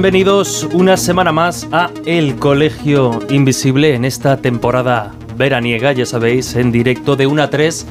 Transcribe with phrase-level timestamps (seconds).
[0.00, 6.72] Bienvenidos una semana más a El Colegio Invisible en esta temporada veraniega, ya sabéis, en
[6.72, 7.86] directo de 1 a 3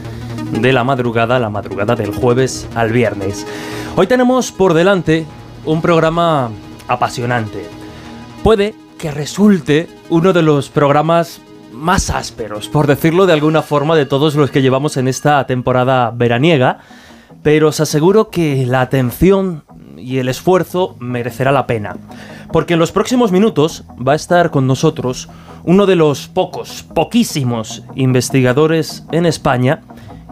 [0.54, 3.46] de la madrugada, la madrugada del jueves al viernes.
[3.96, 5.28] Hoy tenemos por delante
[5.66, 6.50] un programa
[6.88, 7.64] apasionante.
[8.44, 14.08] Puede que resulte uno de los programas más ásperos, por decirlo de alguna forma, de
[14.08, 16.80] todos los que llevamos en esta temporada veraniega,
[17.44, 19.64] pero os aseguro que la atención
[20.10, 21.96] y el esfuerzo merecerá la pena.
[22.52, 25.30] Porque en los próximos minutos va a estar con nosotros
[25.64, 29.82] uno de los pocos, poquísimos investigadores en España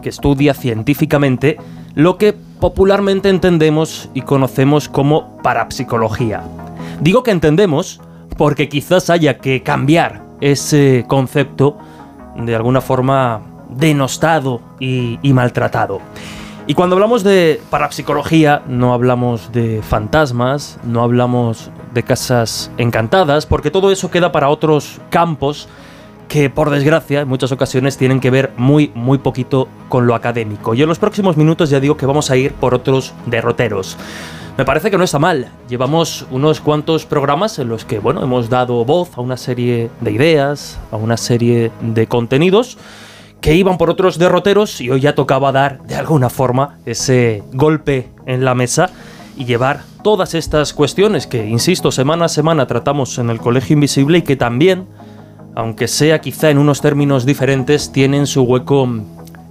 [0.02, 1.58] que estudia científicamente
[1.94, 6.42] lo que popularmente entendemos y conocemos como parapsicología.
[7.00, 8.00] Digo que entendemos
[8.36, 11.78] porque quizás haya que cambiar ese concepto
[12.36, 16.00] de alguna forma denostado y, maltratado.
[16.68, 23.70] Y cuando hablamos de parapsicología, no hablamos de fantasmas, no hablamos de casas encantadas, porque
[23.70, 25.66] todo eso queda para otros campos
[26.28, 30.74] que por desgracia en muchas ocasiones tienen que ver muy muy poquito con lo académico.
[30.74, 33.96] Y en los próximos minutos ya digo que vamos a ir por otros derroteros.
[34.58, 35.50] Me parece que no está mal.
[35.70, 40.12] Llevamos unos cuantos programas en los que, bueno, hemos dado voz a una serie de
[40.12, 42.76] ideas, a una serie de contenidos
[43.40, 48.08] que iban por otros derroteros y hoy ya tocaba dar de alguna forma ese golpe
[48.26, 48.90] en la mesa
[49.36, 54.18] y llevar todas estas cuestiones que, insisto, semana a semana tratamos en el Colegio Invisible
[54.18, 54.86] y que también,
[55.54, 58.88] aunque sea quizá en unos términos diferentes, tienen su hueco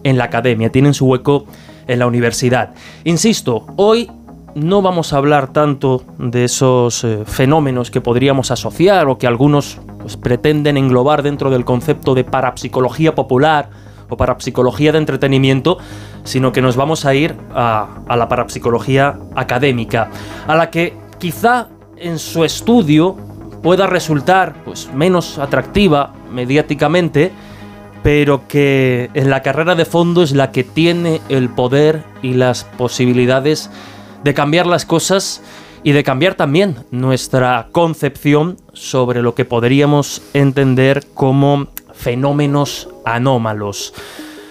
[0.04, 1.46] en la academia, tienen su hueco
[1.88, 2.74] en la universidad.
[3.06, 4.12] Insisto, hoy
[4.56, 9.80] no vamos a hablar tanto de esos eh, fenómenos que podríamos asociar o que algunos
[10.08, 13.70] pues, pretenden englobar dentro del concepto de parapsicología popular
[14.08, 15.80] o parapsicología de entretenimiento,
[16.24, 20.10] sino que nos vamos a ir a, a la parapsicología académica,
[20.48, 23.18] a la que quizá en su estudio
[23.62, 27.34] pueda resultar pues, menos atractiva mediáticamente,
[28.02, 32.64] pero que en la carrera de fondo es la que tiene el poder y las
[32.64, 33.70] posibilidades
[34.24, 35.42] de cambiar las cosas
[35.88, 43.94] y de cambiar también nuestra concepción sobre lo que podríamos entender como fenómenos anómalos.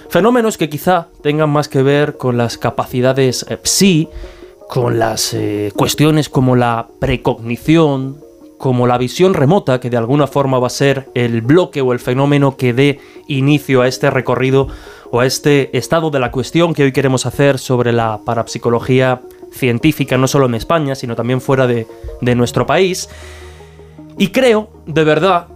[0.08, 4.08] Fenómenos que quizá tengan más que ver con las capacidades eh, psi,
[4.70, 8.16] con las eh, cuestiones como la precognición,
[8.56, 12.00] como la visión remota, que de alguna forma va a ser el bloque o el
[12.00, 12.98] fenómeno que dé
[13.28, 14.68] inicio a este recorrido
[15.10, 19.20] o a este estado de la cuestión que hoy queremos hacer sobre la parapsicología
[19.52, 21.86] científica, no solo en España, sino también fuera de,
[22.20, 23.08] de nuestro país.
[24.18, 25.48] Y creo, de verdad,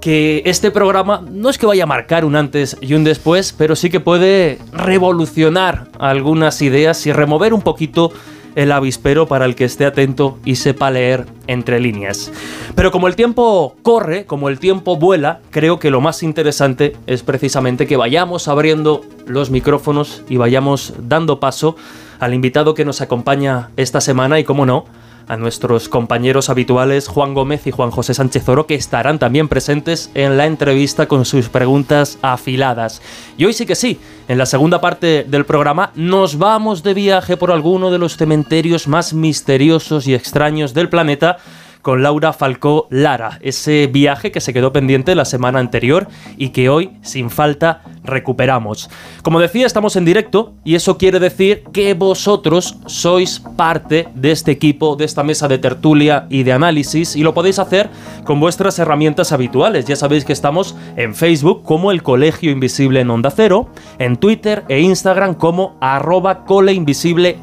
[0.00, 3.76] que este programa no es que vaya a marcar un antes y un después, pero
[3.76, 8.12] sí que puede revolucionar algunas ideas y remover un poquito
[8.54, 12.32] el avispero para el que esté atento y sepa leer entre líneas.
[12.74, 17.22] Pero como el tiempo corre, como el tiempo vuela, creo que lo más interesante es
[17.22, 21.76] precisamente que vayamos abriendo los micrófonos y vayamos dando paso
[22.22, 24.84] al invitado que nos acompaña esta semana y, como no,
[25.26, 30.08] a nuestros compañeros habituales Juan Gómez y Juan José Sánchez Oro, que estarán también presentes
[30.14, 33.02] en la entrevista con sus preguntas afiladas.
[33.36, 37.36] Y hoy sí que sí, en la segunda parte del programa nos vamos de viaje
[37.36, 41.38] por alguno de los cementerios más misteriosos y extraños del planeta
[41.82, 46.06] con Laura Falcó Lara, ese viaje que se quedó pendiente la semana anterior
[46.36, 48.88] y que hoy, sin falta, recuperamos.
[49.22, 54.52] Como decía, estamos en directo y eso quiere decir que vosotros sois parte de este
[54.52, 57.90] equipo, de esta mesa de tertulia y de análisis y lo podéis hacer
[58.24, 59.84] con vuestras herramientas habituales.
[59.84, 63.68] Ya sabéis que estamos en Facebook como el Colegio Invisible en Onda Cero,
[63.98, 67.42] en Twitter e Instagram como arroba coleinvisibleoc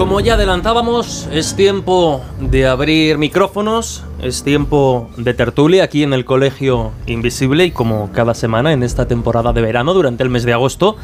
[0.02, 6.90] Ya adelantábamos, es tiempo de abrir micrófonos, es tiempo de tertulia aquí en el Colegio
[7.06, 10.96] Invisible y como cada semana en esta temporada de verano durante el mes de agosto,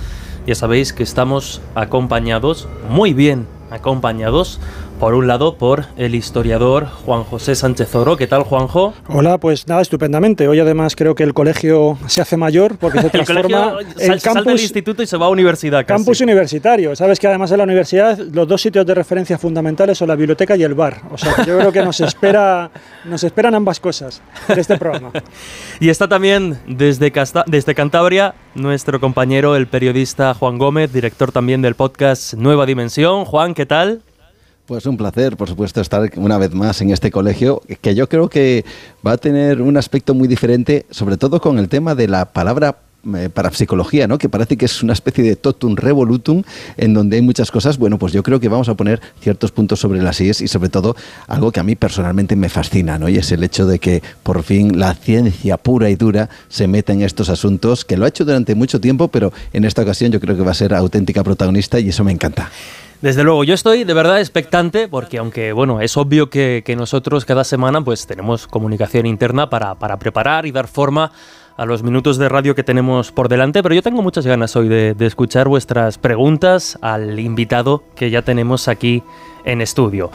[0.46, 4.58] ya sabéis que estamos acompañados, muy bien acompañados,
[4.98, 8.16] por un lado, por el historiador Juan José Sánchez Oro.
[8.16, 8.94] ¿Qué tal, Juanjo?
[9.08, 10.48] Hola, pues nada, estupendamente.
[10.48, 14.60] Hoy además creo que el colegio se hace mayor porque se transforma el campus, del
[14.60, 15.86] instituto y se va a universidad.
[15.86, 16.96] Campus universitario.
[16.96, 20.56] Sabes que además en la universidad los dos sitios de referencia fundamentales son la biblioteca
[20.56, 21.00] y el bar.
[21.12, 22.70] O sea, yo creo que nos espera,
[23.04, 25.12] nos esperan ambas cosas de este programa.
[25.80, 27.12] y está también desde,
[27.46, 33.24] desde Cantabria nuestro compañero, el periodista Juan Gómez, director también del podcast Nueva Dimensión.
[33.24, 34.02] Juan, ¿qué tal?
[34.68, 38.28] Pues un placer, por supuesto, estar una vez más en este colegio, que yo creo
[38.28, 38.66] que
[39.04, 42.76] va a tener un aspecto muy diferente, sobre todo con el tema de la palabra
[43.16, 44.18] eh, parapsicología, ¿no?
[44.18, 46.42] que parece que es una especie de totum revolutum
[46.76, 47.78] en donde hay muchas cosas.
[47.78, 50.68] Bueno, pues yo creo que vamos a poner ciertos puntos sobre las IES y sobre
[50.68, 50.94] todo
[51.28, 53.08] algo que a mí personalmente me fascina, ¿no?
[53.08, 56.92] y es el hecho de que por fin la ciencia pura y dura se meta
[56.92, 60.20] en estos asuntos, que lo ha hecho durante mucho tiempo, pero en esta ocasión yo
[60.20, 62.50] creo que va a ser auténtica protagonista y eso me encanta.
[63.00, 67.44] Desde luego, yo estoy de verdad expectante porque aunque bueno, es obvio que, nosotros cada
[67.44, 71.12] semana pues tenemos comunicación interna para, preparar y dar forma
[71.56, 74.66] a los minutos de radio que tenemos por delante, pero yo tengo muchas ganas hoy
[74.66, 79.04] de, escuchar vuestras preguntas al invitado que ya tenemos aquí
[79.44, 80.10] en estudio.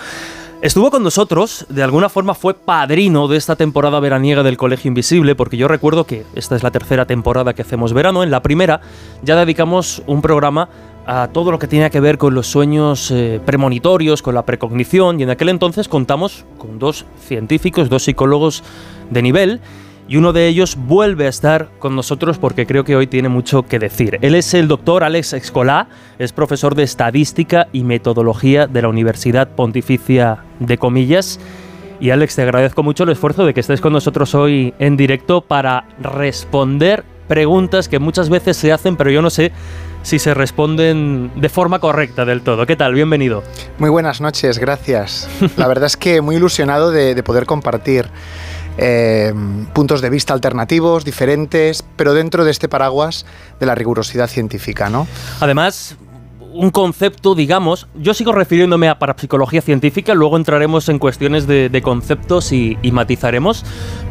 [0.61, 5.35] Estuvo con nosotros, de alguna forma fue padrino de esta temporada veraniega del Colegio Invisible,
[5.35, 8.23] porque yo recuerdo que esta es la tercera temporada que hacemos verano.
[8.23, 8.79] En la primera
[9.23, 10.69] ya dedicamos un programa
[11.05, 15.19] a todo lo que tenía que ver con los sueños eh, premonitorios, con la precognición,
[15.19, 18.63] y en aquel entonces contamos con dos científicos, dos psicólogos
[19.09, 19.61] de nivel,
[20.07, 23.63] y uno de ellos vuelve a estar con nosotros porque creo que hoy tiene mucho
[23.63, 24.19] que decir.
[24.21, 25.87] Él es el doctor Alex Escolá,
[26.19, 31.39] es profesor de Estadística y Metodología de la Universidad Pontificia de Comillas.
[32.01, 35.39] Y Alex, te agradezco mucho el esfuerzo de que estés con nosotros hoy en directo
[35.39, 39.53] para responder preguntas que muchas veces se hacen, pero yo no sé
[40.03, 42.65] si se responden de forma correcta del todo.
[42.65, 42.93] ¿Qué tal?
[42.93, 43.43] Bienvenido.
[43.79, 45.27] Muy buenas noches, gracias.
[45.57, 48.09] La verdad es que muy ilusionado de, poder compartir
[48.77, 49.33] eh,
[49.73, 53.25] puntos de vista alternativos, diferentes, pero dentro de este paraguas
[53.59, 55.07] de la rigurosidad científica, ¿no?
[55.39, 55.95] Además,
[56.53, 62.51] un concepto, digamos, yo sigo refiriéndome a parapsicología científica, luego entraremos en cuestiones de, conceptos
[62.51, 63.65] y, matizaremos,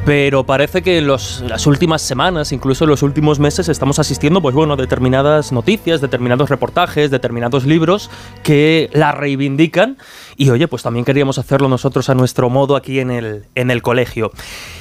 [0.05, 4.55] pero parece que en las últimas semanas, incluso en los últimos meses, estamos asistiendo, pues
[4.55, 8.11] bueno, a determinadas noticias, determinados reportajes, determinados libros
[8.43, 9.99] que la reivindican
[10.37, 13.83] y oye, pues también queríamos hacerlo nosotros a nuestro modo aquí en el, en el
[13.83, 14.33] colegio.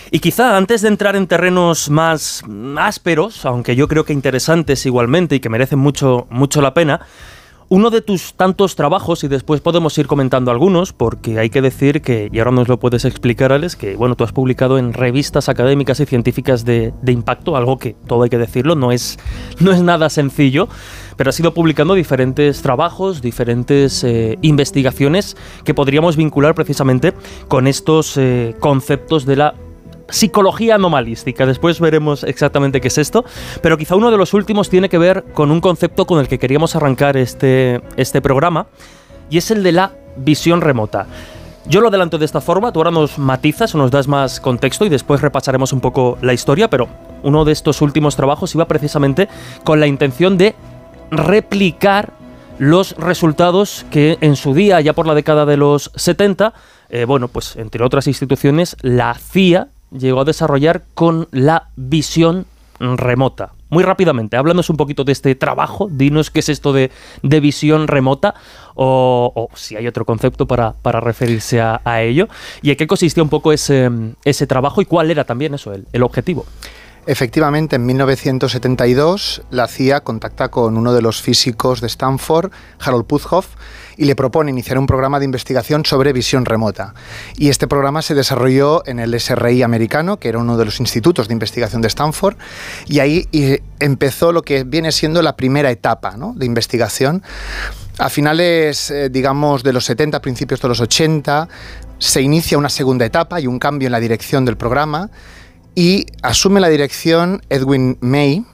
[0.09, 2.43] Y quizá antes de entrar en terrenos más
[2.77, 7.01] ásperos, aunque yo creo que interesantes igualmente y que merecen mucho, mucho la pena,
[7.71, 12.01] uno de tus tantos trabajos, y después podemos ir comentando algunos, porque hay que decir
[12.01, 15.47] que, y ahora nos lo puedes explicar, Alex, que bueno, tú has publicado en revistas
[15.47, 19.19] académicas y científicas de, impacto, algo que todo hay que decirlo, no es,
[19.61, 20.67] no es nada sencillo,
[21.15, 27.13] pero has ido publicando diferentes trabajos, diferentes eh, investigaciones que podríamos vincular precisamente
[27.47, 29.55] con estos eh, conceptos de la
[30.11, 31.45] psicología anomalística.
[31.45, 33.25] Después veremos exactamente qué es esto,
[33.61, 36.37] pero quizá uno de los últimos tiene que ver con un concepto con el que
[36.37, 38.67] queríamos arrancar este, este programa,
[39.29, 41.07] y es el de la visión remota.
[41.67, 44.85] Yo lo adelanto de esta forma, tú ahora nos matizas o nos das más contexto
[44.85, 46.87] y después repasaremos un poco la historia, pero
[47.23, 49.29] uno de estos últimos trabajos iba precisamente
[49.63, 50.55] con la intención de
[51.11, 52.13] replicar
[52.57, 56.53] los resultados que en su día, ya por la década de los 70,
[56.89, 62.45] eh, bueno, pues entre otras instituciones, la CIA llegó a desarrollar con la visión
[62.79, 63.53] remota.
[63.69, 68.33] Muy rápidamente, háblanos un poquito de este trabajo, dinos qué es esto de, visión remota
[68.75, 72.27] o, si hay otro concepto para, referirse a, ello
[72.61, 73.89] y en qué consistía un poco ese,
[74.25, 76.45] ese trabajo y cuál era también eso, el, el objetivo.
[77.05, 83.55] Efectivamente, en 1972 la CIA contacta con uno de los físicos de Stanford, Harold Puthoff,
[84.01, 86.95] y le propone iniciar un programa de investigación sobre visión remota.
[87.37, 91.27] Y este programa se desarrolló en el SRI americano, que era uno de los institutos
[91.27, 92.35] de investigación de Stanford,
[92.87, 93.27] y ahí
[93.79, 97.21] empezó lo que viene siendo la primera etapa de investigación.
[97.99, 101.47] A finales, eh, digamos, de los 70, principios de los 80,
[101.99, 105.11] se inicia una segunda etapa y un cambio en la dirección del programa
[105.75, 108.45] y asume la dirección Edwin May,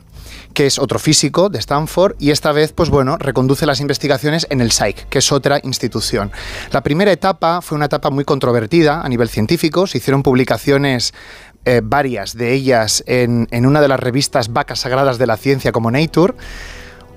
[0.57, 4.59] que es otro físico de Stanford, y esta vez, pues bueno, reconduce las investigaciones en
[4.59, 6.31] el SAIC, que es otra institución.
[6.71, 11.13] La primera etapa fue una etapa muy controvertida a nivel científico, se hicieron publicaciones
[11.63, 15.71] eh, varias de ellas en, en una de las revistas vacas sagradas de la ciencia
[15.71, 16.33] como Nature,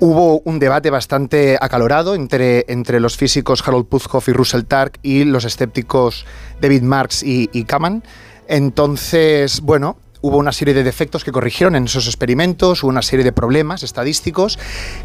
[0.03, 5.25] Hubo un debate bastante acalorado entre, entre los físicos Harold Puzhoff y Russell Tark y
[5.25, 6.25] los escépticos
[6.61, 8.03] David Marks y, y Kaman.
[8.49, 13.25] Entonces, bueno, hubo una serie de defectos que corrigieron en esos experimentos, hubo una serie
[13.25, 14.59] de problemas estadísticos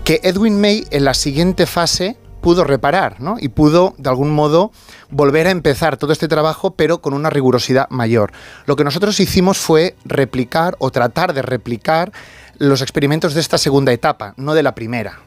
[0.03, 3.38] que Edwin May en la siguiente fase pudo reparar ¿no?
[3.39, 4.72] y pudo de algún modo
[5.10, 8.31] volver a empezar todo este trabajo pero con una rigurosidad mayor.
[8.67, 12.12] Lo que nosotros hicimos fue replicar o tratar de replicar
[12.60, 15.19] los experimentos de esta segunda etapa, no de la primera.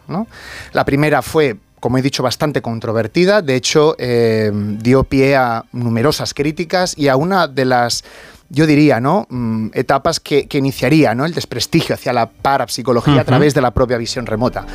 [0.72, 3.40] La primera fue como he dicho, bastante controvertida.
[3.40, 8.04] De hecho, eh, dio pie a numerosas críticas y a una de las,
[8.48, 9.26] yo diría, ¿no?
[9.30, 11.24] Mm, etapas que, iniciaría ¿no?
[11.24, 14.66] el desprestigio hacia la parapsicología a través de la propia visión remota.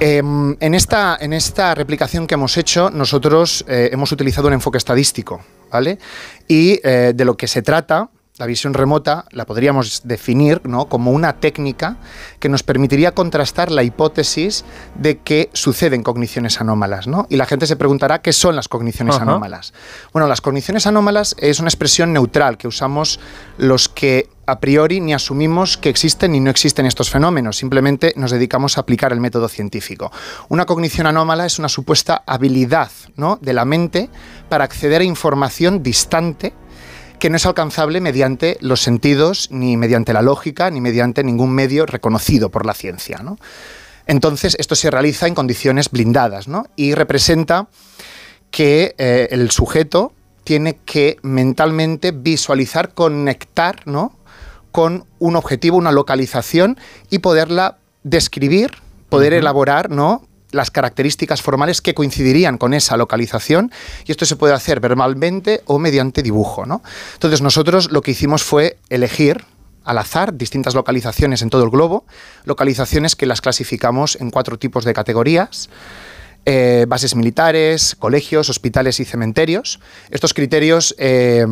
[0.00, 4.78] Em, en, esta, en esta replicación que hemos hecho, nosotros eh, hemos utilizado un enfoque
[4.78, 5.40] estadístico,
[5.72, 5.98] ¿vale?
[6.46, 10.88] Y eh, de lo que se trata la visión remota la podríamos definir ¿no?
[10.88, 11.96] como una técnica
[12.38, 14.64] que nos permitiría contrastar la hipótesis
[14.94, 17.06] de que suceden cogniciones anómalas.
[17.06, 17.26] ¿no?
[17.28, 19.74] Y la gente se preguntará qué son las cogniciones anómalas.
[20.12, 23.18] Bueno, las cogniciones anómalas es una expresión neutral que usamos
[23.58, 28.30] los que a priori ni asumimos que existen ni no existen estos fenómenos, simplemente nos
[28.30, 30.10] dedicamos a aplicar el método científico.
[30.48, 33.38] Una cognición anómala es una supuesta habilidad ¿no?
[33.42, 34.08] de la mente
[34.48, 36.54] para acceder a información distante
[37.18, 41.86] que no es alcanzable mediante los sentidos, ni mediante la lógica, ni mediante ningún medio
[41.86, 43.20] reconocido por la ciencia.
[44.06, 46.46] Entonces, esto se realiza en condiciones blindadas
[46.76, 47.68] y representa
[48.50, 50.12] que eh, el sujeto
[50.44, 53.82] tiene que mentalmente visualizar, conectar
[54.72, 56.78] con un objetivo, una localización
[57.10, 58.70] y poderla describir,
[59.10, 60.22] poder elaborar ¿no?
[60.50, 63.70] Las características formales que coincidirían con esa localización
[64.06, 66.66] y esto se puede hacer verbalmente o mediante dibujo.
[66.66, 66.82] ¿no?
[67.14, 69.44] Entonces nosotros lo que hicimos fue elegir
[69.84, 72.04] al azar distintas localizaciones en todo el globo,
[72.44, 75.70] localizaciones que las clasificamos en cuatro tipos de categorías.
[76.50, 79.80] Eh, bases militares, colegios, hospitales y cementerios.
[80.10, 81.44] Estos criterios, eh,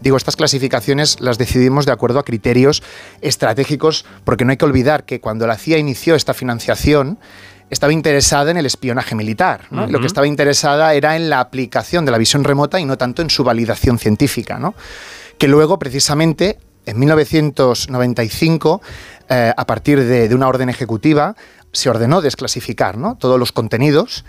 [0.00, 2.82] digo, estas clasificaciones las decidimos de acuerdo a criterios
[3.22, 7.18] estratégicos, porque no hay que olvidar que cuando la CIA inició esta financiación,
[7.70, 9.66] estaba interesada en el espionaje militar.
[9.70, 13.22] Lo que estaba interesada era en la aplicación de la visión remota y no tanto
[13.22, 14.58] en su validación científica.
[14.58, 14.74] ¿no?
[15.38, 18.82] Que luego, precisamente, en 1995,
[19.28, 21.36] eh, a partir de, una orden ejecutiva,
[21.72, 24.24] se ordenó desclasificar todos los contenidos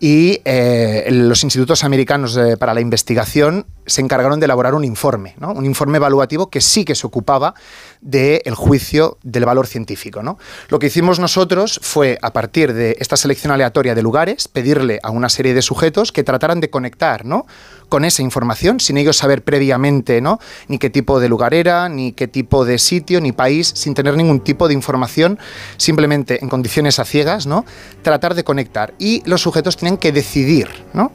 [0.00, 5.64] y eh, los institutos americanos para la investigación se encargaron de elaborar un informe, un
[5.64, 7.54] informe evaluativo que sí que se ocupaba
[8.00, 10.22] del juicio del valor científico.
[10.22, 10.38] ¿no?
[10.68, 15.10] Lo que hicimos nosotros fue, a partir de esta selección aleatoria de lugares, pedirle a
[15.10, 17.46] una serie de sujetos que trataran de conectar ¿no?
[17.88, 20.38] con esa información, sin ellos saber previamente ¿no?
[20.68, 24.16] ni qué tipo de lugar era, ni qué tipo de sitio, ni país, sin tener
[24.16, 25.38] ningún tipo de información,
[25.76, 27.64] simplemente en condiciones a ciegas, ¿no?
[28.02, 28.94] tratar de conectar.
[28.98, 30.68] Y los sujetos tenían que decidir.
[30.92, 31.12] ¿no?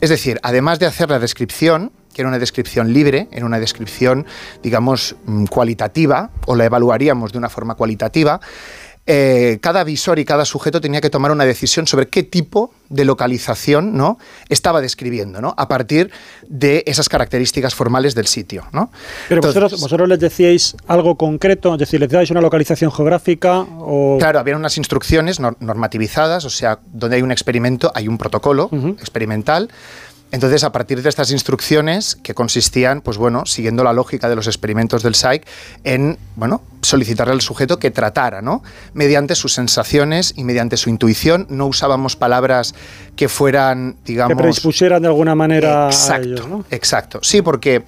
[0.00, 4.26] Es decir, además de hacer la descripción, que era una descripción libre, era una descripción,
[4.62, 8.40] digamos, mm, cualitativa, o la evaluaríamos de una forma cualitativa,
[9.06, 13.04] eh, cada visor y cada sujeto tenía que tomar una decisión sobre qué tipo de
[13.04, 14.18] localización ¿no?
[14.48, 15.54] estaba describiendo, ¿no?
[15.56, 16.10] a partir
[16.48, 18.66] de esas características formales del sitio.
[18.72, 18.90] ¿no?
[19.28, 24.16] Pero vosotros, les decíais algo concreto, es decir, les dais una localización geográfica o...
[24.18, 29.70] Claro, había unas instrucciones normativizadas, o sea, donde hay un experimento, hay un protocolo experimental
[30.36, 34.46] entonces, a partir de estas instrucciones, que consistían, pues bueno, siguiendo la lógica de los
[34.46, 35.46] experimentos del PSYCH,
[35.82, 38.62] en, bueno, solicitarle al sujeto que tratara, ¿no?
[38.92, 41.46] Mediante sus sensaciones y mediante su intuición.
[41.48, 42.74] No usábamos palabras
[43.16, 44.36] que fueran, digamos...
[44.36, 47.84] Que predispusieran de alguna manera exacto, Exacto, sí, porque...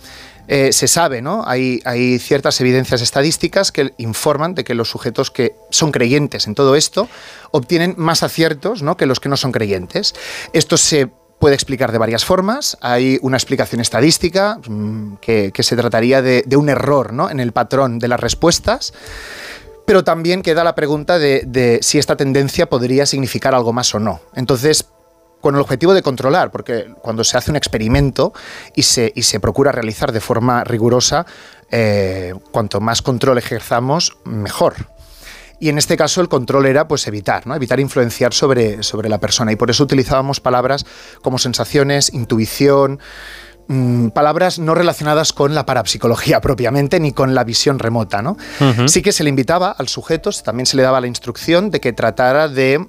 [0.51, 1.45] Eh, se sabe, ¿no?
[1.47, 6.55] Hay, hay, ciertas evidencias estadísticas que informan de que los sujetos que son creyentes en
[6.55, 7.07] todo esto
[7.51, 8.97] obtienen más aciertos ¿no?
[8.97, 10.15] que los que no son creyentes.
[10.55, 12.77] Esto se puede explicar de varias formas.
[12.81, 17.31] Hay una explicación estadística mm, que, se trataría de, un error ¿no?
[17.31, 18.93] en el patrón de las respuestas.
[19.87, 24.21] Pero también queda la pregunta de, si esta tendencia podría significar algo más o no.
[24.35, 24.91] Entonces,
[25.41, 28.35] con el objetivo de controlar, porque cuando se hace un experimento
[28.75, 31.25] y se, y se procura realizar de forma rigurosa,
[31.71, 34.75] eh, cuanto más control ejerzamos, mejor
[35.61, 37.55] y en este caso el control era pues evitar, ¿no?
[37.55, 40.87] evitar influenciar sobre, sobre la persona y por eso utilizábamos palabras
[41.23, 43.01] como sensaciones, intuición,
[43.69, 48.23] mm, palabras no relacionadas con la parapsicología propiamente ni con la visión remota.
[48.23, 48.37] ¿no?
[48.87, 51.93] Sí que se le invitaba al sujeto, también se le daba la instrucción de que
[51.93, 52.87] tratara de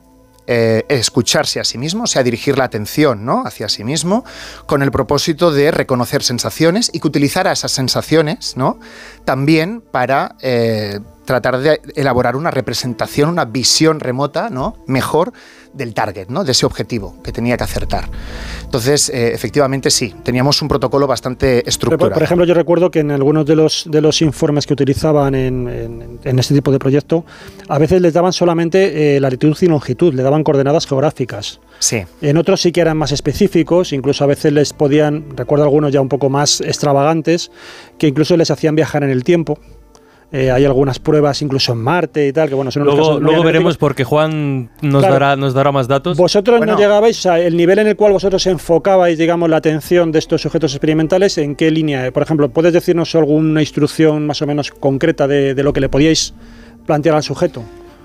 [0.52, 3.44] eh, escucharse a sí mismo, o sea, dirigir la atención ¿no?
[3.46, 4.26] hacia sí mismo,
[4.66, 8.80] con el propósito de reconocer sensaciones y que utilizara esas sensaciones ¿no?
[9.26, 10.36] también para...
[10.42, 14.84] Eh, tratar de elaborar una representación, una visión remota, ¿no?
[14.88, 15.32] Mejor
[15.74, 16.44] del target, ¿no?
[16.44, 18.10] de ese objetivo que tenía que acertar.
[18.64, 22.14] Entonces, eh, efectivamente sí, teníamos un protocolo bastante estructurado.
[22.14, 26.20] Por, ejemplo, yo recuerdo que en algunos de los, de los informes que utilizaban en,
[26.24, 27.26] en, este tipo de proyecto,
[27.68, 31.60] a veces les daban solamente eh, latitud y longitud, le daban coordenadas geográficas.
[31.80, 32.04] Sí.
[32.22, 36.02] En otros sí que eran más específicos, incluso a veces les podían, recuerdo algunos ya
[36.02, 37.52] un poco más extravagantes,
[37.98, 39.60] que incluso les hacían viajar en el tiempo.
[40.32, 43.78] Eh, hay algunas pruebas incluso en Marte y tal, que bueno, son Luego, luego veremos
[43.78, 46.18] porque Juan nos, dará, nos dará más datos.
[46.18, 50.12] Vosotros no llegabais, o sea, el nivel en el cual vosotros enfocabais, digamos, la atención
[50.12, 52.12] de estos sujetos experimentales, ¿en qué línea?
[52.12, 56.36] Por ejemplo, ¿puedes decirnos alguna instrucción más o menos concreta de, lo que le podíais
[56.86, 57.64] plantear al sujeto?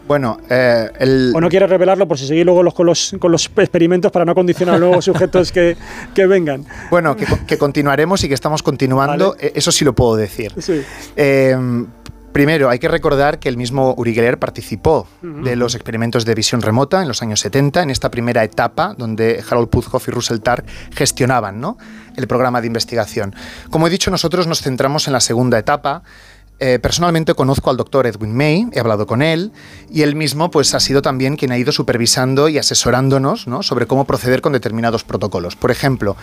[0.09, 1.33] Bueno, eh, el...
[1.35, 4.25] O no quieres revelarlo por si seguís luego los, con, los, con los experimentos para
[4.25, 5.77] no condicionar a nuevos sujetos que,
[6.15, 6.65] que, vengan.
[6.91, 10.53] Bueno, que, continuaremos y que estamos continuando, eh, eso sí lo puedo decir.
[10.59, 10.83] Sí.
[11.17, 11.57] Eh,
[12.35, 16.63] Primero, hay que recordar que el mismo Uri Geller participó de los experimentos de visión
[16.63, 20.65] remota en los años 70, en esta primera etapa donde Harold Puthoff y Russell Targ
[20.97, 21.79] gestionaban ¿no?
[22.17, 23.37] el programa de investigación.
[23.71, 26.03] Como he dicho, nosotros nos centramos en la segunda etapa,
[26.59, 29.53] eh, personalmente conozco al doctor Edwin May, he hablado con él
[29.89, 33.63] y él mismo pues, ha sido también quien ha ido supervisando y asesorándonos ¿no?
[33.63, 35.55] sobre cómo proceder con determinados protocolos.
[35.55, 36.17] Por ejemplo,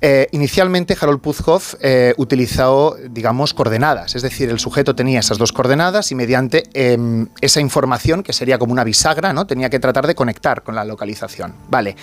[0.00, 5.52] eh, inicialmente Harold Puzhoff eh, utilizó, digamos, coordenadas, es decir, el sujeto tenía esas dos
[5.52, 9.46] coordenadas y mediante em, esa información, que sería como una bisagra, ¿no?
[9.46, 11.54] tenía que tratar de conectar con la localización.
[11.68, 11.96] Vale.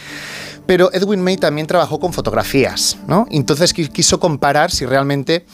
[0.66, 3.28] Pero Edwin May también trabajó con fotografías, ¿no?
[3.30, 5.46] Entonces quiso comparar si realmente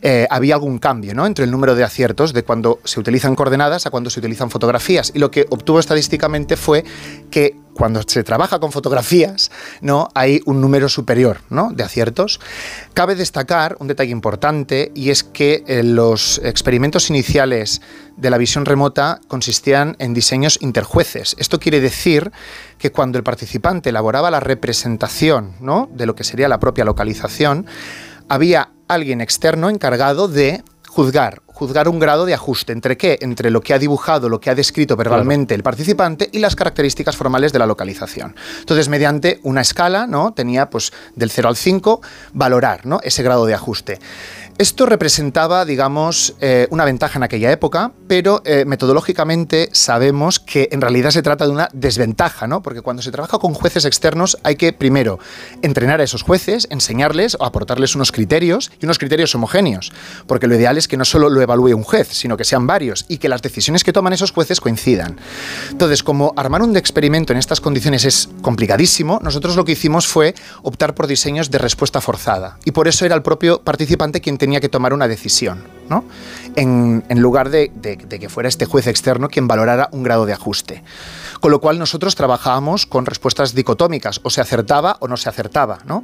[0.00, 1.26] eh, había algún cambio ¿no?
[1.26, 5.10] entre el número de aciertos de cuando se utilizan coordenadas a cuando se utilizan fotografías.
[5.12, 6.84] Y lo que obtuvo estadísticamente fue
[7.30, 10.08] que cuando se trabaja con fotografías, ¿no?
[10.14, 11.70] hay un número superior ¿no?
[11.72, 12.40] de aciertos.
[12.94, 17.80] Cabe destacar un detalle importante y es que eh, los experimentos iniciales
[18.16, 21.34] de la visión remota consistían en diseños interjueces.
[21.38, 22.30] Esto quiere decir
[22.78, 25.88] que cuando el participante elaboraba la representación ¿no?
[25.92, 27.66] de lo que sería la propia localización,
[28.28, 32.72] había alguien externo encargado de juzgar, juzgar un grado de ajuste.
[32.72, 33.18] ¿Entre qué?
[33.20, 37.16] Entre lo que ha dibujado, lo que ha descrito verbalmente el participante y las características
[37.16, 38.34] formales de la localización.
[38.60, 40.32] Entonces, mediante una escala, ¿no?
[40.32, 42.00] Tenía pues del 0 al 5
[42.32, 43.00] valorar, ¿no?
[43.02, 44.00] ese grado de ajuste.
[44.58, 50.80] Esto representaba, digamos, eh, una ventaja en aquella época, pero eh, metodológicamente sabemos que en
[50.80, 52.60] realidad se trata de una desventaja, ¿no?
[52.60, 55.20] Porque cuando se trabaja con jueces externos hay que primero
[55.62, 59.92] entrenar a esos jueces, enseñarles o aportarles unos criterios y unos criterios homogéneos,
[60.26, 63.04] porque lo ideal es que no solo lo evalúe un juez, sino que sean varios
[63.06, 65.20] y que las decisiones que toman esos jueces coincidan.
[65.70, 70.34] Entonces, como armar un experimento en estas condiciones es complicadísimo, nosotros lo que hicimos fue
[70.64, 74.47] optar por diseños de respuesta forzada y por eso era el propio participante quien tenía
[74.48, 76.04] tenía que tomar una decisión, ¿no?
[76.56, 77.70] en, lugar de,
[78.08, 80.82] que fuera este juez externo quien valorara un grado de ajuste.
[81.40, 85.80] Con lo cual nosotros trabajábamos con respuestas dicotómicas, o se acertaba o no se acertaba.
[85.84, 86.02] ¿no?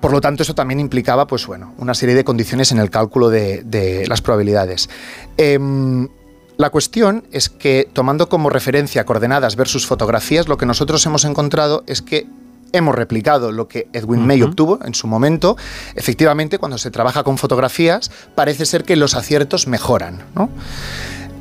[0.00, 3.30] Por lo tanto, eso también implicaba pues, bueno, una serie de condiciones en el cálculo
[3.30, 4.90] de, las probabilidades.
[5.36, 6.08] Em,
[6.56, 11.84] la cuestión es que, tomando como referencia coordenadas versus fotografías, lo que nosotros hemos encontrado
[11.86, 12.26] es que
[12.72, 15.56] hemos replicado lo que Edwin May obtuvo en su momento.
[15.94, 20.22] Efectivamente, cuando se trabaja con fotografías, parece ser que los aciertos mejoran.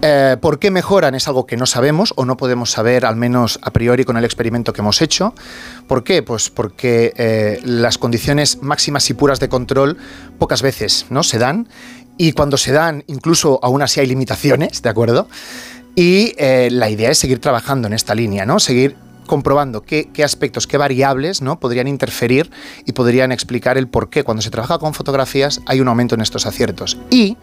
[0.01, 1.13] Eh, ¿Por qué mejoran?
[1.13, 4.23] Es algo que no sabemos o no podemos saber, al menos a priori, con el
[4.23, 5.33] experimento que hemos hecho.
[5.87, 6.23] ¿Por qué?
[6.23, 9.97] Pues porque eh, las condiciones máximas y puras de control
[10.37, 11.23] pocas veces ¿no?
[11.23, 11.67] se dan
[12.17, 15.27] y cuando se dan, incluso aún así hay limitaciones, ¿de acuerdo?
[15.95, 18.59] Y eh, la idea es seguir trabajando en esta línea, ¿no?
[18.59, 18.95] Seguir
[19.29, 21.59] comprobando qué, aspectos, qué variables ¿no?
[21.59, 22.49] podrían interferir
[22.87, 26.21] y podrían explicar el por qué cuando se trabaja con fotografías hay un aumento en
[26.21, 26.97] estos aciertos.
[27.11, 27.37] Y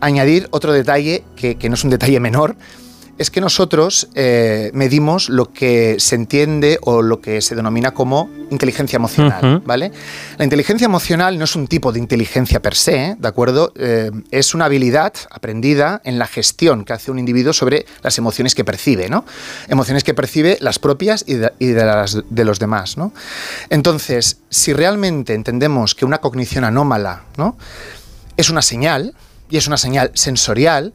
[0.00, 2.54] añadir otro detalle, que, que no es un detalle menor,
[3.18, 8.30] es que nosotros eh, medimos lo que se entiende o lo que se denomina como
[8.50, 9.92] inteligencia emocional, ¿vale?
[10.38, 13.72] La inteligencia emocional no es un tipo de inteligencia per se, ¿de acuerdo?
[13.76, 18.54] Eh, es una habilidad aprendida en la gestión que hace un individuo sobre las emociones
[18.54, 19.24] que percibe, ¿no?
[19.68, 23.12] Emociones que percibe las propias y de, las de los demás, ¿no?
[23.68, 27.56] Entonces, si realmente entendemos que una cognición anómala, ¿no?
[28.36, 29.14] Es una señal,
[29.50, 30.92] y es una señal sensorial,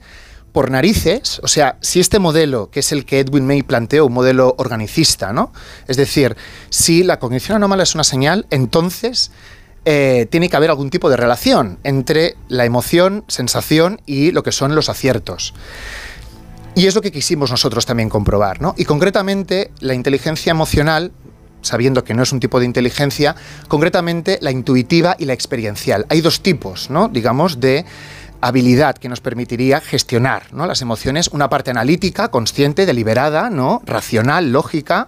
[0.53, 4.13] por narices, o sea, si este modelo, que es el que Edwin May planteó, un
[4.13, 5.51] modelo organicista, ¿no?
[5.87, 6.37] Es decir,
[6.69, 9.31] si la cognición anómala es una señal, entonces
[9.85, 14.51] eh, tiene que haber algún tipo de relación entre la emoción, sensación y lo que
[14.51, 15.55] son los aciertos.
[16.75, 18.75] Y es lo que quisimos nosotros también comprobar, ¿no?
[18.77, 21.11] Y concretamente, la inteligencia emocional,
[21.61, 23.35] sabiendo que no es un tipo de inteligencia,
[23.67, 26.05] concretamente la intuitiva y la experiencial.
[26.09, 27.09] Hay dos tipos, ¿no?
[27.09, 27.85] Digamos, de
[28.43, 30.65] habilidad que nos permitiría gestionar ¿no?
[30.65, 33.81] las emociones, una parte analítica, consciente, deliberada, ¿no?
[33.85, 35.07] racional, lógica,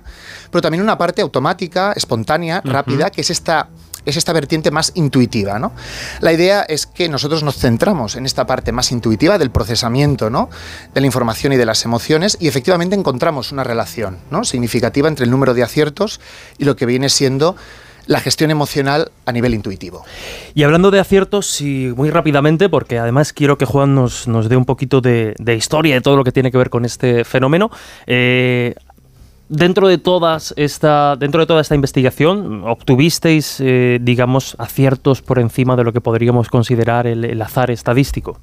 [0.51, 3.69] pero también una parte automática, espontánea, rápida, que es esta
[4.05, 5.57] es esta vertiente más intuitiva.
[5.57, 5.71] ¿no?
[6.19, 10.49] La idea es que nosotros nos centramos en esta parte más intuitiva del procesamiento ¿no?
[10.93, 14.43] de la información y de las emociones y efectivamente encontramos una relación ¿no?
[14.43, 16.21] significativa entre el número de aciertos
[16.59, 17.55] y lo que viene siendo
[18.07, 20.03] la gestión emocional a nivel intuitivo.
[20.53, 24.57] Y hablando de aciertos, y muy rápidamente, porque además quiero que Juan nos, nos dé
[24.57, 27.71] un poquito de, de, historia de todo lo que tiene que ver con este fenómeno,
[28.07, 28.75] eh,
[29.49, 35.75] dentro de todas esta dentro de toda esta investigación obtuvisteis eh, digamos aciertos por encima
[35.75, 38.39] de lo que podríamos considerar el, el azar estadístico.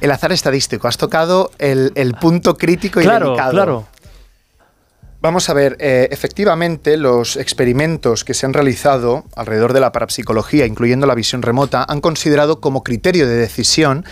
[0.00, 0.88] El azar estadístico.
[0.88, 3.52] Has tocado el, el punto crítico y claro, delicado.
[3.52, 3.86] claro
[5.22, 10.64] Vamos a ver, eh, efectivamente los experimentos que se han realizado alrededor de la parapsicología,
[10.64, 14.06] incluyendo la visión remota, han considerado como criterio de decisión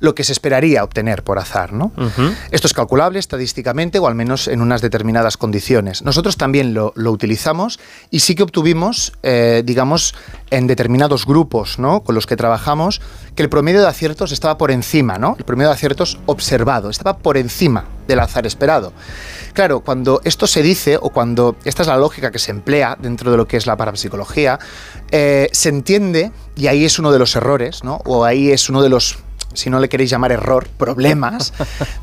[0.00, 1.72] lo que se esperaría obtener por azar.
[1.72, 1.92] ¿no?
[1.96, 2.36] Uh -huh.
[2.50, 6.02] Esto es calculable estadísticamente o al menos en unas determinadas condiciones.
[6.02, 7.78] Nosotros también lo, lo utilizamos
[8.10, 10.14] y sí que obtuvimos, eh, digamos,
[10.50, 12.02] en determinados grupos ¿no?
[12.02, 13.00] con los que trabajamos,
[13.34, 15.36] que el promedio de aciertos estaba por encima, ¿no?
[15.38, 18.92] el promedio de aciertos observado, estaba por encima del azar esperado.
[19.52, 23.30] Claro, cuando esto se dice o cuando esta es la lógica que se emplea dentro
[23.30, 24.58] de lo que es la parapsicología,
[25.10, 28.00] eh, se entiende, y ahí es uno de los errores, ¿no?
[28.04, 29.18] o ahí es uno de los
[29.56, 31.52] si no le queréis llamar error, problemas,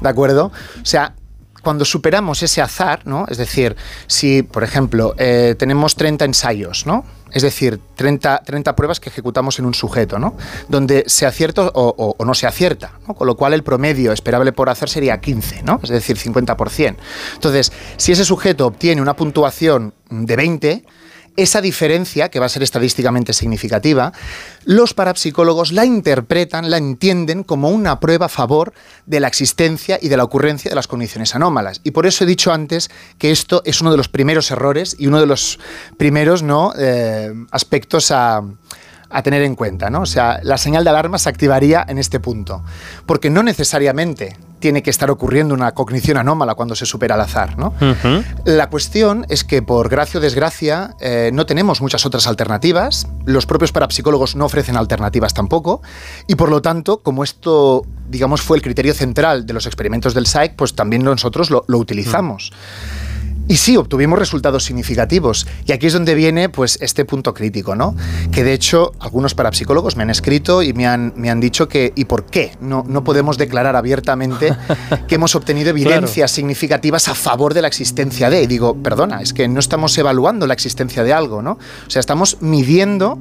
[0.02, 0.52] ¿de acuerdo?
[0.82, 1.14] O sea,
[1.64, 3.26] cuando superamos ese azar, ¿no?
[3.30, 7.06] Es decir, si, por ejemplo, eh, tenemos 30 ensayos, ¿no?
[7.32, 10.36] Es decir, 30, 30, pruebas que ejecutamos en un sujeto, ¿no?
[10.68, 13.16] Donde se acierta o, no se acierta, ¿no?
[13.16, 15.80] Con lo cual el promedio esperable por hacer sería 15, ¿no?
[15.82, 16.96] Es decir, 50%.
[17.36, 20.86] Entonces, si ese sujeto obtiene una puntuación de 20,
[21.36, 24.14] esa diferencia, que va a ser estadísticamente significativa,
[24.66, 28.74] los parapsicólogos la interpretan, la entienden como una prueba a favor
[29.06, 31.82] de la existencia y de la ocurrencia de las condiciones anómalas.
[31.84, 35.08] Y por eso he dicho antes que esto es uno de los primeros errores y
[35.08, 35.60] uno de los
[35.98, 36.74] primeros ¿no?
[36.78, 38.44] eh, aspectos a
[39.14, 40.02] a tener en cuenta, ¿no?
[40.02, 42.64] O sea, la señal de alarma se activaría en este punto,
[43.06, 47.58] porque no necesariamente tiene que estar ocurriendo una cognición anómala cuando se supera el azar,
[47.58, 47.74] ¿no?
[47.82, 48.24] Uh -huh.
[48.46, 53.46] La cuestión es que por gracia o desgracia eh, no tenemos muchas otras alternativas, los
[53.46, 55.82] propios parapsicólogos no ofrecen alternativas tampoco,
[56.28, 60.28] y por lo tanto, como esto, digamos, fue el criterio central de los experimentos del
[60.28, 62.52] PSYCH, pues también nosotros lo, lo utilizamos.
[62.52, 63.13] Uh -huh.
[63.48, 65.46] Y sí, obtuvimos resultados significativos.
[65.66, 67.96] Y aquí es donde viene pues, este punto crítico, ¿no?
[68.32, 71.92] Que de hecho algunos parapsicólogos me han escrito y me han, me han dicho que
[71.96, 74.56] ¿y por qué no, no podemos declarar abiertamente
[75.08, 76.28] que hemos obtenido evidencias claro.
[76.30, 78.44] significativas a favor de la existencia de?
[78.44, 81.52] Y digo, perdona, es que no estamos evaluando la existencia de algo, ¿no?
[81.86, 83.20] O sea, estamos midiendo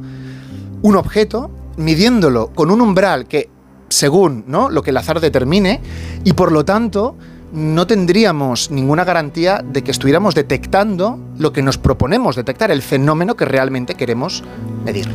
[0.82, 3.50] un objeto, midiéndolo con un umbral que
[3.88, 4.70] según ¿no?
[4.70, 5.80] lo que el azar determine
[6.24, 7.16] y por lo tanto
[7.52, 13.36] no tendríamos ninguna garantía de que estuviéramos detectando lo que nos proponemos detectar, el fenómeno
[13.36, 14.42] que realmente queremos
[14.84, 15.08] medir.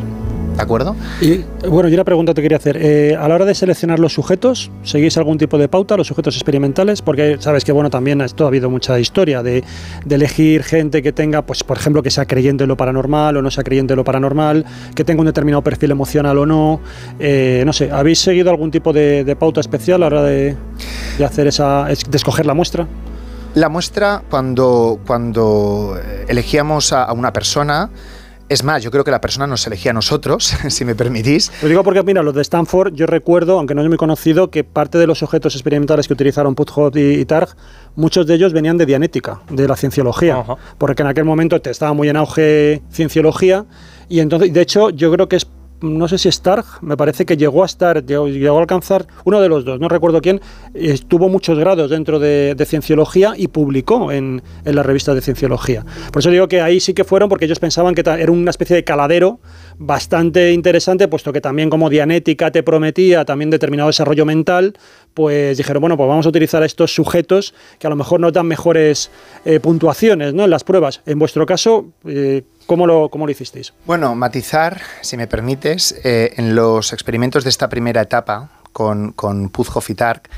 [0.57, 0.95] ¿De acuerdo?
[1.21, 2.77] Y bueno, yo una pregunta te quería hacer.
[2.81, 6.35] Eh, a la hora de seleccionar los sujetos, ¿seguís algún tipo de pauta, los sujetos
[6.35, 7.03] experimentales?
[7.03, 9.63] Porque sabes que bueno, también esto ha habido mucha historia de,
[10.03, 13.43] de, elegir gente que tenga, pues por ejemplo, que sea creyente en lo paranormal o
[13.43, 14.65] no sea creyente en lo paranormal,
[14.95, 16.79] que tenga un determinado perfil emocional o no.
[17.19, 20.57] Eh, no sé, ¿habéis seguido algún tipo de, de pauta especial a la hora de,
[21.19, 22.87] de hacer esa, de escoger la muestra?
[23.53, 27.91] La muestra, cuando, cuando elegíamos a, a una persona,
[28.49, 31.51] es más, yo creo que la persona nos elegía a nosotros, si me permitís.
[31.62, 34.63] Lo digo porque, mira, los de Stanford, yo recuerdo, aunque no es muy conocido, que
[34.63, 37.49] parte de los objetos experimentales que utilizaron Puthoff y, y Targ,
[37.95, 40.57] muchos de ellos venían de Dianética, de la cienciología, uh -huh.
[40.77, 43.65] porque en aquel momento estaba muy en auge cienciología,
[44.10, 45.47] y entonces, de hecho, yo creo que es
[45.81, 49.41] no sé si Stark, me parece que llegó a estar, llegó, llegó, a alcanzar, uno
[49.41, 50.41] de los dos, no recuerdo quién,
[50.73, 55.85] estuvo muchos grados dentro de, de cienciología y publicó en, en, la revista de cienciología.
[56.11, 58.75] Por eso digo que ahí sí que fueron, porque ellos pensaban que era una especie
[58.75, 59.39] de caladero
[59.77, 64.73] bastante interesante, puesto que también como Dianética te prometía también determinado desarrollo mental,
[65.13, 68.47] pues dijeron, bueno, pues vamos a utilizar estos sujetos que a lo mejor nos dan
[68.47, 69.11] mejores
[69.45, 70.43] eh, puntuaciones ¿no?
[70.43, 71.01] en las pruebas.
[71.05, 73.73] En vuestro caso, eh, ¿Cómo lo, ¿Cómo lo, hicisteis?
[73.86, 79.49] Bueno, matizar, si me permites, eh, en los experimentos de esta primera etapa con, con
[79.49, 80.30] Puzhoff y Tark,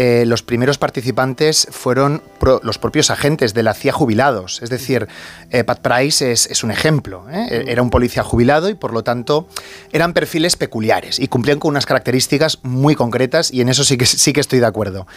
[0.00, 2.22] eh, los primeros participantes fueron
[2.62, 4.62] los propios agentes de la CIA jubilados.
[4.62, 5.08] Es decir,
[5.50, 7.26] eh, Pat Price es, un ejemplo.
[7.28, 7.64] ¿eh?
[7.66, 9.48] Era un policía jubilado y por lo tanto
[9.90, 14.06] eran perfiles peculiares y cumplían con unas características muy concretas y en eso sí que,
[14.06, 15.08] sí que estoy de acuerdo.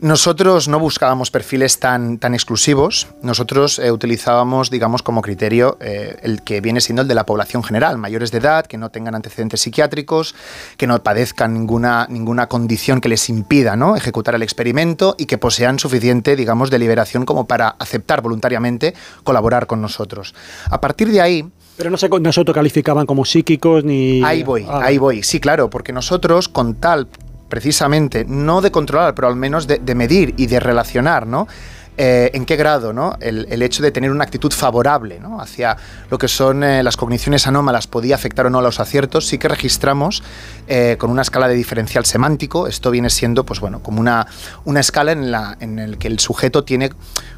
[0.00, 6.80] Nosotros no buscábamos perfiles tan, tan exclusivos, nosotros utilizábamos, digamos, como criterio el que viene
[6.80, 10.34] siendo el de la población general, mayores de edad, que no tengan antecedentes psiquiátricos,
[10.76, 13.94] que no padezcan ninguna, ninguna condición que les impida ¿no?
[13.94, 19.82] ejecutar el experimento y que posean suficiente, digamos, deliberación como para aceptar voluntariamente colaborar con
[19.82, 20.34] nosotros.
[20.70, 21.44] A partir de ahí,
[21.76, 24.22] pero no se, no se autocalificaban como psíquicos ni...
[24.24, 25.22] Ahí voy, ah, ahí voy.
[25.22, 27.08] Sí, claro, porque nosotros con tal,
[27.48, 31.48] precisamente, no de controlar, pero al menos de, de medir y de relacionar, ¿no?
[31.96, 33.16] Eh, en qué grado ¿no?
[33.20, 35.76] el, hecho de tener una actitud favorable hacia
[36.10, 39.38] lo que son eh, las cogniciones anómalas podía afectar o no a los aciertos, sí
[39.38, 40.24] que registramos
[40.66, 42.66] eh, con una escala de diferencial semántico.
[42.66, 44.26] Esto viene siendo pues, bueno, como una,
[44.64, 46.90] una escala en la en el que el sujeto tiene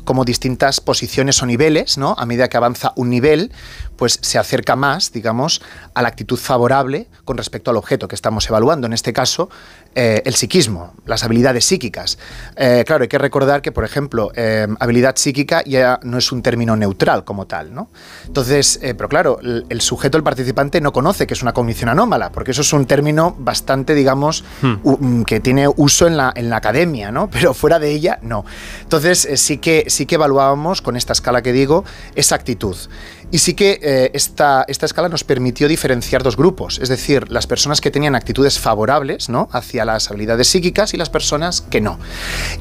[0.04, 1.98] como distintas posiciones o niveles.
[1.98, 2.14] ¿no?
[2.16, 3.52] A medida que avanza un nivel,
[3.96, 5.60] pues se acerca más, digamos,
[5.92, 8.86] a la actitud favorable con respecto al objeto que estamos evaluando.
[8.86, 9.50] En este caso,
[9.96, 12.18] el psiquismo, las habilidades psíquicas.
[12.54, 16.76] claro, hay que recordar que, por ejemplo, eh, habilidad psíquica ya no es un término
[16.76, 17.90] neutral como tal, ¿no?
[18.26, 22.30] Entonces, eh, pero claro, el, sujeto, el participante, no conoce que es una cognición anómala,
[22.30, 25.22] porque eso es un término bastante, digamos, hmm.
[25.22, 27.30] que tiene uso en la, en la academia, ¿no?
[27.36, 28.44] Pero fuera de ella, no.
[28.82, 32.76] Entonces, eh, sí, que, sí que evaluábamos con esta escala que digo esa actitud.
[33.32, 37.80] Y sí que esta, esta escala nos permitió diferenciar dos grupos, es decir, las personas
[37.80, 39.48] que tenían actitudes favorables ¿no?
[39.50, 41.98] hacia las habilidades psíquicas y las personas que no.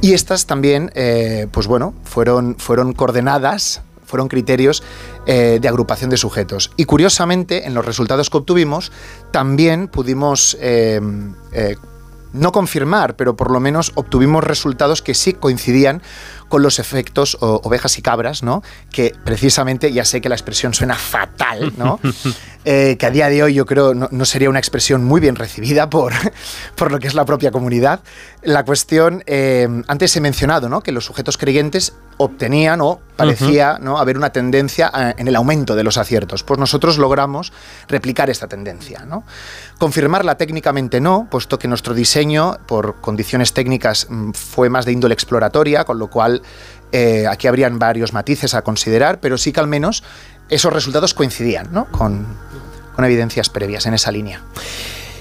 [0.02, 0.92] Y estas también,
[1.52, 4.84] pues bueno, fueron, fueron coordenadas fueron criterios
[5.26, 6.72] eh, de agrupación de sujetos.
[6.78, 8.92] Y curiosamente, en los resultados que obtuvimos,
[9.32, 11.02] también pudimos eh,
[11.52, 11.76] eh,
[12.34, 16.02] no confirmar, pero por lo menos obtuvimos resultados que sí coincidían
[16.56, 18.64] con los efectos ovejas y cabras, ¿no?
[18.90, 22.00] Que precisamente, ya sé que la expresión suena fatal, ¿no?
[22.68, 25.88] Eh, que a día de hoy yo creo no, sería una expresión muy bien recibida
[25.88, 26.14] por,
[26.76, 28.00] por lo que es la propia comunidad.
[28.42, 30.82] La cuestión, eh, antes he mencionado, ¿no?
[30.82, 33.98] Que los sujetos creyentes obtenían o parecía ¿no?
[33.98, 36.44] haber una tendencia en el aumento de los aciertos.
[36.44, 37.54] Pues nosotros logramos
[37.88, 39.06] replicar esta tendencia.
[39.06, 39.24] ¿no?
[39.78, 45.14] Confirmarla técnicamente no, puesto que nuestro diseño, por condiciones técnicas, mm, fue más de índole
[45.14, 46.42] exploratoria, con lo cual
[46.92, 50.04] eh, aquí habrían varios matices a considerar, pero sí que al menos
[50.50, 51.86] esos resultados coincidían ¿no?
[51.92, 52.26] con,
[52.96, 54.42] con evidencias previas en esa línea.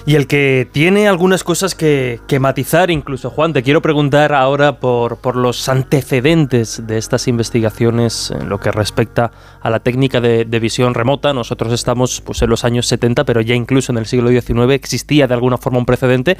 [0.07, 5.17] Y el que tiene algunas cosas que, matizar, incluso Juan, te quiero preguntar ahora por,
[5.17, 10.93] por, los antecedentes de estas investigaciones en lo que respecta a la técnica de, visión
[10.93, 11.33] remota.
[11.33, 15.27] Nosotros estamos pues, en los años 70, pero ya incluso en el siglo XIX existía
[15.27, 16.37] de alguna forma un precedente.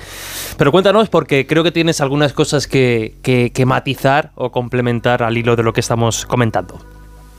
[0.57, 5.55] Pero cuéntanos, porque creo que tienes algunas cosas que, que matizar o complementar al hilo
[5.55, 6.79] de lo que estamos comentando.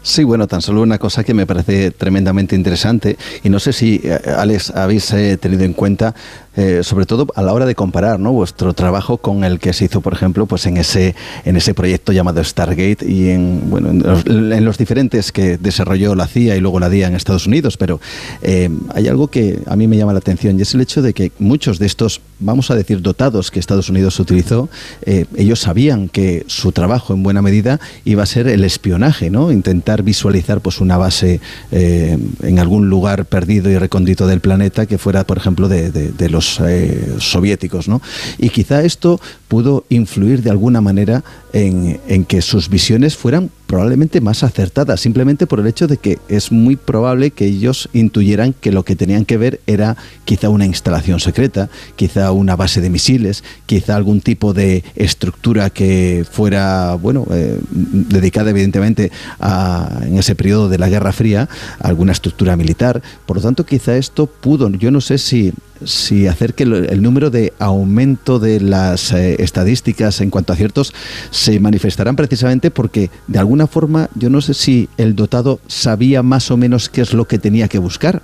[0.07, 4.01] Sí, bueno, tan solo una cosa que me parece tremendamente interesante y no sé si,
[4.05, 6.15] eh, Alex, habéis eh, tenido en cuenta
[6.57, 8.33] eh, sobre todo a la hora de comparar ¿no?
[8.33, 11.15] vuestro trabajo con el que se hizo, por ejemplo, pues en ese,
[11.45, 16.57] en ese proyecto llamado Stargate y en, bueno, en los, diferentes que desarrolló la CIA
[16.57, 17.77] y luego la DIA en Estados Unidos.
[17.77, 18.01] Pero
[18.41, 21.13] eh, hay algo que a mí me llama la atención y es el hecho de
[21.13, 24.71] que muchos de estos, vamos a decir, dotados que Estados Unidos utilizó,
[25.03, 29.53] eh, ellos sabían que su trabajo en buena medida iba a ser el espionaje, ¿no?
[29.53, 31.41] intentar visualizar pues, una base
[31.71, 37.17] en algún lugar perdido y recóndito del planeta que fuera, por ejemplo, de los eh,
[37.19, 37.89] soviéticos.
[37.89, 38.01] ¿no?
[38.39, 44.43] Y quizá esto pudo influir de alguna manera en, que sus visiones fueran probablemente más
[44.43, 48.85] acertadas, simplemente por el hecho de que es muy probable que ellos intuyeran que lo
[48.85, 53.97] que tenían que ver era quizá una instalación secreta, quizá una base de misiles, quizá
[53.97, 60.79] algún tipo de estructura que fuera, bueno, eh, dedicada evidentemente a, en ese periodo de
[60.79, 61.49] la Guerra Fría,
[61.81, 63.03] alguna estructura militar.
[63.25, 65.53] Por lo tanto, quizá esto pudo, yo no sé si
[65.85, 70.93] si hacer que el número de aumento de las eh, estadísticas en cuanto a ciertos
[71.31, 76.51] se manifestarán precisamente porque de alguna forma yo no sé si el dotado sabía más
[76.51, 78.23] o menos qué es lo que tenía que buscar.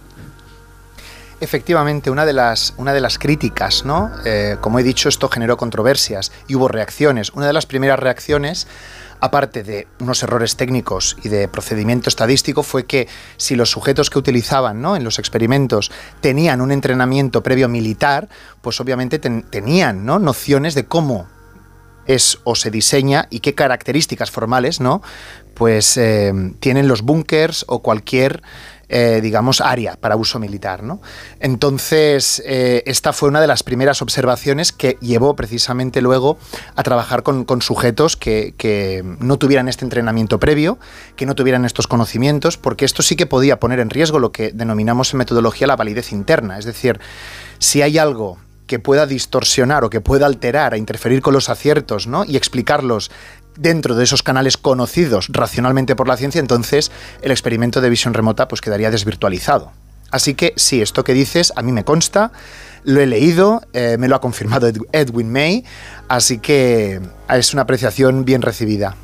[1.41, 4.13] Efectivamente, una de las, una de las críticas, ¿no?
[4.25, 7.31] Eh, como he dicho, esto generó controversias y hubo reacciones.
[7.31, 8.69] Una de las primeras reacciones
[9.23, 13.07] aparte de unos errores técnicos y de procedimiento estadístico, fue que
[13.37, 14.97] si los sujetos que utilizaban ¿no?
[14.97, 18.29] en los experimentos tenían un entrenamiento previo militar,
[18.63, 20.19] pues obviamente tenían ¿no?
[20.19, 21.29] nociones de cómo
[22.05, 25.03] es o se diseña y qué características formales, ¿no?
[25.55, 28.43] Pues eh, tienen los búnkers o cualquier
[28.95, 30.83] eh, digamos, área para uso militar.
[30.83, 31.01] ¿no?
[31.41, 36.37] Entonces, eh, esta fue una de las primeras observaciones que llevó precisamente luego
[36.77, 40.79] a trabajar con, sujetos que, no tuvieran este entrenamiento previo,
[41.17, 44.53] que no tuvieran estos conocimientos, porque esto sí que podía poner en riesgo lo que
[44.53, 46.59] denominamos en metodología la validez interna.
[46.59, 47.01] Es decir,
[47.59, 52.07] si hay algo que pueda distorsionar o que pueda alterar, a interferir con los aciertos,
[52.07, 52.25] ¿no?
[52.25, 53.11] Y explicarlos
[53.57, 56.91] dentro de esos canales conocidos racionalmente por la ciencia, entonces
[57.23, 59.73] el experimento de visión remota pues quedaría desvirtualizado.
[60.11, 62.33] Así que sí, esto que dices a mí me consta,
[62.85, 65.65] lo he leído, eh, me lo ha confirmado Edwin May,
[66.09, 68.97] así que es una apreciación bien recibida.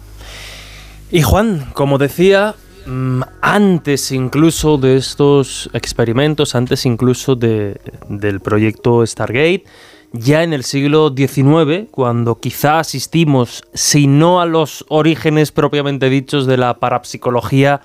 [1.10, 2.54] Y Juan, como decía,
[2.86, 7.80] mm, antes incluso de estos experimentos, antes incluso de,
[8.10, 9.64] del proyecto Stargate,
[10.12, 16.46] ya en el siglo XIX, cuando quizá asistimos, si no a los orígenes propiamente dichos
[16.46, 17.80] de la parapsicología,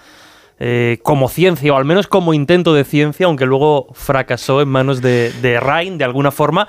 [0.59, 5.01] eh, como ciencia, o al menos como intento de ciencia, aunque luego fracasó en manos
[5.01, 6.67] de, de de alguna forma,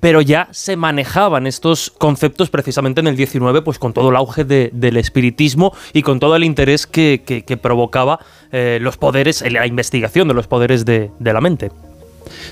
[0.00, 4.44] pero ya se manejaban estos conceptos precisamente en el XIX, pues con todo el auge
[4.44, 8.20] del espiritismo y con todo el interés que, provocaba
[8.52, 11.70] eh, los poderes, la investigación de los poderes de la mente.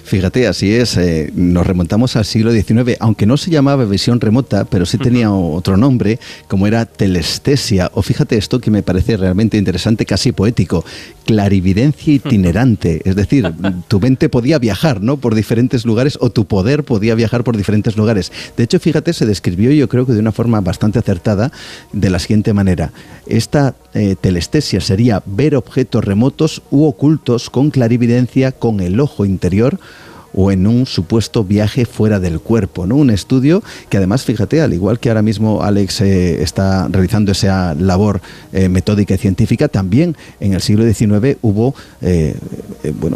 [0.05, 0.97] Fíjate, así es.
[0.97, 5.31] Eh, nos remontamos al siglo XIX, aunque no se llamaba visión remota, pero sí tenía
[5.31, 7.91] otro nombre, como era telestesia.
[7.95, 10.85] O fíjate esto que me parece realmente interesante, casi poético,
[11.25, 13.03] clarividencia itinerante.
[13.05, 13.53] Es decir,
[13.89, 15.17] tu mente podía viajar, ¿no?
[15.17, 18.33] Por diferentes lugares o tu poder podía viajar por diferentes lugares.
[18.57, 21.53] De hecho, fíjate, se describió yo creo que de una forma bastante acertada
[21.93, 22.93] de la siguiente manera.
[23.27, 29.70] Esta eh, telestesia sería ver objetos remotos u ocultos con clarividencia con el ojo interior
[29.71, 29.81] mayor,
[30.35, 32.97] o en un supuesto viaje fuera del cuerpo, ¿no?
[32.97, 37.75] Un estudio que además, fíjate, al igual que ahora mismo Alex eh, está realizando esa
[37.75, 38.21] labor
[38.53, 42.37] eh, metódica y científica, también en el siglo XIX hubo eh,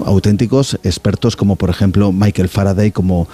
[0.04, 3.28] auténticos expertos como por ejemplo Michael Faraday, como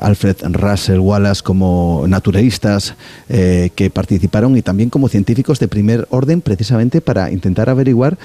[0.00, 2.94] Alfred Russell Wallace, como naturalistas
[3.28, 8.18] que participaron y también como científicos de primer orden precisamente para intentar averiguar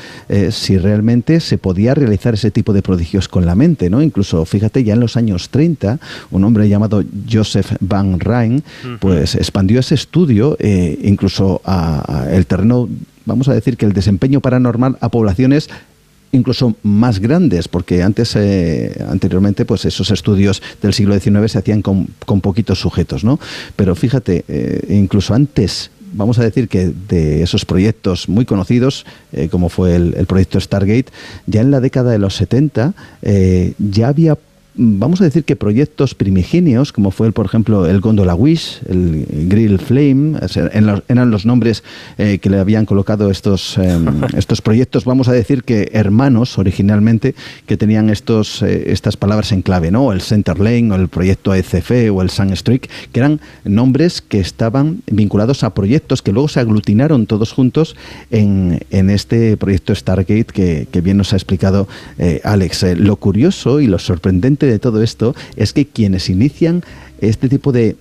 [0.51, 4.01] si realmente se podía realizar ese tipo de prodigios con la mente, ¿no?
[4.01, 6.00] Incluso, fíjate, ya en los años 30,
[6.32, 8.63] un hombre llamado Joseph Van Rijn,
[9.00, 12.89] pues expandió ese estudio eh, incluso a, el terreno,
[13.26, 15.69] vamos a decir que el desempeño paranormal a poblaciones
[16.34, 21.82] incluso más grandes, porque antes, eh, anteriormente, pues esos estudios del siglo XIX se hacían
[21.82, 22.08] con,
[22.41, 23.39] poquitos sujetos, ¿no?
[23.76, 29.06] Pero fíjate, eh, incluso antes vamos a decir que de esos proyectos muy conocidos,
[29.52, 31.08] como fue el, proyecto Stargate,
[31.47, 32.93] ya en la década de los 70
[33.78, 34.38] ya había
[34.77, 39.79] vamos a decir que proyectos primigenios, como fue, por ejemplo, el Gondola Wish, el Grill
[39.79, 40.39] Flame,
[41.07, 41.83] eran los nombres
[42.17, 47.35] eh, que le habían colocado estos, em, estos proyectos, vamos a decir que hermanos originalmente,
[47.65, 50.11] que tenían estos, eh, estas palabras en clave, ¿no?
[50.11, 55.01] El Center Lane, o el proyecto ECF, o el Sunstreak, que eran nombres que estaban
[55.07, 57.95] vinculados a proyectos que luego se aglutinaron todos juntos
[58.31, 61.87] en, en este proyecto Stargate que, que, bien nos ha explicado
[62.17, 62.83] eh, Alex.
[62.97, 66.84] lo curioso y lo sorprendente de todo esto es que quienes inician
[67.19, 67.95] este tipo de,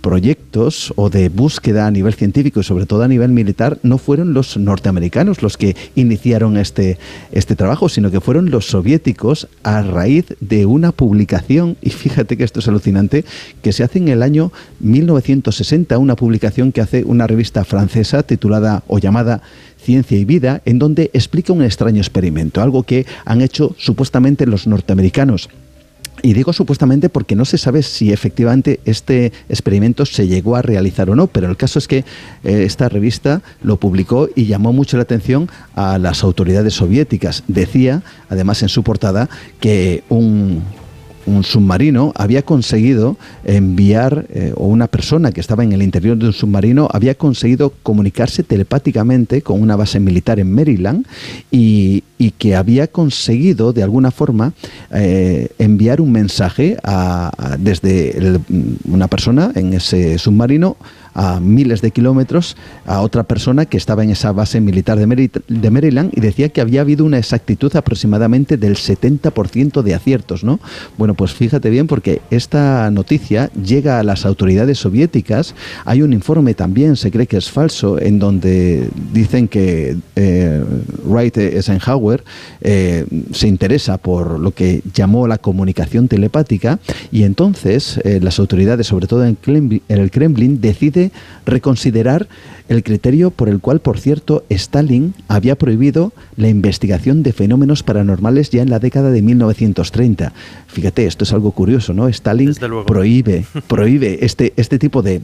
[0.00, 4.32] proyectos o de búsqueda a nivel científico y sobre todo a nivel militar no fueron
[4.32, 6.96] los norteamericanos los que iniciaron este,
[7.32, 12.44] este trabajo, sino que fueron los soviéticos a raíz de una publicación, y fíjate que
[12.44, 13.26] esto es alucinante,
[13.60, 18.82] que se hace en el año 1960, una publicación que hace una revista francesa titulada
[18.86, 19.42] o llamada
[19.82, 24.66] Ciencia y Vida, en donde explica un extraño experimento, algo que han hecho supuestamente los
[24.66, 25.50] norteamericanos
[26.22, 31.10] y digo supuestamente porque no se sabe si efectivamente este experimento se llegó a realizar
[31.10, 32.04] o no, pero el caso es que eh,
[32.64, 37.44] esta revista lo publicó y llamó mucho la atención a las autoridades soviéticas.
[37.48, 39.28] Decía, además en su portada,
[39.60, 40.62] que un,
[41.42, 46.32] submarino había conseguido enviar, eh, o una persona que estaba en el interior de un
[46.32, 51.06] submarino había conseguido comunicarse telepáticamente con una base militar en Maryland
[51.52, 54.52] y, que había conseguido de alguna forma
[54.92, 56.76] eh, enviar un mensaje
[57.58, 58.38] desde
[58.84, 60.76] una persona en ese submarino
[61.14, 62.56] a miles de kilómetros
[62.86, 66.80] a otra persona que estaba en esa base militar de, Maryland y decía que había
[66.80, 70.60] habido una exactitud aproximadamente del 70% de aciertos, ¿no?
[70.98, 75.54] Bueno, pues fíjate bien porque esta noticia llega a las autoridades soviéticas.
[75.84, 80.64] Hay un informe también, se cree que es falso, en donde dicen que eh,
[81.04, 82.24] Wright Eisenhower
[82.60, 86.78] eh, se interesa por lo que llamó la comunicación telepática
[87.10, 90.99] y entonces eh, las autoridades, sobre todo en, en el Kremlin, deciden
[91.46, 92.28] reconsiderar
[92.68, 98.50] el criterio por el cual, por cierto, Stalin había prohibido la investigación de fenómenos paranormales
[98.50, 100.32] ya en la década de 1930.
[100.72, 102.08] Fíjate, esto es algo curioso, ¿no?
[102.08, 102.54] Stalin
[102.86, 105.20] prohíbe, prohíbe este, este tipo de,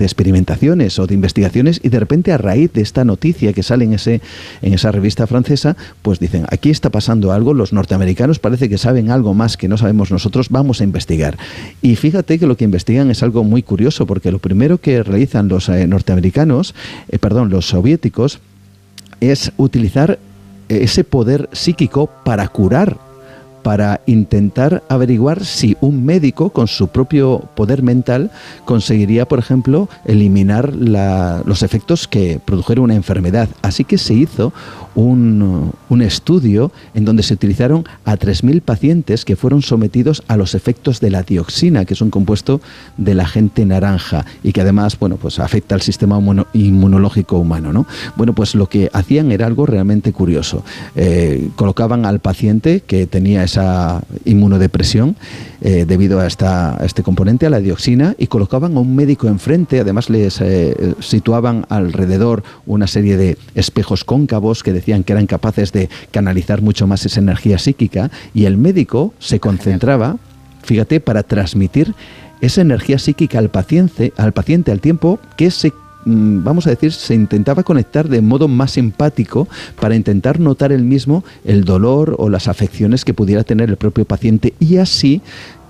[0.00, 3.92] experimentaciones o de investigaciones y de repente a raíz de esta noticia que sale en,
[3.92, 4.20] ese,
[4.62, 9.10] en esa revista francesa, pues dicen, aquí está pasando algo, los norteamericanos parece que saben
[9.10, 11.36] algo más que no sabemos nosotros, vamos a investigar.
[11.82, 15.48] Y fíjate que lo que investigan es algo muy curioso, porque lo primero que realizan
[15.48, 16.74] los eh, norteamericanos
[17.08, 18.40] eh, perdón, los soviéticos,
[19.20, 20.18] es utilizar
[20.68, 22.98] ese poder psíquico para curar
[23.66, 28.30] para intentar averiguar si un médico con su propio poder mental
[28.64, 33.48] conseguiría, por ejemplo, eliminar los efectos que produjeron una enfermedad.
[33.62, 34.52] Así que se hizo
[34.94, 41.00] un, estudio en donde se utilizaron a 3.000 pacientes que fueron sometidos a los efectos
[41.00, 42.60] de la dioxina, que es un compuesto
[42.96, 46.20] del agente naranja y que además bueno, pues afecta al sistema
[46.52, 47.72] inmunológico humano.
[47.72, 47.86] ¿no?
[48.16, 50.62] Bueno, pues lo que hacían era algo realmente curioso.
[50.94, 55.16] Eh, colocaban al paciente que tenía esa inmunodepresión
[55.62, 59.80] eh, debido a, esta, este componente, a la dioxina, y colocaban a un médico enfrente,
[59.80, 65.72] además les eh, situaban alrededor una serie de espejos cóncavos que decían que eran capaces
[65.72, 70.18] de canalizar mucho más esa energía psíquica, y el médico se concentraba,
[70.62, 71.94] fíjate, para transmitir
[72.42, 75.72] esa energía psíquica al paciente, al paciente al tiempo que se
[76.06, 79.48] vamos a decir, se intentaba conectar de modo más empático
[79.80, 84.04] para intentar notar el mismo el dolor o las afecciones que pudiera tener el propio
[84.04, 85.20] paciente y así,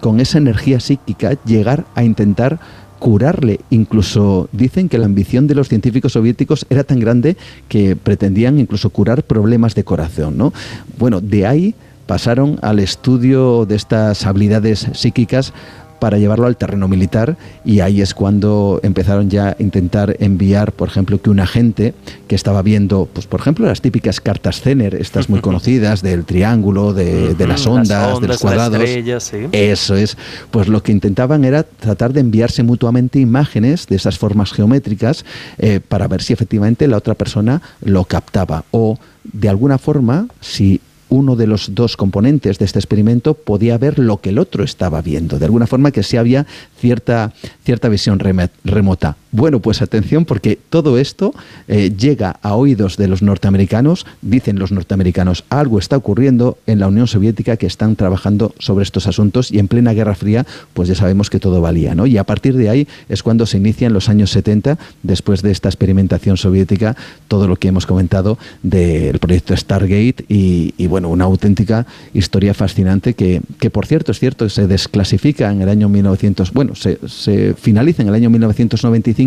[0.01, 2.61] con esa energía psíquica, llegar a intentar
[2.99, 3.61] curarle.
[3.70, 7.37] Incluso dicen que la ambición de los científicos soviéticos era tan grande
[7.68, 10.37] que pretendían incluso curar problemas de corazón.
[10.37, 10.53] ¿no?
[10.99, 11.74] Bueno, de ahí
[12.07, 15.53] pasaron al estudio de estas habilidades psíquicas
[15.99, 20.89] para llevarlo al terreno militar y ahí es cuando empezaron ya a intentar enviar, por
[20.89, 21.95] ejemplo, que un agente
[22.29, 26.93] que estaba viendo, pues por ejemplo, las típicas cartas Zener, estas muy conocidas del triángulo,
[26.93, 28.83] de, las, ondas, de los cuadrados,
[29.53, 30.17] eso es,
[30.51, 35.25] pues lo que intentaban era tratar de enviarse mutuamente imágenes de esas formas geométricas
[35.59, 40.81] eh, para ver si efectivamente la otra persona lo captaba o de alguna forma si
[41.09, 45.03] uno de los dos componentes de este experimento podía ver lo que el otro estaba
[45.03, 46.47] viendo, de alguna forma que sí había
[46.79, 47.33] cierta,
[47.65, 48.19] cierta visión
[48.65, 49.17] remota.
[49.37, 51.34] Bueno, pues atención porque todo esto
[51.68, 56.89] eh, llega a oídos de los norteamericanos, dicen los norteamericanos, algo está ocurriendo en la
[56.89, 60.95] Unión Soviética que están trabajando sobre estos asuntos y en plena Guerra Fría pues ya
[60.95, 62.07] sabemos que todo valía, ¿no?
[62.07, 65.51] Y a partir de ahí es cuando se inicia en los años 70, después de
[65.51, 66.97] esta experimentación soviética,
[67.28, 73.43] todo lo que hemos comentado del proyecto Stargate y, bueno, una auténtica historia fascinante que,
[73.59, 78.01] que, por cierto es cierto se desclasifica en el año 1900, bueno, se, se finaliza
[78.01, 79.26] en el año 1995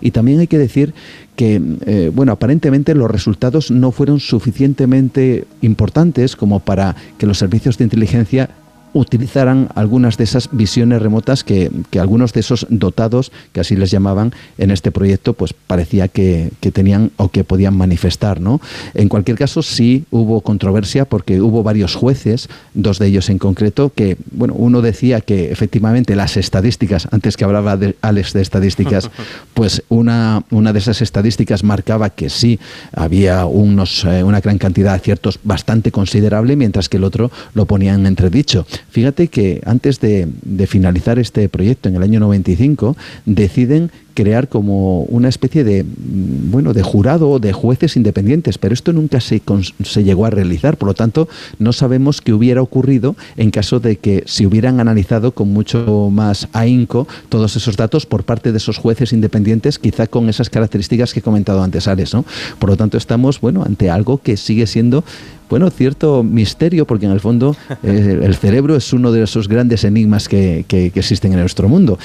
[0.00, 0.94] y también hay que decir
[1.36, 7.78] que, eh, bueno, aparentemente los resultados no fueron suficientemente importantes como para que los servicios
[7.78, 8.50] de inteligencia
[8.92, 14.32] utilizaran algunas de esas visiones remotas que, algunos de esos dotados, que así les llamaban
[14.58, 18.40] en este proyecto, pues parecía que, tenían o que podían manifestar.
[18.40, 18.60] ¿no?
[18.94, 23.92] En cualquier caso, sí hubo controversia porque hubo varios jueces, dos de ellos en concreto,
[23.94, 29.10] que, bueno, uno decía que efectivamente las estadísticas, antes que hablaba de Alex de estadísticas,
[29.54, 32.58] pues una, una de esas estadísticas marcaba que sí
[32.92, 37.66] había unos, eh, una gran cantidad de aciertos bastante considerable, mientras que el otro lo
[37.66, 38.66] ponía en entredicho.
[38.90, 40.28] Fíjate que antes de,
[40.66, 46.72] finalizar este proyecto en el año 95, deciden crear como una especie de mm, bueno
[46.74, 49.40] de jurado de jueces independientes pero esto nunca se,
[49.84, 51.28] se llegó a realizar por lo tanto
[51.58, 56.48] no sabemos qué hubiera ocurrido en caso de que se hubieran analizado con mucho más
[56.52, 61.20] ahínco todos esos datos por parte de esos jueces independientes quizá con esas características que
[61.20, 62.24] he comentado antes Alex ¿no?
[62.58, 65.04] por lo tanto estamos bueno ante algo que sigue siendo
[65.50, 69.84] bueno, cierto misterio, porque en el fondo eh, el cerebro es uno de esos grandes
[69.84, 71.98] enigmas que, existen en nuestro mundo.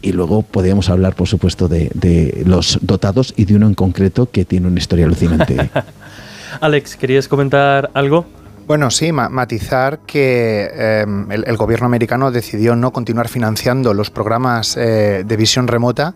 [0.00, 4.44] Y luego podríamos hablar, por supuesto, de, los dotados y de uno en concreto que
[4.44, 5.70] tiene una historia alucinante.
[6.60, 8.24] Alex, ¿querías comentar algo?
[8.66, 15.24] Bueno, sí, matizar que eh, el, gobierno americano decidió no continuar financiando los programas eh,
[15.26, 16.14] de visión remota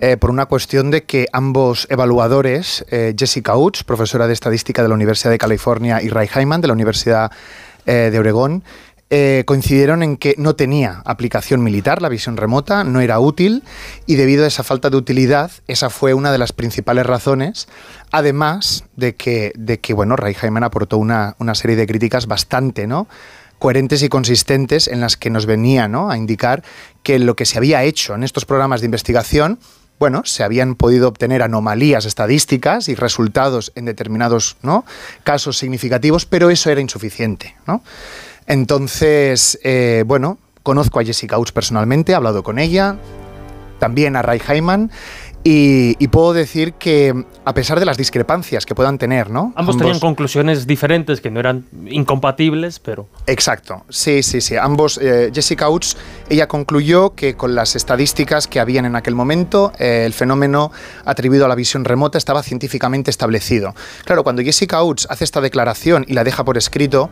[0.00, 4.88] eh, por una cuestión de que ambos evaluadores, eh, Jessica Utz, profesora de estadística de
[4.88, 7.30] la Universidad de California, y Ray Hyman, de la Universidad
[7.86, 8.64] eh, de Oregón,
[9.46, 13.62] coincidieron en que no tenía aplicación militar, la visión remota, no era útil
[14.06, 17.68] y debido a esa falta de utilidad, esa fue una de las principales razones,
[18.10, 22.88] además de que, de que bueno, Ray Hyman aportó una, una serie de críticas bastante,
[22.88, 23.06] ¿no?
[23.60, 26.10] coherentes y consistentes en las que nos venía ¿no?
[26.10, 26.62] a indicar
[27.02, 29.58] que lo que se había hecho en estos programas de investigación
[29.98, 34.56] bueno, se habían podido obtener anomalías estadísticas y resultados en determinados
[35.22, 37.56] casos significativos, pero eso era insuficiente.
[37.66, 37.82] ¿no?
[38.46, 42.96] Entonces, eh, bueno, conozco a Jessica Outs personalmente, he hablado con ella,
[43.78, 44.90] también a Ray Hyman,
[45.46, 49.52] y, puedo decir que, a pesar de las discrepancias que puedan tener, ¿no?
[49.56, 53.08] Ambos, tenían conclusiones diferentes que no eran incompatibles, pero.
[53.26, 54.56] Exacto, sí, sí, sí.
[54.56, 54.98] Ambos.
[55.02, 55.98] Eh, Jessica Outs,
[56.30, 60.72] ella concluyó que con las estadísticas que habían en aquel momento, eh, el fenómeno
[61.04, 63.74] atribuido a la visión remota estaba científicamente establecido.
[64.06, 67.10] Claro, cuando Jessica Outs hace esta declaración y la deja por escrito,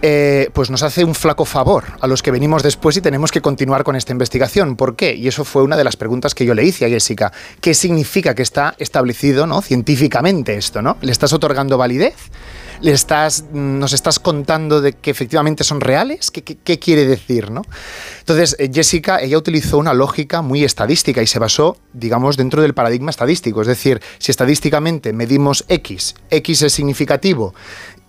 [0.00, 3.40] eh, pues nos hace un flaco favor a los que venimos después y tenemos que
[3.40, 4.76] continuar con esta investigación.
[4.76, 5.14] ¿Por qué?
[5.14, 7.32] Y eso fue una de las preguntas que yo le hice a Jessica.
[7.60, 9.60] ¿Qué significa que está establecido ¿no?
[9.60, 10.82] científicamente esto?
[10.82, 10.96] ¿no?
[11.00, 12.14] ¿Le estás otorgando validez?
[12.80, 16.30] ¿Le estás, ¿Nos estás contando de que efectivamente son reales?
[16.30, 17.50] ¿Qué, quiere decir?
[17.50, 17.62] ¿no?
[18.20, 22.74] Entonces, eh, Jessica, ella utilizó una lógica muy estadística y se basó, digamos, dentro del
[22.74, 23.62] paradigma estadístico.
[23.62, 27.52] Es decir, si estadísticamente medimos X, X es significativo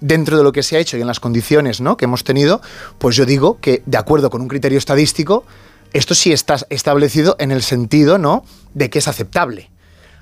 [0.02, 1.98] dentro de lo que se ha hecho y en las condiciones ¿no?
[1.98, 2.62] que hemos tenido,
[2.98, 5.46] pues yo digo que de acuerdo con un criterio estadístico,
[5.94, 8.44] esto sí está establecido en el sentido ¿no?
[8.74, 9.70] de que es aceptable.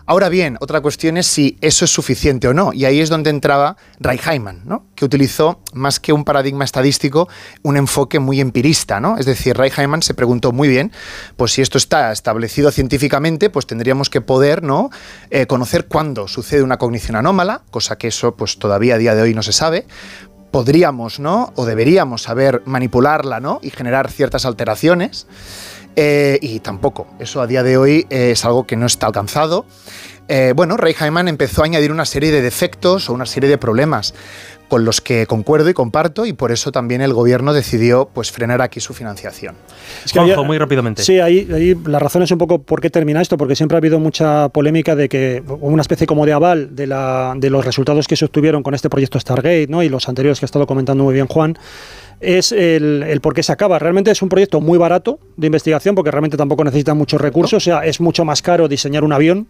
[0.10, 3.30] Ahora bien, otra cuestión es si eso es suficiente o no, y ahí es donde
[3.30, 4.86] entraba Ray Hyman, ¿no?
[4.96, 7.28] que utilizó más que un paradigma estadístico,
[7.62, 9.02] un enfoque muy empirista.
[9.02, 9.18] ¿no?
[9.18, 10.94] Es decir, Ray Hyman se preguntó muy bien,
[11.36, 14.92] pues si esto está establecido científicamente, pues tendríamos que poder ¿no?
[15.30, 19.24] Eh, conocer cuándo sucede una cognición anómala, cosa que eso pues todavía a día de
[19.24, 19.88] hoy no se sabe,
[20.52, 21.52] podríamos, ¿no?
[21.56, 23.60] O deberíamos saber manipularla, ¿no?
[23.62, 25.28] Y generar ciertas alteraciones.
[26.00, 29.66] Eh, y tampoco, eso a día de hoy eh, es algo que no está alcanzado.
[30.28, 33.58] Eh, bueno, Ray Hyman empezó a añadir una serie de defectos o una serie de
[33.58, 34.14] problemas
[34.68, 38.62] con los que concuerdo y comparto y por eso también el gobierno decidió pues frenar
[38.62, 39.56] aquí su financiación.
[40.06, 41.02] Es que muy rápidamente.
[41.04, 43.80] Sí, ahí, ahí, la razón es un poco por qué termina esto, porque siempre ha
[43.80, 48.08] habido mucha polémica de que una especie como de aval de, la, de los resultados
[48.08, 49.82] que se obtuvieron con este proyecto Stargate ¿no?
[49.82, 51.58] y los anteriores que ha estado comentando muy bien Juan,
[52.20, 53.80] es el, el, por qué se acaba.
[53.80, 57.58] Realmente es un proyecto muy barato de investigación porque realmente tampoco necesita muchos recursos.
[57.58, 59.48] O sea, es mucho más caro diseñar un avión,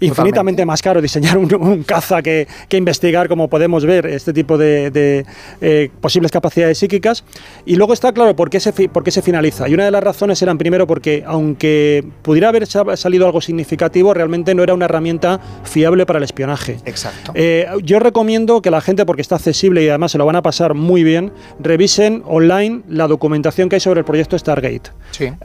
[0.00, 4.90] infinitamente más caro diseñar un, caza que, que, investigar, como podemos ver, este tipo de,
[4.90, 5.26] de
[5.60, 7.24] eh, posibles capacidades psíquicas.
[7.64, 9.68] Y luego está claro por qué, se, por qué se finaliza.
[9.68, 14.54] Y una de las razones eran primero porque, aunque pudiera haber salido algo significativo, realmente
[14.54, 16.78] no era una herramienta fiable para el espionaje.
[16.84, 17.32] Exacto.
[17.34, 20.42] Eh, yo recomiendo que la gente, porque está accesible y además se lo van a
[20.42, 24.90] pasar muy bien, revise online la documentación que hay sobre el proyecto Stargate.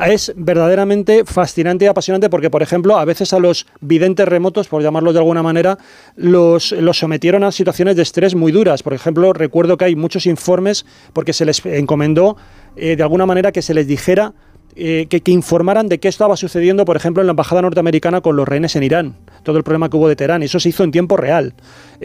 [0.05, 4.81] Es verdaderamente fascinante y apasionante porque, por ejemplo, a veces a los videntes remotos, por
[4.81, 5.77] llamarlos de alguna manera,
[6.15, 8.83] los, los sometieron a situaciones de estrés muy duras.
[8.83, 12.37] Por ejemplo, recuerdo que hay muchos informes porque se les encomendó
[12.75, 14.33] eh, de alguna manera que se les dijera
[14.75, 18.35] eh, que, que, informaran de qué estaba sucediendo, por ejemplo, en la embajada norteamericana con
[18.35, 20.43] los rehenes en Irán, todo el problema que hubo de Teherán.
[20.43, 21.53] Eso se hizo en tiempo real.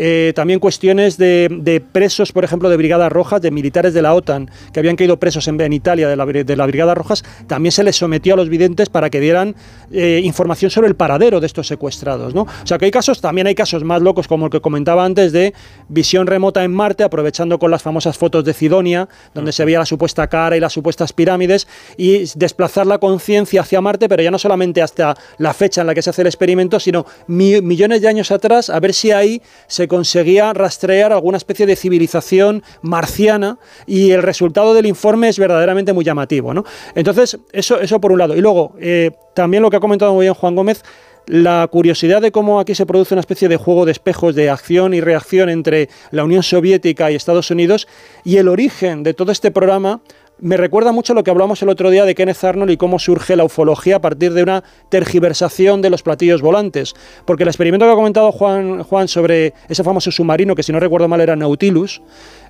[0.00, 4.50] Eh, también cuestiones de, presos, por ejemplo, de Brigadas Rojas, de militares de la OTAN,
[4.72, 7.96] que habían caído presos en, Italia de la, de la Brigada Rojas, también se les
[7.96, 9.56] sometió a los videntes para que dieran
[9.90, 12.34] eh, información sobre el paradero de estos secuestrados.
[12.34, 12.42] ¿no?
[12.42, 15.32] O sea que hay casos, también hay casos más locos, como el que comentaba antes,
[15.32, 15.52] de
[15.88, 19.86] visión remota en Marte, aprovechando con las famosas fotos de Sidonia, donde se veía la
[19.86, 21.66] supuesta cara y las supuestas pirámides,
[21.96, 25.94] y desplazar la conciencia hacia Marte, pero ya no solamente hasta la fecha en la
[25.94, 29.86] que se hace el experimento, sino millones de años atrás, a ver si ahí se
[29.86, 36.04] conseguía rastrear alguna especie de civilización marciana y el resultado del informe es verdaderamente muy
[36.04, 36.52] llamativo.
[36.52, 36.64] ¿no?
[36.94, 38.36] Entonces, eso, eso por un lado.
[38.36, 40.82] Y luego, eh, también lo que ha comentado muy bien Juan Gómez,
[41.28, 44.94] la curiosidad de cómo aquí se produce una especie de juego de espejos de acción
[44.94, 47.86] y reacción entre la Unión Soviética y Estados Unidos
[48.24, 50.00] y el origen de todo este programa
[50.40, 53.36] me recuerda mucho lo que hablamos el otro día de Kenneth Arnold y cómo surge
[53.36, 56.94] la ufología a partir de una tergiversación de los platillos volantes.
[57.24, 60.80] Porque el experimento que ha comentado Juan, Juan sobre ese famoso submarino, que si no
[60.80, 62.02] recuerdo mal era Nautilus,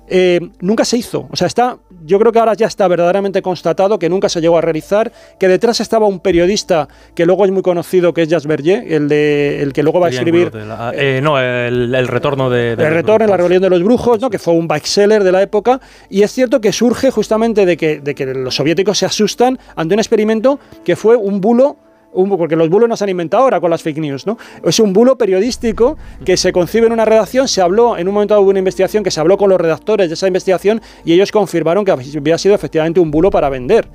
[0.09, 1.27] eh, nunca se hizo.
[1.31, 4.57] O sea, está, yo creo que ahora ya está verdaderamente constatado que nunca se llegó
[4.57, 8.47] a realizar, que detrás estaba un periodista que luego es muy conocido, que es Jacques
[8.47, 10.51] Berger, el, de, el que luego va a escribir...
[10.93, 12.71] Eh, no, el, retorno de...
[12.71, 14.29] el retorno en la rebelión de los brujos, ¿no?
[14.29, 15.79] que fue un bestseller de la época,
[16.09, 19.93] y es cierto que surge justamente de que, de que los soviéticos se asustan ante
[19.93, 21.77] un experimento que fue un bulo
[22.11, 24.37] porque los bulos no se han inventado ahora con las fake news, ¿no?
[24.63, 28.39] Es un bulo periodístico que se concibe en una redacción, se habló, en un momento
[28.39, 31.85] hubo una investigación que se habló con los redactores de esa investigación y ellos confirmaron
[31.85, 33.87] que había sido efectivamente un bulo para vender.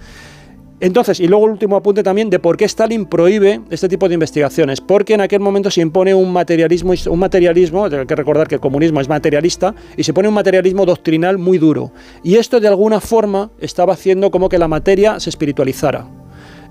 [0.81, 4.15] Entonces, y luego el último apunte también de por qué Stalin prohíbe este tipo de
[4.15, 4.81] investigaciones.
[4.81, 8.61] Porque en aquel momento se impone un materialismo, un materialismo, hay que recordar que el
[8.61, 11.93] comunismo es materialista, y se pone un materialismo doctrinal muy duro.
[12.23, 16.24] Y esto de alguna forma estaba haciendo como que la materia se espiritualizara.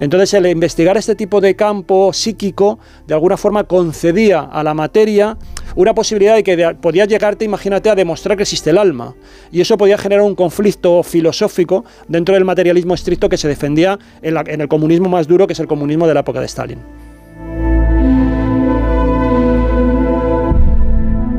[0.03, 2.77] Entonces, el investigar este tipo de campo psíquico,
[3.07, 5.37] de alguna forma concedía a la materia
[5.77, 9.15] una posibilidad de que podía llegarte, imagínate, a demostrar que existe el alma.
[9.49, 14.35] Y eso podía generar un conflicto filosófico dentro del materialismo estricto que se defendía en,
[14.45, 16.79] en el comunismo más duro, que es el comunismo de la época de Stalin.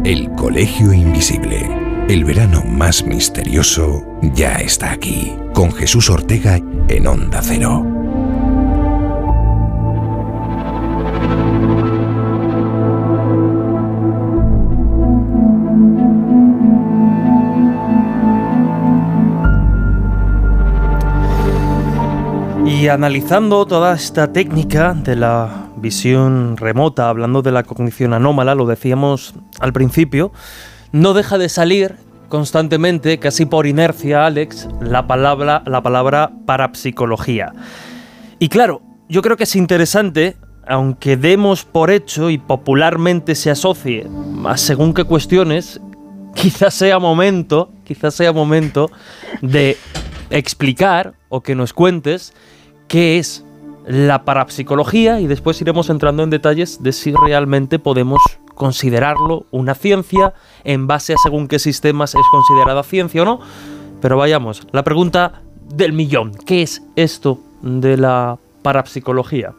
[0.04, 1.68] El Colegio Invisible.
[2.08, 4.02] El verano más misterioso
[4.34, 6.58] ya está aquí, con Jesús Ortega
[6.88, 8.03] en Onda Cero.
[22.75, 28.66] Y analizando toda esta técnica de la visión remota, hablando de la cognición anómala, lo
[28.66, 30.33] decíamos al principio,
[30.91, 31.95] no deja de salir
[32.29, 37.53] constantemente, casi por inercia, Alex, la palabra, la palabra parapsicología.
[38.41, 44.09] Y claro, yo creo que es interesante, aunque demos por hecho y popularmente se asocie
[44.47, 45.81] a según qué cuestiones,
[46.35, 48.91] quizás sea momento, quizás sea momento
[49.43, 49.77] de
[50.31, 52.35] explicar o que nos cuentes
[52.95, 53.45] qué es
[53.88, 58.22] la parapsicología y después iremos entrando en detalles de si realmente podemos
[58.55, 60.32] considerarlo una ciencia
[60.62, 63.40] en base a según qué sistemas es considerada ciencia o no.
[64.01, 65.42] Pero vayamos, la pregunta
[65.74, 69.55] del millón, ¿qué es esto de la parapsicología?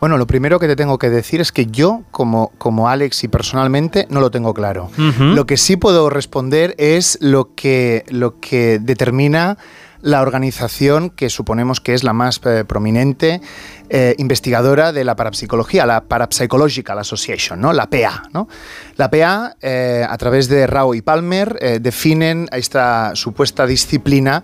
[0.00, 3.28] Bueno, lo primero que te tengo que decir es que yo, como, como Alex y
[3.28, 4.90] personalmente, no lo tengo claro.
[4.96, 9.58] Lo que sí puedo responder es lo que, lo que determina
[10.02, 13.40] la organización que suponemos que es la más eh, prominente
[13.88, 17.72] eh, investigadora de la parapsicología, la Parapsychological Association, ¿no?
[17.72, 18.22] la PA.
[18.32, 18.48] ¿no?
[18.96, 24.42] La PA, eh, a través de Rao y Palmer, definen esta supuesta disciplina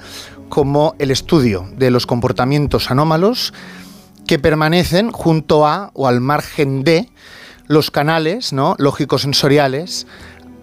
[0.48, 3.52] como el estudio de los comportamientos anómalos
[4.26, 7.09] que permanecen junto a o al margen de
[7.68, 8.74] los canales ¿no?
[8.78, 10.07] lógico-sensoriales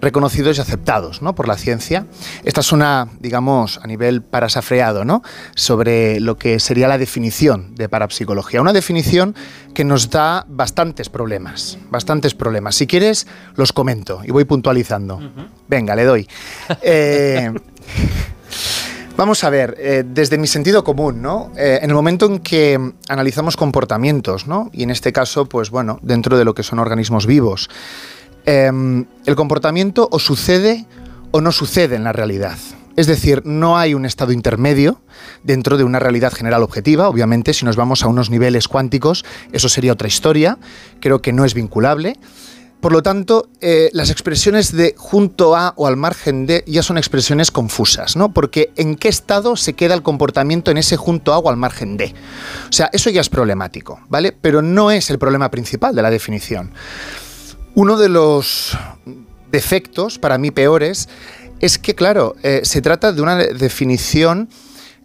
[0.03, 1.33] reconocidos y aceptados ¿no?
[1.33, 2.05] por la ciencia.
[2.43, 5.23] Esta es una, digamos, a nivel parasafreado, ¿no?
[5.55, 8.61] sobre lo que sería la definición de parapsicología.
[8.61, 9.35] Una definición
[9.73, 12.75] que nos da bastantes problemas, bastantes problemas.
[12.75, 15.19] Si quieres, los comento y voy puntualizando.
[15.67, 16.27] Venga, le doy.
[16.85, 17.51] Eh,
[19.15, 21.51] vamos a ver, eh, desde mi sentido común, ¿no?
[21.55, 24.69] Eh, en el momento en que analizamos comportamientos, ¿no?
[24.73, 27.69] Y en este caso, pues bueno, dentro de lo que son organismos vivos,
[28.45, 30.85] Em, el comportamiento o sucede
[31.31, 32.57] o no sucede en la realidad.
[32.95, 35.01] Es decir, no hay un estado intermedio
[35.43, 37.09] dentro de una realidad general objetiva.
[37.09, 40.59] Obviamente, si nos vamos a unos niveles cuánticos, eso sería otra historia.
[40.99, 42.19] Creo que no es vinculable.
[42.81, 46.97] Por lo tanto, eh, las expresiones de junto a o al margen de ya son
[46.97, 48.33] expresiones confusas, ¿no?
[48.33, 51.95] Porque en qué estado se queda el comportamiento en ese junto a o al margen
[51.95, 52.13] de.
[52.69, 54.33] O sea, eso ya es problemático, ¿vale?
[54.33, 56.73] Pero no es el problema principal de la definición.
[57.75, 58.77] Uno de los
[59.51, 61.09] defectos, para mí peores,
[61.59, 64.49] es que, claro, eh, se trata de una definición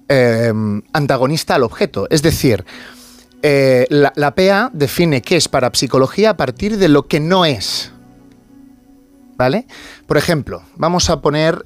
[0.09, 0.53] eh,
[0.93, 2.07] antagonista al objeto.
[2.11, 2.67] Es decir,
[3.43, 7.93] eh, la, la, PA define qué es parapsicología a partir de lo que no es.
[9.37, 9.67] ¿Vale?
[10.07, 11.65] Por ejemplo, vamos a poner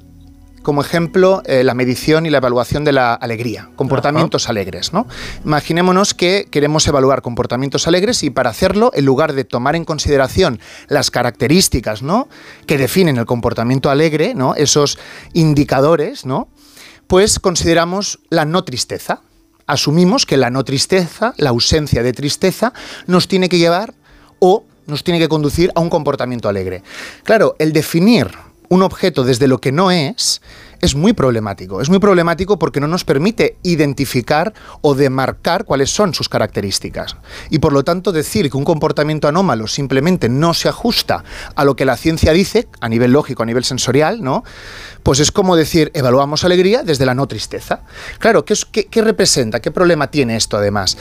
[0.62, 4.92] como ejemplo eh, la medición y la evaluación de la alegría, comportamientos alegres.
[4.92, 5.06] ¿no?
[5.44, 10.60] Imaginémonos que queremos evaluar comportamientos alegres y para hacerlo, en lugar de tomar en consideración
[10.88, 12.28] las características ¿no?
[12.66, 14.54] que definen el comportamiento alegre, ¿no?
[14.54, 14.98] esos
[15.32, 16.48] indicadores, ¿no?
[17.06, 19.22] pues consideramos la no tristeza.
[19.66, 22.72] Asumimos que la no tristeza, la ausencia de tristeza,
[23.06, 23.94] nos tiene que llevar
[24.38, 26.82] o nos tiene que conducir a un comportamiento alegre.
[27.22, 28.28] Claro, el definir
[28.72, 30.40] un objeto desde lo que no es,
[30.80, 31.82] es muy problemático.
[31.82, 37.16] Es muy problemático porque no nos permite identificar o demarcar cuáles son sus características.
[37.50, 41.22] Y por lo tanto decir que un comportamiento anómalo simplemente no se ajusta
[41.54, 44.42] a lo que la ciencia dice, a nivel lógico, a nivel sensorial, ¿no?
[45.02, 47.82] Pues es como decir, evaluamos alegría desde la no tristeza.
[48.20, 48.54] Claro, ¿qué,
[48.86, 49.60] qué representa?
[49.60, 50.96] ¿Qué problema tiene esto además?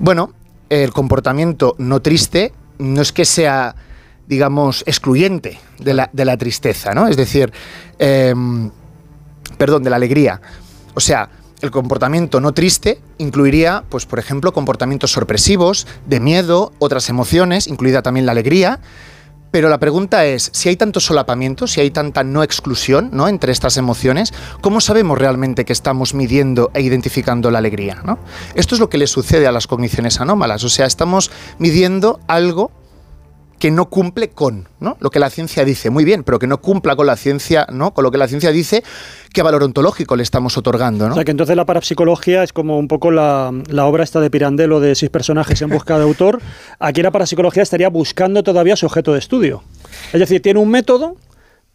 [0.00, 0.32] Bueno,
[0.70, 3.76] el comportamiento no triste no es que sea
[4.32, 7.06] digamos, excluyente de la, de la tristeza, ¿no?
[7.06, 7.52] Es decir,
[7.98, 8.70] em,
[9.58, 10.40] perdón, de la alegría.
[10.94, 11.28] O sea,
[11.60, 18.00] el comportamiento no triste incluiría, pues, por ejemplo, comportamientos sorpresivos, de miedo, otras emociones, incluida
[18.00, 18.80] también la alegría.
[19.50, 23.28] Pero la pregunta es, si hay tanto solapamiento, si hay tanta no exclusión ¿no?
[23.28, 28.00] entre estas emociones, ¿cómo sabemos realmente que estamos midiendo e identificando la alegría?
[28.02, 28.18] ¿no?
[28.54, 32.70] Esto es lo que le sucede a las cogniciones anómalas, o sea, estamos midiendo algo
[33.62, 35.88] que no cumple con lo que la ciencia dice.
[35.88, 37.94] Muy bien, pero que no cumpla con la ciencia, ¿no?
[37.94, 38.82] Con lo que la ciencia dice,
[39.32, 41.06] ¿qué valor ontológico le estamos otorgando?
[41.06, 41.12] ¿no?
[41.12, 44.30] O sea, que entonces la parapsicología es como un poco la, la obra esta de
[44.30, 46.42] Pirandello de seis personajes en busca de autor.
[46.80, 49.62] Aquí la parapsicología estaría buscando todavía su objeto de estudio.
[50.12, 51.14] Es decir, tiene un método,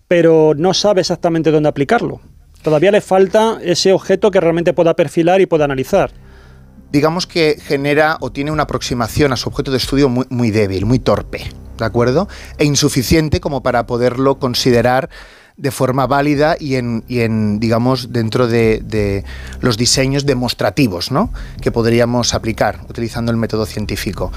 [0.09, 2.19] pero no sabe exactamente dónde aplicarlo.
[2.63, 6.11] Todavía le falta ese objeto que realmente pueda perfilar y pueda analizar
[6.91, 10.85] digamos que genera o tiene una aproximación a su objeto de estudio muy, muy débil,
[10.85, 12.27] muy torpe, ¿de acuerdo?
[12.57, 15.09] E insuficiente como para poderlo considerar
[15.57, 19.25] de forma válida y en, y en digamos, dentro de,
[19.59, 21.33] los diseños demostrativos ¿no?
[21.61, 24.31] que podríamos aplicar utilizando el método científico.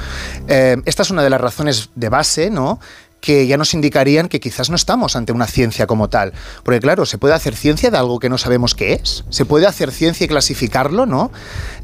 [0.48, 2.80] Eh, esta es una de las razones de base ¿no?
[3.20, 6.32] Que ya nos indicarían que quizás no estamos ante una ciencia como tal.
[6.62, 9.24] Porque claro, se puede hacer ciencia de algo que no sabemos qué es.
[9.28, 11.30] Se puede hacer ciencia y clasificarlo, ¿no?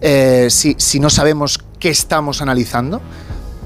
[0.01, 3.01] Eh, si, si no sabemos qué estamos analizando.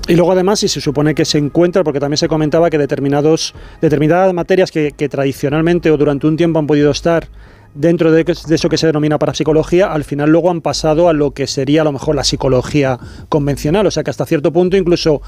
[0.09, 3.55] Y luego además, si se supone que se encuentra, porque también se comentaba que determinados,
[3.81, 7.29] determinadas materias que, que tradicionalmente o durante un tiempo han podido estar
[7.75, 11.47] dentro de, eso que se denomina parapsicología, al final luego han pasado a lo que
[11.47, 12.99] sería a lo mejor la psicología
[13.29, 13.87] convencional.
[13.87, 15.23] O sea que hasta cierto punto incluso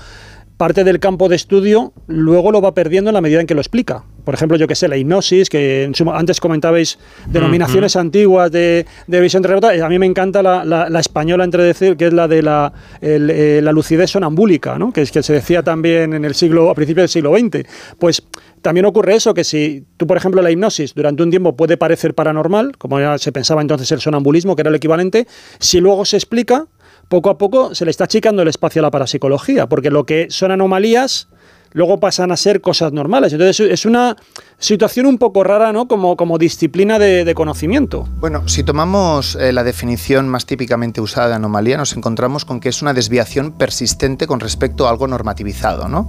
[0.62, 3.60] parte del campo de estudio luego lo va perdiendo en la medida en que lo
[3.60, 4.04] explica.
[4.24, 8.02] Por ejemplo, yo que sé, la hipnosis, que antes comentabais denominaciones uh -huh.
[8.02, 9.42] antiguas de, de, visión.
[9.44, 12.72] A mí me encanta la, la, la, española, entre decir, que es la de la,
[13.00, 14.92] el, eh, la lucidez sonambúlica, ¿no?
[14.92, 17.68] que es que se decía también en el siglo, a principios del siglo XX.
[17.98, 18.22] Pues
[18.60, 22.14] también ocurre eso, que si tú, por ejemplo, la hipnosis durante un tiempo puede parecer
[22.14, 25.26] paranormal, como ya se pensaba entonces el sonambulismo, que era el equivalente,
[25.58, 26.68] si luego se explica,
[27.12, 30.28] poco a poco se le está achicando el espacio a la parapsicología, porque lo que
[30.30, 31.28] son anomalías
[31.72, 33.34] luego pasan a ser cosas normales.
[33.34, 34.16] Entonces es una
[34.58, 35.88] situación un poco rara, ¿no?
[35.88, 38.08] Como, como disciplina de, conocimiento.
[38.16, 42.70] Bueno, si tomamos eh, la definición más típicamente usada de anomalía, nos encontramos con que
[42.70, 46.08] es una desviación persistente con respecto a algo normativizado, ¿no?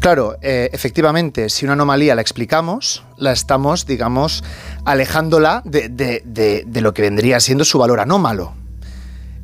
[0.00, 4.44] Claro, eh, efectivamente, si una anomalía la explicamos, la estamos, digamos,
[4.86, 8.61] alejándola de, de, de lo que vendría siendo su valor anómalo,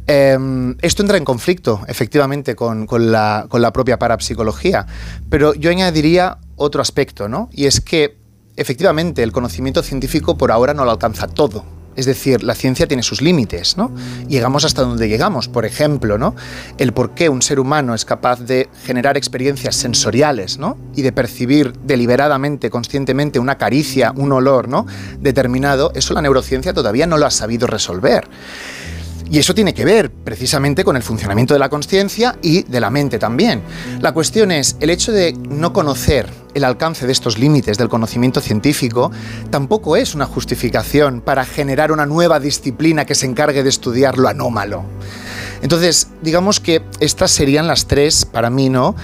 [0.09, 4.87] eh, esto entra en conflicto, efectivamente, con, con, la, con, la, propia parapsicología,
[5.29, 7.51] pero yo añadiría otro aspecto, ¿no?
[7.53, 8.17] Y es que,
[8.57, 11.65] efectivamente, el conocimiento científico por ahora no lo alcanza todo.
[11.95, 13.93] Es decir, la ciencia tiene sus límites, ¿no?
[14.29, 15.49] Llegamos hasta donde llegamos.
[15.49, 16.37] Por ejemplo, ¿no?
[16.79, 20.79] El por qué un ser humano es capaz de generar experiencias sensoriales, ¿no?
[20.95, 24.87] Y de percibir deliberadamente, conscientemente, una caricia, un olor, ¿no?
[25.19, 28.29] Determinado, eso la neurociencia todavía no lo ha sabido resolver.
[29.31, 32.91] Y eso tiene que ver precisamente con el funcionamiento de la conciencia y de la
[32.91, 33.63] mente también.
[34.01, 38.41] La cuestión es, el hecho de no conocer el alcance de estos límites del conocimiento
[38.41, 39.11] científico
[39.51, 44.29] tampoco es una justificación para generar una nueva disciplina que se encargue de estudiar lo
[44.29, 44.85] anómalo.
[45.61, 48.95] Entonces, digamos que estas serían las tres, para mí, ¿no?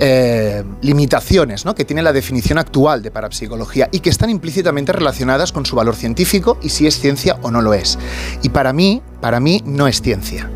[0.00, 1.76] Eh, limitaciones ¿no?
[1.76, 5.94] que tiene la definición actual de parapsicología y que están implícitamente relacionadas con su valor
[5.94, 7.96] científico y si es ciencia o no lo es.
[8.42, 10.50] Y para mí, para mí no es ciencia.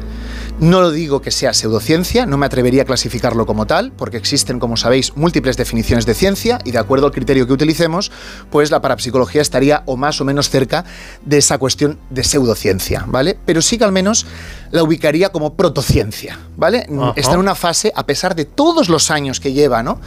[0.61, 4.59] No lo digo que sea pseudociencia, no me atrevería a clasificarlo como tal, porque existen,
[4.59, 8.11] como sabéis, múltiples definiciones de ciencia y de acuerdo al criterio que utilicemos,
[8.51, 10.85] pues la parapsicología estaría o más o menos cerca
[11.25, 13.39] de esa cuestión de pseudociencia, ¿vale?
[13.47, 14.27] Pero sí que al menos
[14.73, 16.89] la ubicaría como protociencia, ¿vale?
[16.93, 17.13] Ajá.
[17.15, 20.01] Está en una fase, a pesar de todos los años que lleva, ¿no?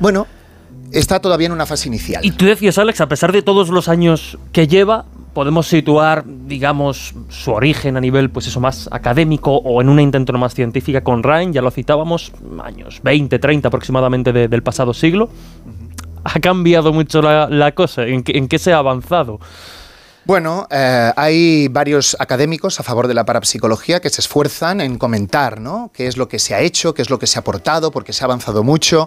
[0.00, 0.26] Bueno,
[0.90, 2.24] está todavía en una fase inicial.
[2.24, 5.04] Y tú decías, Alex, a pesar de todos los años que lleva,
[5.34, 10.32] podemos situar, digamos, su origen a nivel, pues eso, más académico o en una intento
[10.34, 12.32] más científica con Ryan, ya lo citábamos,
[12.62, 15.28] años 20, 30 aproximadamente de, del pasado siglo.
[16.24, 18.06] ¿Ha cambiado mucho la, la cosa?
[18.06, 19.40] ¿En, ¿En qué se ha avanzado?
[20.26, 25.60] Bueno, eh, hay varios académicos a favor de la parapsicología que se esfuerzan en comentar
[25.60, 25.90] ¿no?
[25.92, 28.14] qué es lo que se ha hecho, qué es lo que se ha aportado, porque
[28.14, 29.06] se ha avanzado mucho.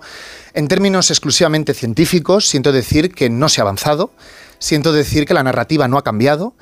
[0.54, 4.12] En términos exclusivamente científicos, siento decir que no se ha avanzado,
[4.60, 6.56] siento decir que la narrativa no ha cambiado,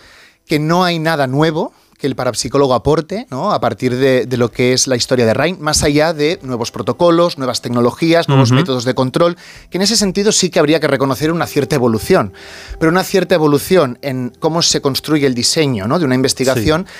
[0.45, 3.51] que no hay nada nuevo, que el parapsicólogo aporte ¿no?
[3.51, 6.71] a partir de, de, lo que es la historia de Ryan, más allá de nuevos
[6.71, 8.57] protocolos, nuevas tecnologías, nuevos uh -huh.
[8.57, 9.37] métodos de control,
[9.69, 12.33] que en ese sentido sí que habría que reconocer una cierta evolución,
[12.79, 15.99] pero una cierta evolución en cómo se construye el diseño ¿no?
[15.99, 16.85] de una investigación.
[16.87, 16.93] Sí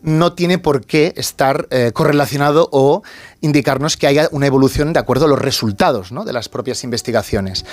[0.00, 3.02] no tiene por qué estar eh, correlacionado o
[3.40, 6.24] indicarnos que haya una evolución de acuerdo a los resultados ¿no?
[6.24, 7.64] de las propias investigaciones.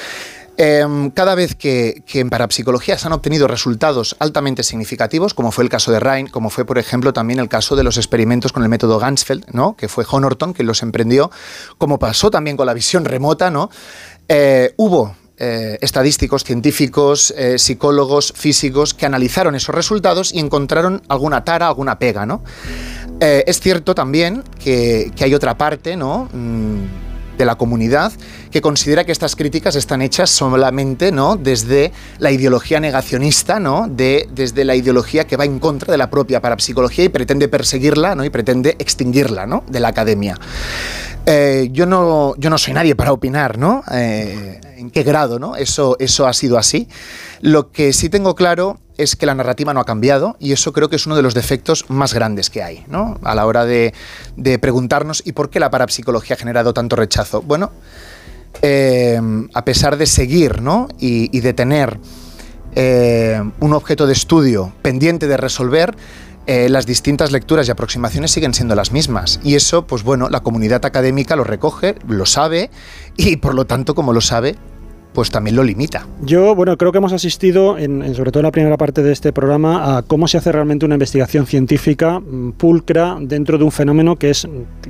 [0.58, 5.64] Eh, cada vez que, que, en parapsicología se han obtenido resultados altamente significativos, como fue
[5.64, 8.64] el caso de Ryan, como fue, por ejemplo, también el caso de los experimentos con
[8.64, 9.76] el método Gansfeld, ¿no?
[9.76, 11.32] que fue Honorton quien los emprendió,
[11.78, 13.70] como pasó también con la visión remota, ¿no?
[14.28, 21.44] Eh, hubo eh, estadísticos, científicos, eh, psicólogos, físicos que analizaron esos resultados y encontraron alguna
[21.44, 22.42] tara, alguna pega, ¿no?
[23.20, 26.30] Eh, es cierto también que, que, hay otra parte, ¿no?
[26.32, 27.05] Mm,
[27.38, 28.12] de la comunidad
[28.52, 31.36] que considera que estas críticas están hechas solamente ¿no?
[31.36, 33.88] desde la ideología negacionista, ¿no?
[33.88, 38.16] de, desde la ideología que va en contra de la propia parapsicología y pretende perseguirla
[38.16, 38.24] ¿no?
[38.24, 39.64] y pretende extinguirla ¿no?
[39.68, 40.38] de la academia.
[41.26, 43.84] Eh, yo, no, yo no soy nadie para opinar, ¿no?
[43.92, 45.56] Eh, en qué grado, ¿no?
[45.56, 46.88] Eso, eso ha sido así.
[47.42, 50.90] Lo que sí tengo claro es que la narrativa no ha cambiado y eso creo
[50.90, 53.20] que es uno de los defectos más grandes que hay, ¿no?
[53.24, 53.94] A la hora de,
[54.60, 57.42] preguntarnos ¿y por qué la parapsicología ha generado tanto rechazo?
[57.42, 57.72] Bueno,
[58.62, 59.20] eh,
[59.54, 60.88] a pesar de seguir, ¿no?
[61.00, 62.00] Y, de tener
[63.60, 65.96] un objeto de estudio pendiente de resolver,
[66.48, 69.40] eh, las distintas lecturas y aproximaciones siguen siendo las mismas.
[69.44, 72.70] Y eso, pues bueno, la comunidad académica lo recoge, lo sabe
[73.18, 74.56] y por lo tanto, como lo sabe,
[75.16, 76.06] pues también lo limita.
[76.22, 79.32] Yo, bueno, creo que hemos asistido, en, sobre todo en la primera parte de este
[79.32, 84.18] programa, a cómo se hace realmente una investigación científica mm, pulcra dentro de un fenómeno
[84.18, 84.48] que es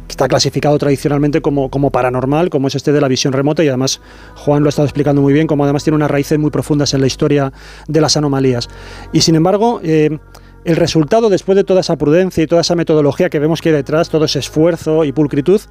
[0.10, 4.02] está clasificado tradicionalmente como, como paranormal, como es este de la visión remota, y además
[4.36, 7.02] Juan lo ha estado explicando muy bien, como además tiene unas raíces muy profundas en
[7.02, 7.54] la historia
[7.88, 8.68] de las anomalías.
[9.14, 10.18] Y sin embargo, eh,
[10.66, 13.76] el resultado, después de toda esa prudencia y toda esa metodología que vemos que hay
[13.76, 15.62] detrás, todo ese esfuerzo y pulcritud,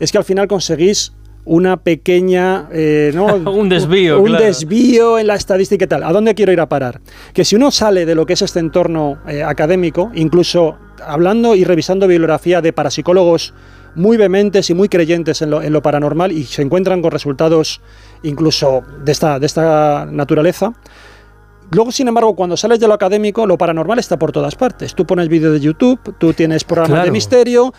[0.00, 1.12] es que al final conseguís
[1.44, 2.68] una pequeña...
[2.72, 3.12] Eh,
[3.46, 4.20] un desvío.
[4.20, 6.02] Un, desvío en la estadística y tal.
[6.02, 7.00] ¿A dónde quiero ir a parar?
[7.32, 11.64] Que si uno sale de lo que es este entorno eh, académico, incluso hablando y
[11.64, 13.54] revisando bibliografía de parapsicólogos
[13.94, 17.80] muy vehementes y muy creyentes en lo, en lo paranormal y se encuentran con resultados
[18.22, 20.72] incluso de esta, de esta naturaleza,
[21.70, 24.94] Luego, sin embargo, cuando sales de lo académico, lo paranormal está por todas partes.
[24.94, 27.74] Tú pones vídeos de YouTube, tú tienes programas de misterio,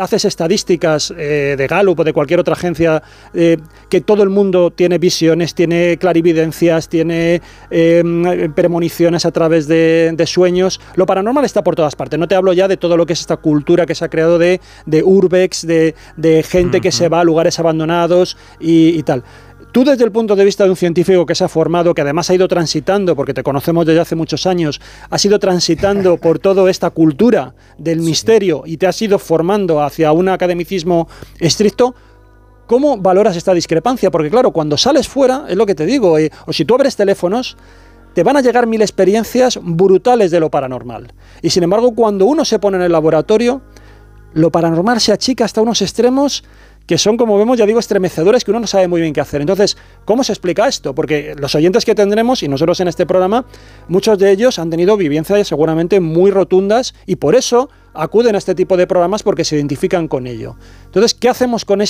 [0.00, 3.02] haces estadísticas eh, de Gallup o de cualquier otra agencia
[3.34, 3.56] eh,
[3.88, 10.80] que todo el mundo tiene visiones, tiene clarividencias, tiene em, premoniciones a través de, sueños.
[10.94, 12.18] Lo paranormal está por todas partes.
[12.20, 14.38] No te hablo ya de todo lo que es esta cultura que se ha creado
[14.38, 14.60] de,
[15.04, 15.94] urbex, de,
[16.48, 19.24] gente que se va a lugares abandonados y tal.
[19.72, 22.28] Tú desde el punto de vista de un científico que se ha formado, que además
[22.28, 26.70] ha ido transitando, porque te conocemos desde hace muchos años, has ido transitando por toda
[26.70, 31.08] esta cultura del misterio y te has ido formando hacia un academicismo
[31.38, 31.94] estricto,
[32.66, 34.10] ¿cómo valoras esta discrepancia?
[34.10, 36.94] Porque claro, cuando sales fuera, es lo que te digo, eh, o si tú abres
[36.94, 37.56] teléfonos,
[38.12, 41.14] te van a llegar mil experiencias brutales de lo paranormal.
[41.40, 43.62] Y sin embargo, cuando uno se pone en el laboratorio,
[44.34, 46.44] lo paranormal se achica hasta unos extremos
[46.86, 49.40] que son, como vemos, ya digo, estremecedores que uno no sabe muy bien qué hacer.
[49.40, 50.94] Entonces, ¿cómo se explica esto?
[50.94, 53.44] Porque los oyentes que tendremos, y nosotros en este programa,
[53.88, 58.54] muchos de ellos han tenido vivencias seguramente muy rotundas y por eso acuden a este
[58.54, 60.56] tipo de programas porque se identifican con ello.
[60.86, 61.82] Entonces, ¿qué hacemos con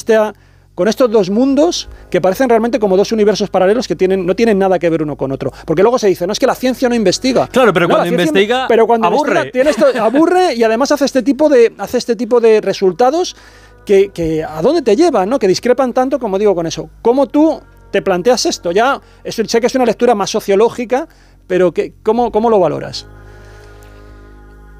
[0.75, 4.59] con estos dos mundos que parecen realmente como dos universos paralelos que tienen, no tienen
[4.59, 5.53] nada que ver uno con otro.
[5.67, 7.47] Porque luego se dice, no es que la ciencia no investiga.
[7.49, 9.51] Claro, pero cuando investiga, pero cuando aburre.
[9.51, 13.37] tiene esto, aburre y además hace este tipo de, hace este tipo de resultados
[13.85, 15.39] que, a dónde te llevan, ¿no?
[15.39, 16.91] Que discrepan tanto, como digo, con eso.
[17.03, 17.61] ¿Cómo tú
[17.91, 18.73] te planteas esto?
[18.73, 21.09] Ya sé que es una lectura más sociológica,
[21.47, 21.73] pero
[22.03, 23.07] ¿cómo, ¿cómo lo valoras?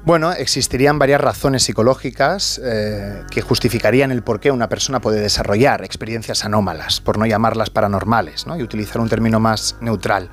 [0.05, 5.81] Bueno, existirían varias razones psicológicas eh, que justificarían el por qué una persona puede desarrollar
[5.85, 8.57] experiencias anómalas, por no llamarlas paranormales, ¿no?
[8.57, 10.29] y utilizar un término más neutral.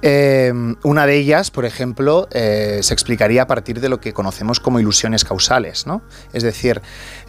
[0.00, 4.60] Eh, una de ellas, por ejemplo, eh, se explicaría a partir de lo que conocemos
[4.60, 6.02] como ilusiones causales, ¿no?
[6.32, 6.80] Es decir,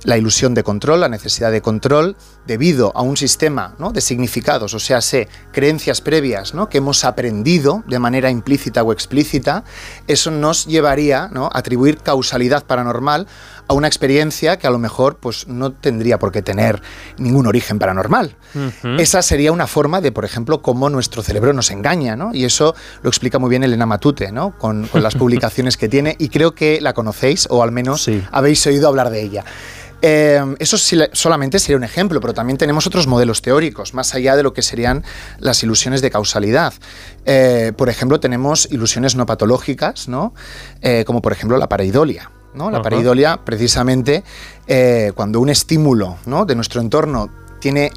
[0.03, 2.15] la ilusión de control, la necesidad de control,
[2.45, 6.69] debido a un sistema de significados, o sea, sé, creencias previas ¿no?
[6.69, 9.63] que hemos aprendido de manera implícita o explícita,
[10.07, 13.27] eso nos llevaría a atribuir causalidad paranormal
[13.69, 16.81] a una experiencia que a lo mejor pues, no tendría por qué tener
[17.17, 18.35] ningún origen paranormal.
[18.97, 22.33] Esa sería una forma de, por ejemplo, cómo nuestro cerebro nos engaña, ¿no?
[22.33, 24.57] Y eso lo explica muy bien Elena Matute, ¿no?
[24.57, 28.87] Con, las publicaciones que tiene, y creo que la conocéis, o al menos habéis oído
[28.87, 29.45] hablar de ella.
[30.01, 30.77] Eh, eso
[31.13, 34.63] solamente sería un ejemplo, pero también tenemos otros modelos teóricos, más allá de lo que
[34.63, 35.03] serían
[35.37, 36.73] las ilusiones de causalidad.
[37.25, 40.33] Eh, por ejemplo, tenemos ilusiones no patológicas, ¿no?
[40.81, 42.31] Eh, como por ejemplo la pareidolia.
[42.53, 42.71] ¿No?
[42.71, 44.23] La pareidolia, precisamente,
[44.67, 47.29] eh, cuando un estímulo de nuestro entorno
[47.59, 47.91] tiene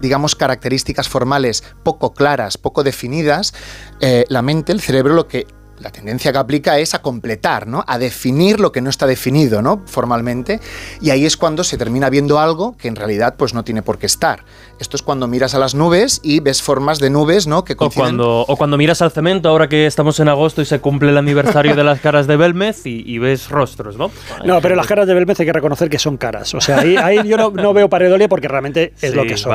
[0.00, 3.52] digamos, características formales poco claras, poco definidas,
[4.00, 5.46] eh, la mente, el cerebro, lo que
[5.80, 7.84] la tendencia que aplica es a completar, ¿no?
[7.86, 9.82] A definir lo que no está definido, ¿no?
[9.86, 10.60] Formalmente.
[11.00, 13.98] Y ahí es cuando se termina viendo algo que en realidad pues no tiene por
[13.98, 14.44] qué estar.
[14.80, 17.64] Esto es cuando miras a las nubes y ves formas de nubes, ¿no?
[17.64, 20.80] Que o cuando, o cuando miras al cemento, ahora que estamos en agosto y se
[20.80, 24.10] cumple el aniversario de las caras de Belmez y, ves rostros, ¿no?
[24.44, 26.54] No, pero las caras de Belmez hay que reconocer que son caras.
[26.54, 29.54] O sea, ahí, yo no, veo paredolia porque realmente es lo que son.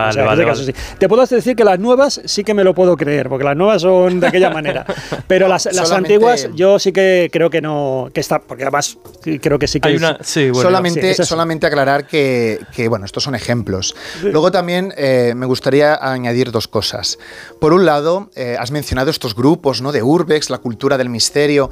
[0.98, 3.82] Te puedo decir que las nuevas sí que me lo puedo creer, porque las nuevas
[3.82, 4.86] son de aquella manera.
[5.28, 8.98] Pero las, las antiguas, yo sí que creo que no, que está, porque además
[9.42, 11.30] creo que sí que Hay una, sí, bueno, solamente, sí, es eso.
[11.30, 13.96] solamente aclarar que, que, bueno, estos son ejemplos.
[14.22, 17.18] Luego también eh, me gustaría añadir dos cosas.
[17.60, 19.92] Por un lado, eh, has mencionado estos grupos ¿no?
[19.92, 21.70] de Urbex, la cultura del misterio.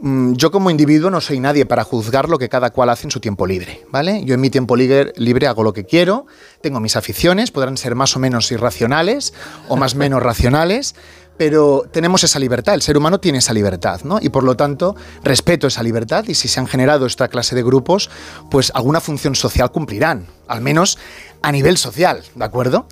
[0.00, 3.10] Mm, yo como individuo no soy nadie para juzgar lo que cada cual hace en
[3.10, 4.24] su tiempo libre, ¿vale?
[4.24, 6.26] Yo en mi tiempo libre, libre hago lo que quiero,
[6.60, 9.34] tengo mis aficiones, podrán ser más o menos irracionales
[9.68, 10.94] o más o menos racionales,
[11.36, 14.18] pero tenemos esa libertad, el ser humano tiene esa libertad, ¿no?
[14.20, 17.62] Y por lo tanto, respeto esa libertad y si se han generado esta clase de
[17.62, 18.10] grupos,
[18.50, 20.98] pues alguna función social cumplirán, al menos
[21.44, 22.86] a nivel social, ¿de acuerdo?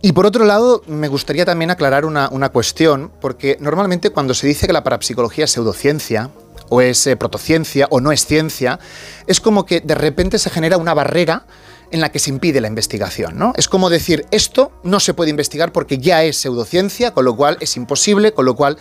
[0.00, 4.46] Y por otro lado, me gustaría también aclarar una, una cuestión, porque normalmente cuando se
[4.46, 6.30] dice que la parapsicología es pseudociencia,
[6.70, 8.80] o es eh, protociencia, o no es ciencia,
[9.26, 11.46] es como que de repente se genera una barrera
[11.90, 13.38] en la que se impide la investigación.
[13.38, 13.52] ¿no?
[13.56, 17.58] Es como decir, esto no se puede investigar porque ya es pseudociencia, con lo cual
[17.60, 18.78] es imposible, con lo cual...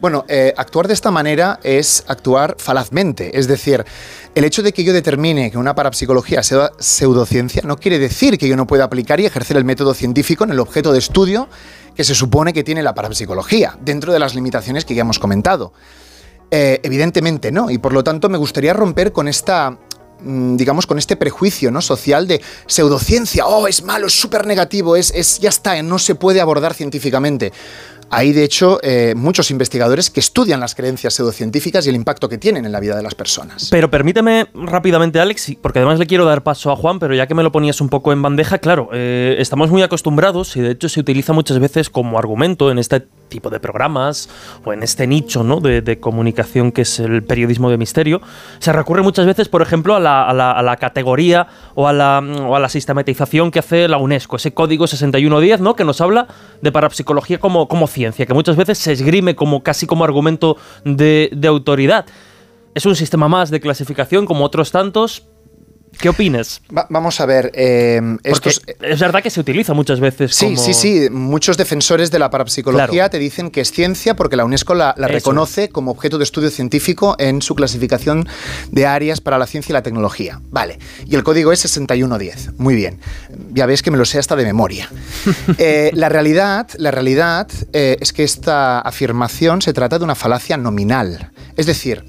[0.00, 3.38] Bueno, eh, actuar de esta manera es actuar falazmente.
[3.38, 3.84] Es decir,
[4.34, 8.48] el hecho de que yo determine que una parapsicología sea pseudociencia no quiere decir que
[8.48, 11.48] yo no pueda aplicar y ejercer el método científico en el objeto de estudio
[11.94, 15.72] que se supone que tiene la parapsicología, dentro de las limitaciones que ya hemos comentado.
[16.50, 19.78] Eh, evidentemente no, y por lo tanto me gustaría romper con esta
[20.20, 21.80] mm, digamos, con este prejuicio ¿no?
[21.80, 26.14] social de pseudociencia, oh, es malo, es súper negativo, es, es, ya está, no se
[26.14, 27.52] puede abordar científicamente.
[28.16, 32.38] Hay, de hecho, eh, muchos investigadores que estudian las creencias pseudocientíficas y el impacto que
[32.38, 33.66] tienen en la vida de las personas.
[33.72, 37.34] Pero permíteme rápidamente, Alex, porque además le quiero dar paso a Juan, pero ya que
[37.34, 40.88] me lo ponías un poco en bandeja, claro, eh, estamos muy acostumbrados y de hecho
[40.88, 44.28] se utiliza muchas veces como argumento en este tipo de programas
[44.64, 45.60] o en este nicho ¿no?
[45.60, 48.20] de, de, comunicación que es el periodismo de misterio,
[48.60, 51.92] se recurre muchas veces, por ejemplo, a la, a la, a la categoría o a,
[51.92, 55.74] la, o a la sistematización que hace la UNESCO, ese código 6110, ¿no?
[55.74, 56.28] que nos habla
[56.62, 61.30] de parapsicología como, como ciencia, que muchas veces se esgrime como casi como argumento de,
[61.32, 62.06] de autoridad.
[62.74, 65.26] Es un sistema más de clasificación como otros tantos,
[65.98, 66.60] ¿Qué opinas?
[66.76, 67.50] Va, vamos a ver.
[67.54, 70.34] Eh, estos, es verdad que se utiliza muchas veces.
[70.34, 70.56] Sí, como...
[70.58, 71.08] sí, sí.
[71.10, 73.10] Muchos defensores de la parapsicología claro.
[73.10, 76.50] te dicen que es ciencia porque la UNESCO la, la reconoce como objeto de estudio
[76.50, 78.28] científico en su clasificación
[78.70, 80.40] de áreas para la ciencia y la tecnología.
[80.50, 80.78] Vale.
[81.06, 82.58] Y el código es 6110.
[82.58, 83.00] Muy bien.
[83.52, 84.88] Ya ves que me lo sé hasta de memoria.
[85.58, 90.56] eh, la realidad, la realidad eh, es que esta afirmación se trata de una falacia
[90.56, 91.30] nominal.
[91.56, 92.04] Es decir,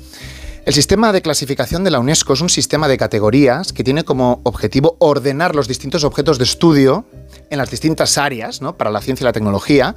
[0.66, 4.41] el sistema de clasificación de la UNESCO es un sistema de categorías que tiene como
[4.43, 7.05] objetivo ordenar los distintos objetos de estudio
[7.51, 8.76] en las distintas áreas ¿no?
[8.76, 9.93] para la ciencia y la tecnología,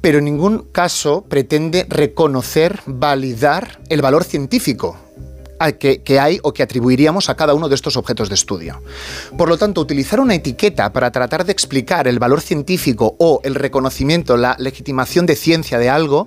[0.00, 4.96] pero en ningún caso pretende reconocer, validar el valor científico
[5.78, 8.82] que, que, hay o que atribuiríamos a cada uno de estos objetos de estudio.
[9.36, 13.54] Por lo tanto, utilizar una etiqueta para tratar de explicar el valor científico o el
[13.54, 16.26] reconocimiento, la legitimación de ciencia de algo,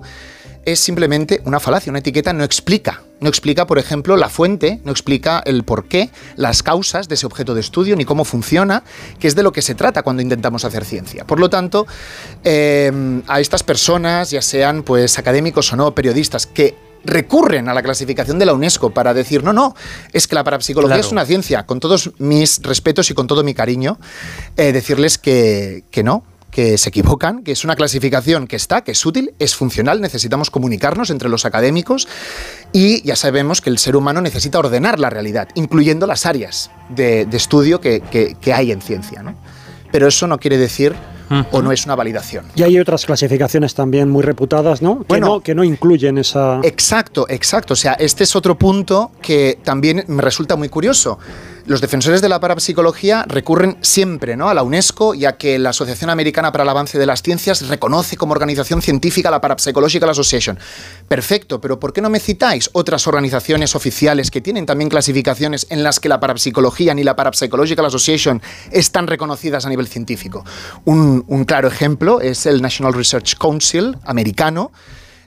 [0.64, 1.90] es simplemente una falacia.
[1.90, 3.02] Una etiqueta no explica.
[3.20, 7.54] No explica, por ejemplo, la fuente, no explica el porqué, las causas de ese objeto
[7.54, 8.84] de estudio, ni cómo funciona,
[9.18, 11.24] que es de lo que se trata cuando intentamos hacer ciencia.
[11.24, 11.86] Por lo tanto,
[12.44, 16.74] eh, a estas personas, ya sean pues académicos o no, periodistas, que
[17.06, 19.74] recurren a la clasificación de la UNESCO para decir, no, no,
[20.12, 21.06] es que la parapsicología claro.
[21.06, 23.98] es una ciencia, con todos mis respetos y con todo mi cariño,
[24.56, 26.24] eh, decirles que, que no,
[26.56, 30.50] que se equivocan, que es una clasificación que está, que es útil, es funcional, necesitamos
[30.50, 32.08] comunicarnos entre los académicos
[32.72, 37.26] y ya sabemos que el ser humano necesita ordenar la realidad, incluyendo las áreas de,
[37.26, 39.22] de estudio que, que, que, hay en ciencia.
[39.22, 39.34] ¿no?
[39.92, 40.94] Pero eso no quiere decir
[41.50, 42.46] o no es una validación.
[42.54, 45.00] Y hay otras clasificaciones también muy reputadas, ¿no?
[45.00, 46.60] Que, bueno, no, que no incluyen esa...
[46.62, 47.74] Exacto, exacto.
[47.74, 51.18] O sea, este es otro punto que también me resulta muy curioso.
[51.66, 54.48] Los defensores de la parapsicología recurren siempre ¿no?
[54.48, 58.16] a la UNESCO, ya que la Asociación Americana para el Avance de las Ciencias reconoce
[58.16, 60.60] como organización científica la Parapsychological Association.
[61.08, 65.82] Perfecto, pero ¿por qué no me citáis otras organizaciones oficiales que tienen también clasificaciones en
[65.82, 68.40] las que la parapsicología ni la Parapsychological Association
[68.70, 70.44] están reconocidas a nivel científico?
[70.84, 74.70] Un claro ejemplo es el National Research Council americano,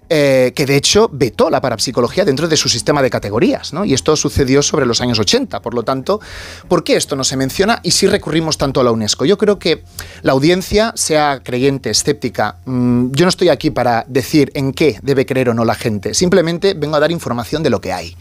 [0.10, 3.86] eh, que de hecho vetó la parapsicología dentro de su sistema de categorías, ¿no?
[3.86, 5.62] Y esto sucedió sobre los años 80.
[5.62, 6.20] Por lo tanto,
[6.68, 9.26] ¿por qué esto no se menciona y si recurrimos tanto a la UNESCO?
[9.26, 9.84] Yo creo que
[10.24, 15.26] la audiencia, sea creyente, escéptica, mmm, yo no estoy aquí para decir en qué debe
[15.26, 16.14] creer o no la gente.
[16.14, 18.16] Simplemente vengo a dar información de lo que hay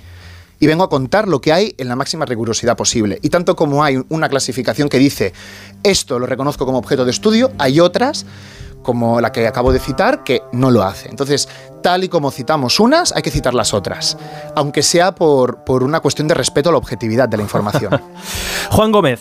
[0.60, 3.18] y vengo a contar lo que hay en la máxima rigurosidad posible.
[3.22, 5.32] Y tanto como hay una clasificación que dice
[5.82, 8.26] esto lo reconozco como objeto de estudio, hay otras
[8.82, 11.08] como la que acabo de citar, que no lo hace.
[11.08, 11.48] Entonces,
[11.82, 14.16] tal y como citamos unas, hay que citar las otras,
[14.54, 18.00] aunque sea por, por una cuestión de respeto a la objetividad de la información.
[18.70, 19.20] Juan Gómez.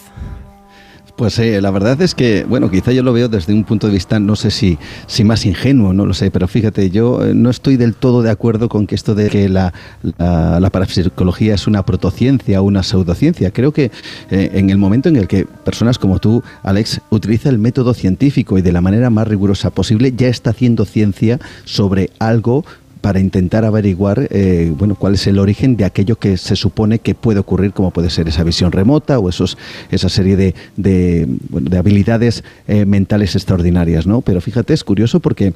[1.18, 3.94] Pues eh, la verdad es que, bueno, quizá yo lo veo desde un punto de
[3.94, 7.50] vista, no sé si, si más ingenuo, no lo sé, pero fíjate, yo eh, no
[7.50, 9.74] estoy del todo de acuerdo con que esto de que la,
[10.20, 13.50] la, parapsicología es una protociencia o una pseudociencia.
[13.50, 13.90] Creo que
[14.30, 18.60] eh, en el momento en el que personas como tú, Alex, utiliza el método científico
[18.60, 22.64] y de la manera más rigurosa posible, ya está haciendo ciencia sobre algo
[23.08, 27.16] para intentar averiguar eh, bueno, cuál es el origen de aquello que se supone que
[27.16, 29.58] puede ocurrir, como puede ser esa visión remota o esos,
[29.92, 34.08] esa serie de, de, de habilidades eh, mentales extraordinarias.
[34.08, 34.20] ¿no?
[34.20, 35.54] Pero fíjate, es curioso porque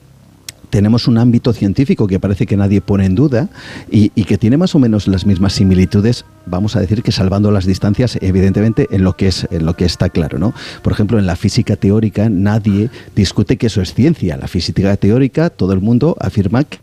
[0.70, 3.50] tenemos un ámbito científico que parece que nadie pone en duda
[3.92, 7.66] y, que tiene más o menos las mismas similitudes, vamos a decir que salvando las
[7.66, 10.54] distancias, evidentemente, en lo que es en lo que está claro, ¿no?
[10.84, 14.38] Por ejemplo, en la física teórica nadie discute que eso es ciencia.
[14.38, 16.78] La física teórica, todo el mundo afirma que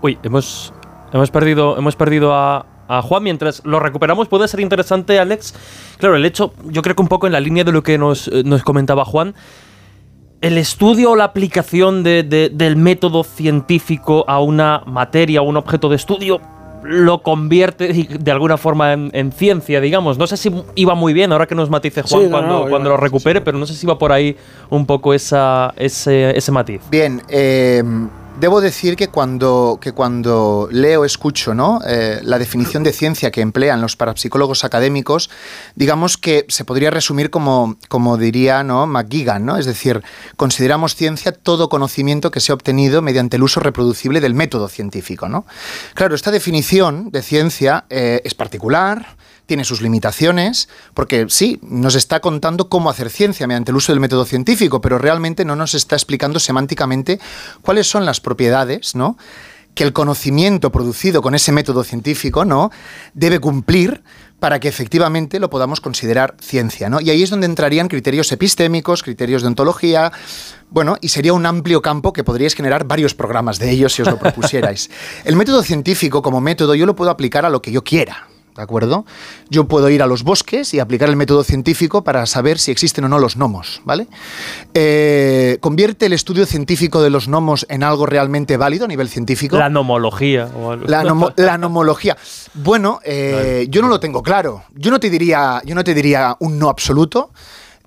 [0.00, 0.72] Uy, hemos,
[1.12, 2.64] hemos perdido, hemos perdido a,
[3.02, 3.22] Juan.
[3.22, 5.54] Mientras lo recuperamos, puede ser interesante, Alex.
[5.98, 8.28] Claro, el hecho, yo creo que un poco en la línea de lo que nos,
[8.28, 9.34] eh, comentaba Juan,
[10.40, 15.96] el estudio o la aplicación del método científico a una materia o un objeto de
[15.96, 16.40] estudio
[16.84, 20.16] lo convierte de alguna forma en, ciencia, digamos.
[20.16, 23.40] No sé si iba muy bien, ahora que nos matice Juan cuando, cuando lo recupere,
[23.40, 24.36] pero no sé si va por ahí
[24.70, 26.80] un poco esa, ese, ese matiz.
[26.88, 27.82] Bien, eh
[28.38, 31.80] Debo decir que cuando, que cuando leo, escucho ¿no?
[31.84, 35.28] Eh, la definición de ciencia que emplean los parapsicólogos académicos,
[35.74, 38.86] digamos que se podría resumir como, como diría ¿no?
[38.86, 39.56] McGigan, ¿no?
[39.56, 40.04] es decir,
[40.36, 45.28] consideramos ciencia todo conocimiento que se ha obtenido mediante el uso reproducible del método científico.
[45.28, 45.44] ¿no?
[45.94, 49.16] Claro, esta definición de ciencia eh, es particular,
[49.48, 53.98] tiene sus limitaciones, porque sí, nos está contando cómo hacer ciencia mediante el uso del
[53.98, 57.18] método científico, pero realmente no nos está explicando semánticamente
[57.62, 59.16] cuáles son las propiedades, ¿no?
[59.74, 62.70] que el conocimiento producido con ese método científico, ¿no?
[63.14, 64.02] debe cumplir
[64.38, 67.00] para que efectivamente lo podamos considerar ciencia, ¿no?
[67.00, 70.12] Y ahí es donde entrarían criterios epistémicos, criterios de ontología,
[70.70, 74.08] bueno, y sería un amplio campo que podríais generar varios programas de ellos si os
[74.08, 74.90] lo propusierais.
[75.24, 78.27] El método científico como método yo lo puedo aplicar a lo que yo quiera,
[78.58, 79.06] ¿de acuerdo?
[79.50, 83.04] Yo puedo ir a los bosques y aplicar el método científico para saber si existen
[83.04, 84.08] o no los gnomos, ¿vale?
[84.74, 89.56] Eh, ¿Convierte el estudio científico de los gnomos en algo realmente válido a nivel científico?
[89.56, 90.48] La nomología.
[91.36, 92.16] La, nomología.
[92.54, 94.64] Bueno, eh, yo no lo tengo claro.
[94.74, 97.30] Yo no te diría, yo no te diría un no absoluto.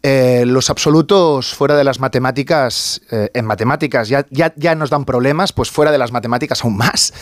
[0.03, 5.51] Eh, los absolutos fuera de las matemáticas, en matemáticas ya, ya, ya, nos dan problemas,
[5.51, 7.13] pues fuera de las matemáticas aún más.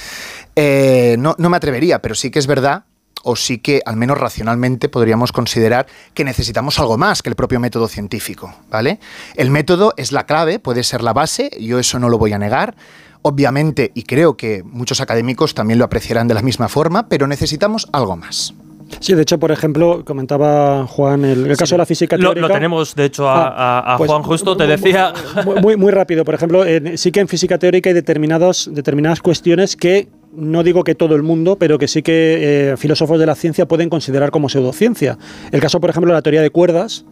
[0.56, 2.86] no, no me atrevería, pero sí que es verdad
[3.24, 7.59] o sí que, al menos racionalmente, podríamos considerar que necesitamos algo más que el propio
[7.59, 8.99] método científico, ¿vale?
[9.36, 12.38] El método es la clave, puede ser la base, yo eso no lo voy a
[12.38, 12.76] negar.
[13.22, 17.89] Obviamente, y creo que muchos académicos también lo apreciarán de la misma forma, pero necesitamos
[17.91, 18.53] algo más.
[18.99, 22.47] Sí, de hecho, por ejemplo, comentaba Juan el, caso de la física teórica.
[22.47, 25.13] Lo, tenemos, de hecho, a, ah, pues, Juan justo, te decía.
[25.61, 26.63] Muy, muy, rápido, por ejemplo,
[26.95, 30.07] sí que en física teórica hay determinadas cuestiones que
[30.39, 33.67] no digo que todo el mundo, pero que sí que eh, filósofos de la ciencia
[33.67, 35.17] pueden considerar como pseudociencia.
[35.51, 37.05] El caso, por ejemplo, de la teoría de cuerdas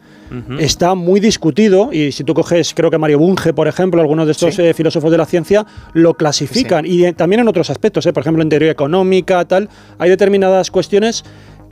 [0.59, 4.33] está muy discutido y si tú coges, creo que Mario Bunge, por ejemplo, algunos de
[4.33, 6.85] estos eh, filósofos de la ciencia lo clasifican.
[6.85, 11.23] Y también en otros aspectos, eh, por ejemplo, en teoría económica, tal, hay determinadas cuestiones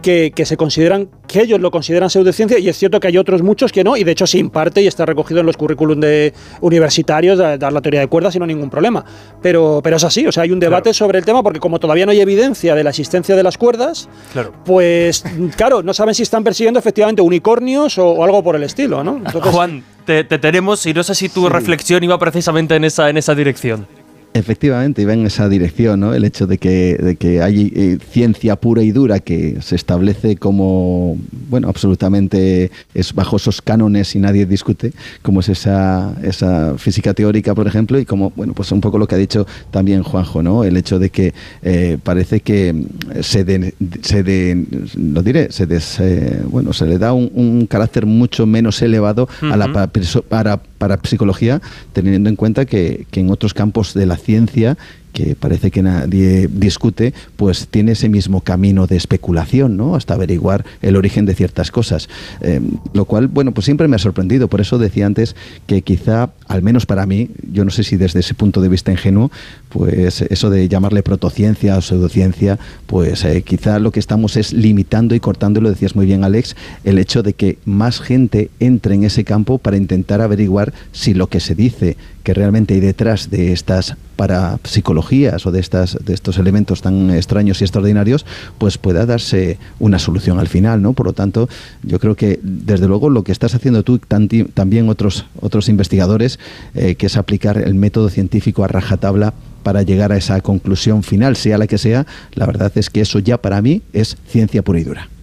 [0.01, 3.71] que, se consideran, que ellos lo consideran pseudociencia y es cierto que hay otros muchos
[3.71, 7.37] que no y de hecho se imparte y está recogido en los currículum de universitarios
[7.37, 9.03] dar la teoría de cuerdas y no hay ningún problema.
[9.41, 12.05] Pero, pero es así, o sea, hay un debate sobre el tema porque como todavía
[12.05, 14.53] no hay evidencia de la existencia de las cuerdas, claro.
[14.63, 15.23] pues
[15.55, 19.21] claro, no saben si están persiguiendo efectivamente unicornios o, algo por el estilo, ¿no?
[19.41, 23.35] Juan, te, tenemos y no sé si tu reflexión iba precisamente en esa, en esa
[23.35, 23.87] dirección.
[24.35, 26.13] Efectivamente, iba en esa dirección, ¿no?
[26.13, 30.35] El hecho de que, de que hay eh, ciencia pura y dura que se establece
[30.35, 31.17] como,
[31.49, 34.91] bueno, absolutamente es bajo esos cánones y nadie discute,
[35.21, 39.07] como es esa, esa física teórica, por ejemplo, y como, bueno, pues un poco lo
[39.07, 40.65] que ha dicho también Juanjo, ¿no?
[40.65, 41.33] El hecho de que
[41.63, 42.75] eh, parece que
[43.21, 44.65] se, se
[44.97, 45.65] lo diré, se
[45.99, 49.89] eh, bueno, se le da un, carácter mucho menos elevado a la para,
[50.27, 50.61] para,
[51.03, 51.61] psicología,
[51.93, 54.77] teniendo en cuenta que en otros campos de la ciencia
[55.15, 59.95] que parece que nadie discute, pues tiene ese mismo camino de especulación, ¿no?
[59.95, 62.09] Hasta averiguar el origen de ciertas cosas.
[62.41, 62.59] Eh,
[62.91, 64.49] lo cual, bueno, pues siempre me ha sorprendido.
[64.49, 65.37] Por eso decía antes
[65.67, 68.91] que quizá, al menos para mí, yo no sé si desde ese punto de vista
[68.91, 69.31] ingenuo,
[69.69, 75.15] pues eso de llamarle protociencia o pseudociencia, pues eh, quizá lo que estamos es limitando
[75.15, 79.05] y cortando, lo decías muy bien Alex, el hecho de que más gente entre en
[79.05, 83.53] ese campo para intentar averiguar si lo que se dice que realmente hay detrás de
[83.53, 88.25] estas para psicologías o de, estas, de estos elementos tan extraños y extraordinarios,
[88.57, 90.93] pues pueda darse una solución al final, ¿no?
[90.93, 91.47] Por lo tanto,
[91.83, 96.39] yo creo que desde luego lo que estás haciendo tú, también otros, otros investigadores,
[96.73, 101.35] eh, que es aplicar el método científico a rajatabla para llegar a esa conclusión final,
[101.35, 104.79] sea la que sea, la verdad es que eso ya para mí es ciencia pura
[104.79, 105.14] y dura.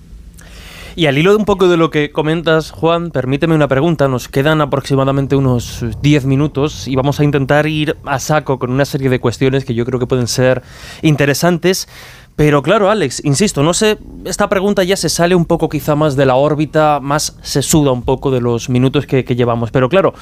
[0.94, 4.08] Y al hilo de un poco de lo que comentas, Juan, permíteme una pregunta.
[4.08, 8.84] Nos quedan aproximadamente unos 10 minutos y vamos a intentar ir a saco con una
[8.84, 10.62] serie de cuestiones que yo creo que pueden ser
[11.00, 11.88] interesantes.
[12.36, 16.14] Pero claro, Alex, insisto, no sé, esta pregunta ya se sale un poco quizá más
[16.14, 19.70] de la órbita, más se suda un poco de los minutos que, llevamos.
[19.70, 20.12] Pero claro,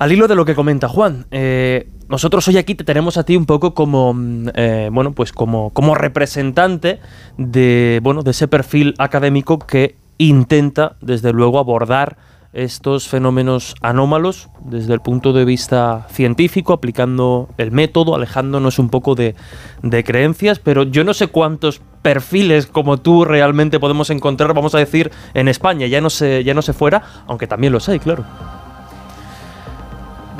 [0.00, 3.36] al hilo de lo que comenta Juan, eh, nosotros hoy aquí te tenemos a ti
[3.36, 7.00] un poco como, mm, eh, bueno, pues como, como representante
[7.36, 12.16] de, bueno, de ese perfil académico que intenta, desde luego, abordar
[12.54, 19.14] estos fenómenos anómalos desde el punto de vista científico, aplicando el método, alejándonos un poco
[19.14, 19.34] de,
[19.82, 24.78] de, creencias, pero yo no sé cuántos perfiles como tú realmente podemos encontrar, vamos a
[24.78, 28.24] decir, en España, ya no sé, ya no sé fuera, aunque también los hay, claro.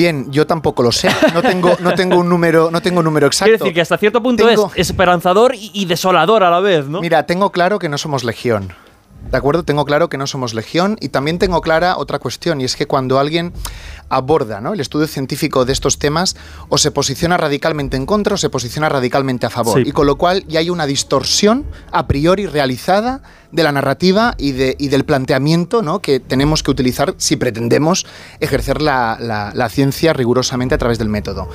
[0.01, 1.10] Bien, yo tampoco lo sé.
[1.35, 3.51] No tengo, no tengo un número, no tengo un número exacto.
[3.51, 7.02] Quiere decir que hasta cierto punto es esperanzador y desolador a la vez, ¿no?
[7.02, 8.72] Mira, tengo claro que no somos legión.
[9.31, 9.62] ¿De acuerdo?
[9.62, 12.86] Tengo claro que no somos legión y también tengo clara otra cuestión y es que
[12.86, 13.52] cuando alguien
[14.09, 14.74] aborda ¿no?
[14.74, 16.36] el estudio científico de estos temas
[16.69, 19.86] o se posiciona radicalmente en contra o se posiciona radicalmente a favor.
[19.86, 24.52] Y con lo cual ya hay una distorsión a priori realizada de la narrativa y,
[24.52, 26.01] de, y del planteamiento ¿no?
[26.01, 28.07] que tenemos que utilizar si pretendemos
[28.39, 31.48] ejercer la, la, ciencia rigurosamente a través del método.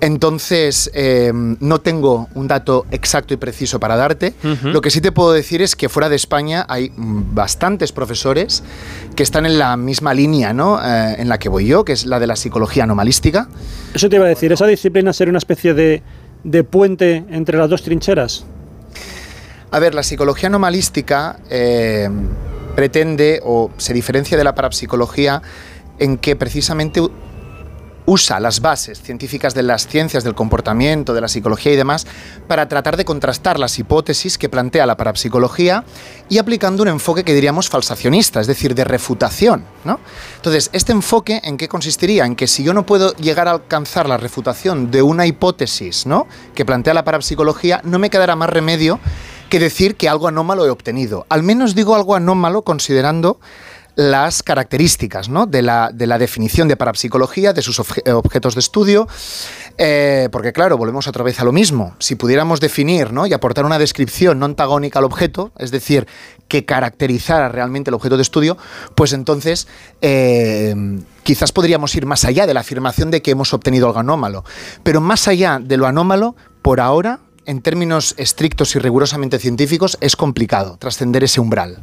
[0.00, 4.34] Entonces, em, no tengo un dato exacto y preciso para darte.
[4.64, 8.62] Lo que sí te puedo decir es que fuera de España hay bastantes profesores
[9.14, 10.80] que están en la misma línea ¿no?
[10.82, 13.48] Eh, en la que voy yo, que es la de la psicología anomalística.
[13.94, 16.02] Eso te iba a decir, ¿esa disciplina sería una especie de,
[16.44, 18.44] de puente entre las dos trincheras?
[19.70, 22.08] A ver, la psicología anomalística eh,
[22.74, 25.40] pretende o se diferencia de la parapsicología
[25.98, 27.00] en que precisamente
[28.06, 32.06] usa las bases científicas de las ciencias del comportamiento, de la psicología y demás,
[32.46, 35.84] para tratar de contrastar las hipótesis que plantea la parapsicología
[36.28, 39.64] y aplicando un enfoque que diríamos falsacionista, es decir, de refutación.
[39.84, 40.00] ¿no?
[40.36, 42.24] Entonces, ¿este enfoque en qué consistiría?
[42.24, 46.26] En que si yo no puedo llegar a alcanzar la refutación de una hipótesis ¿no?
[46.54, 48.98] que plantea la parapsicología, no me quedará más remedio
[49.52, 51.26] que decir que algo anómalo he obtenido.
[51.28, 53.38] Al menos digo algo anómalo considerando
[53.94, 59.06] las características de, la, definición de parapsicología, de sus objetos de estudio,
[59.78, 61.94] eh, porque claro, volvemos otra vez a lo mismo.
[61.98, 63.26] Si pudiéramos definir ¿no?
[63.26, 66.06] y aportar una descripción no antagónica al objeto, es decir,
[66.48, 68.56] que caracterizara realmente el objeto de estudio,
[68.94, 69.68] pues entonces
[70.00, 70.74] eh,
[71.22, 74.44] quizás podríamos ir más allá de la afirmación de que hemos obtenido algo anómalo.
[74.82, 80.16] Pero más allá de lo anómalo, por ahora en términos estrictos y rigurosamente científicos, es
[80.16, 81.78] complicado trascender ese umbral.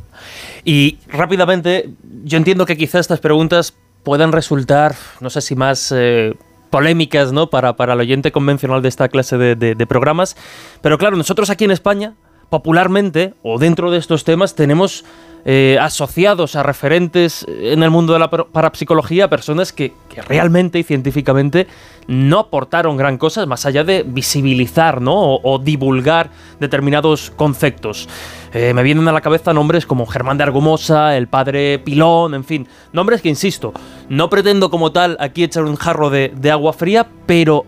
[0.64, 1.90] Y rápidamente,
[2.23, 3.73] yo entiendo que quizás estas preguntas
[4.03, 6.36] puedan resultar, no sé si más eh,
[6.69, 7.49] polémicas, ¿no?
[7.49, 10.36] Para, para el oyente convencional de esta clase de programas.
[10.81, 12.15] Pero claro, nosotros aquí en España,
[12.49, 15.05] popularmente, o dentro de estos temas, tenemos
[15.45, 19.93] eh, asociados a referentes en el mundo de la parapsicología, personas que,
[20.27, 21.65] realmente y científicamente
[22.07, 25.35] no aportaron gran cosa, más allá de visibilizar ¿no?
[25.35, 28.09] o, divulgar determinados conceptos.
[28.51, 32.43] Eh, me vienen a la cabeza nombres como Germán de Argumosa, el padre Pilón, en
[32.43, 33.73] fin, nombres que, insisto,
[34.09, 37.65] no pretendo como tal aquí echar un jarro de agua fría, pero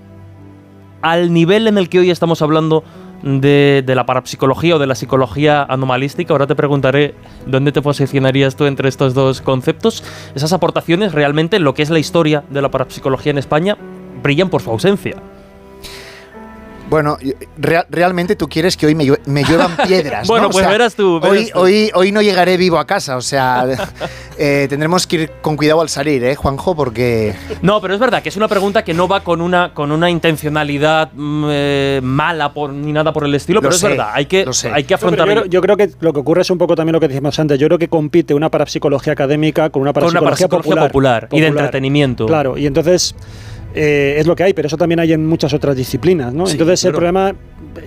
[1.02, 2.84] al nivel en el que hoy estamos hablando
[3.24, 6.34] de, la parapsicología o de la psicología anomalística.
[6.34, 7.16] Ahora te preguntaré
[7.46, 10.04] dónde te posicionarías tú entre estos dos conceptos.
[10.36, 13.78] Esas aportaciones realmente, lo que es la historia de la parapsicología en España,
[14.22, 15.16] brillan por su ausencia.
[16.92, 17.18] Bueno,
[17.90, 20.28] realmente tú quieres que hoy me, lluevan piedras.
[20.28, 21.22] bueno, pues verás tú.
[21.24, 23.66] hoy, Hoy, hoy no llegaré vivo a casa, o sea,
[24.38, 26.76] eh, tendremos que ir con cuidado al salir, ¿eh, Juanjo?
[26.76, 27.34] Porque.
[27.62, 30.10] No, pero es verdad que es una pregunta que no va con una, con una
[30.10, 34.46] intencionalidad mm, eh, mala por, ni nada por el estilo, pero es verdad, hay que,
[34.74, 35.46] hay que afrontarlo.
[35.46, 37.58] yo, creo que lo que ocurre es un poco también lo que decimos antes.
[37.58, 42.26] Yo creo que compite una parapsicología académica con una parapsicología, popular, y de entretenimiento.
[42.26, 43.16] Claro, y entonces.
[43.74, 46.48] Eh, es lo que hay, pero eso también hay en muchas otras disciplinas, ¿no?
[46.48, 47.34] Entonces el problema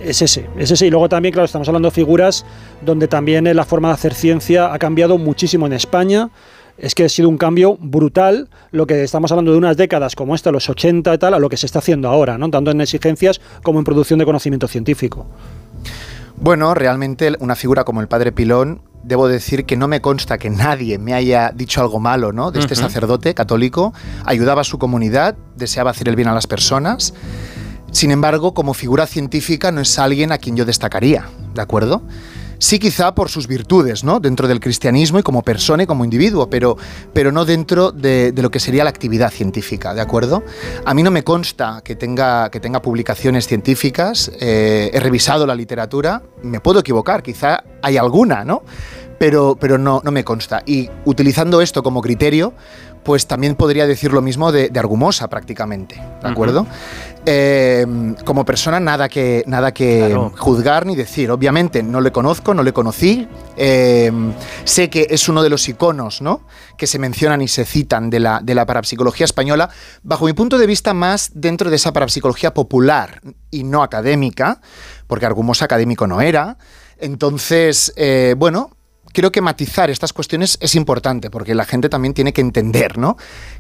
[0.03, 0.87] es ese, es ese.
[0.87, 2.45] Y luego también, claro, estamos hablando de figuras
[2.85, 6.31] donde también la forma de hacer ciencia ha cambiado muchísimo en España.
[6.77, 10.35] Es que ha sido un cambio brutal lo que estamos hablando de unas décadas como
[10.35, 12.51] esta, los 80 y tal, a lo que se está haciendo ahora, ¿no?
[12.51, 15.27] Tanto en exigencias como en producción de conocimiento científico.
[16.37, 20.51] Bueno, realmente una figura como el padre Pilón debo decir que no me consta que
[20.51, 22.51] nadie me haya dicho algo malo ¿no?
[22.51, 23.93] de este sacerdote católico.
[24.25, 27.15] Ayudaba a su comunidad, deseaba hacer el bien a las personas.
[27.93, 32.03] Sin embargo, como figura científica no es alguien a quien yo destacaría, ¿de acuerdo?
[32.65, 34.21] Sí quizá por sus virtudes, ¿no?
[34.21, 36.79] Dentro del cristianismo y como persona y como individuo, pero,
[37.13, 40.43] pero no dentro de, lo que sería la actividad científica, ¿de acuerdo?
[40.87, 45.55] A mí no me consta que tenga, que tenga publicaciones científicas, eh, he revisado la
[45.55, 48.63] literatura, me puedo equivocar, quizá hay alguna, ¿no?
[49.19, 50.63] Pero, pero no, no me consta.
[50.65, 52.55] Y utilizando esto como criterio,
[53.05, 56.67] pues también podría decir lo mismo de, Argumosa prácticamente, ¿de acuerdo?
[57.27, 57.87] Eh,
[58.25, 61.31] como persona nada que, nada que juzgar ni decir.
[61.31, 63.29] Obviamente no le conozco, no le conocí.
[63.57, 64.11] Eh,
[64.65, 66.43] sé que es uno de los iconos ¿no?
[66.77, 69.71] que se mencionan y se citan de la, de la parapsicología española,
[70.03, 73.21] bajo mi punto de vista más dentro de esa parapsicología popular
[73.51, 74.61] y no académica,
[75.07, 76.59] porque Argumosa académico no era.
[76.99, 78.71] Entonces, eh, bueno,
[79.15, 83.17] creo que matizar estas cuestiones es importante, porque la gente también tiene que entender, ¿no?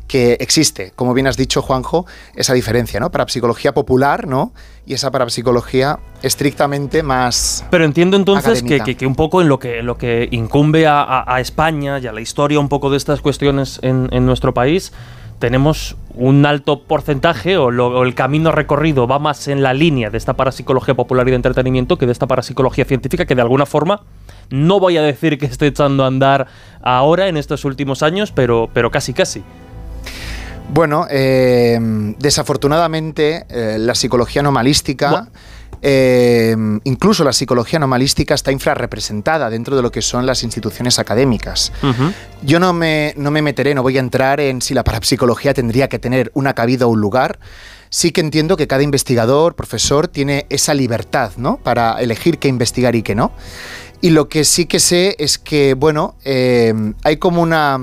[0.06, 2.04] Que existe, como bien has dicho, Juanjo,
[2.34, 3.10] esa diferencia, ¿no?
[3.10, 4.52] Para psicología popular, ¿no?
[4.84, 7.64] Y esa para psicología estrictamente más.
[7.70, 12.06] Pero entiendo entonces que, un poco en lo que, lo que incumbe a, España y
[12.06, 14.92] a la historia un poco de estas cuestiones en, nuestro país
[15.38, 20.18] tenemos un alto porcentaje o, o, el camino recorrido va más en la línea de
[20.18, 24.02] esta parapsicología popular y de entretenimiento que de esta parapsicología científica que de alguna forma
[24.50, 26.46] no voy a decir que esté echando a andar
[26.82, 29.42] ahora en estos últimos años, pero, pero casi casi.
[30.72, 31.78] Bueno, eh,
[32.18, 35.28] desafortunadamente eh, la psicología anomalística...
[35.86, 41.72] Eh, incluso la psicología anomalística está infrarrepresentada dentro de lo que son las instituciones académicas.
[42.42, 45.90] Yo no me, no me meteré, no voy a entrar en si la parapsicología tendría
[45.90, 47.38] que tener una cabida o un lugar.
[47.90, 51.58] Sí que entiendo que cada investigador, profesor, tiene esa libertad ¿no?
[51.58, 53.32] para elegir qué investigar y qué no.
[54.00, 57.78] Y lo que sí que sé es que, bueno, eh, hay como una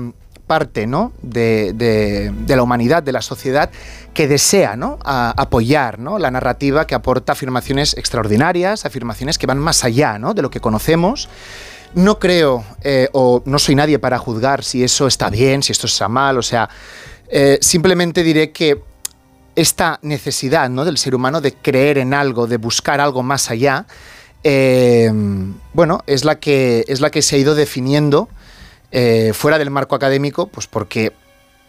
[0.52, 1.12] parte ¿no?
[1.22, 3.70] de, la humanidad, de la sociedad,
[4.12, 4.98] que desea ¿no?
[5.02, 6.18] apoyar ¿no?
[6.18, 10.34] la narrativa que aporta afirmaciones extraordinarias, afirmaciones que van más allá ¿no?
[10.34, 11.30] de lo que conocemos.
[11.94, 15.86] No creo, eh, o no soy nadie para juzgar si eso está bien, si esto
[15.86, 16.68] está mal, o sea,
[17.28, 18.82] eh, simplemente diré que
[19.56, 20.84] esta necesidad ¿no?
[20.84, 23.86] del ser humano de creer en algo, de buscar algo más allá,
[24.44, 28.28] Em, bueno, es la, que, es la que se ha ido definiendo
[28.94, 31.14] eh, fuera del marco académico, pues porque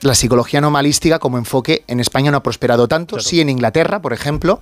[0.02, 4.12] la psicología anomalística como enfoque en España no ha prosperado tanto, sí en Inglaterra, por
[4.12, 4.60] ejemplo,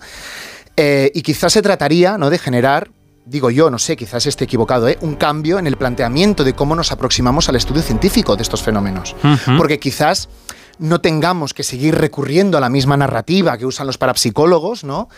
[0.78, 2.30] eh, y quizás se trataría ¿no?
[2.30, 2.92] de generar,
[3.26, 5.00] digo yo, no sé, quizás esté equivocado, ¿eh?
[5.02, 9.16] un cambio en el planteamiento de cómo nos aproximamos al estudio científico de estos fenómenos,
[9.58, 10.30] porque quizás
[10.78, 15.10] no tengamos que seguir recurriendo a la misma narrativa que usan los parapsicólogos, ¿no?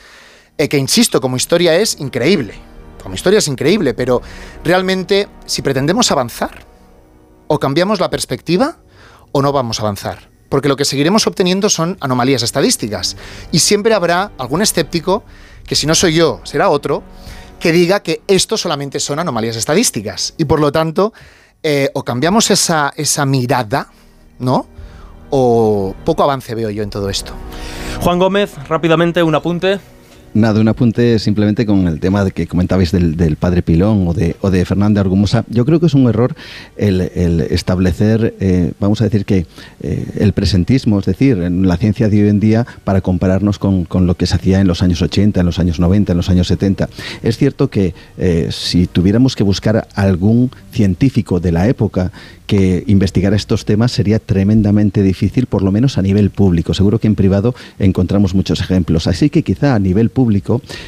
[0.57, 2.53] que insisto, como historia es increíble.
[3.01, 4.21] Como historia es increíble, pero
[4.63, 6.72] realmente si pretendemos avanzar,
[7.53, 8.77] o cambiamos la perspectiva
[9.31, 10.31] o no vamos a avanzar.
[10.49, 13.15] Porque lo que seguiremos obteniendo son anomalías estadísticas.
[13.51, 15.23] Y siempre habrá algún escéptico,
[15.63, 17.03] que si no soy yo, será otro,
[17.59, 20.33] que diga que esto solamente son anomalías estadísticas.
[20.39, 21.13] Y por lo tanto,
[21.61, 23.91] eh, o cambiamos esa, esa mirada,
[24.39, 24.65] ¿no?
[25.29, 27.33] O poco avance veo yo en todo esto.
[28.01, 29.79] Juan Gómez, rápidamente un apunte.
[30.35, 34.35] Nada, un apunte simplemente con el tema de que comentabais del, padre Pilón o de,
[34.41, 35.45] o de Fernando Argumosa.
[35.47, 36.35] Yo creo que es un error
[36.75, 37.01] el,
[37.51, 39.45] establecer, eh, vamos a decir que
[39.81, 43.85] eh, el presentismo, es decir, en la ciencia de hoy en día, para compararnos con,
[43.91, 46.47] lo que se hacía en los años 80, en los años 90, en los años
[46.47, 46.89] 70.
[47.21, 52.11] Es cierto que eh, si tuviéramos que buscar algún científico de la época
[52.47, 56.73] que investigar estos temas sería tremendamente difícil, por lo menos a nivel público.
[56.73, 59.07] Seguro que en privado encontramos muchos ejemplos.
[59.07, 60.22] Así que quizá a nivel público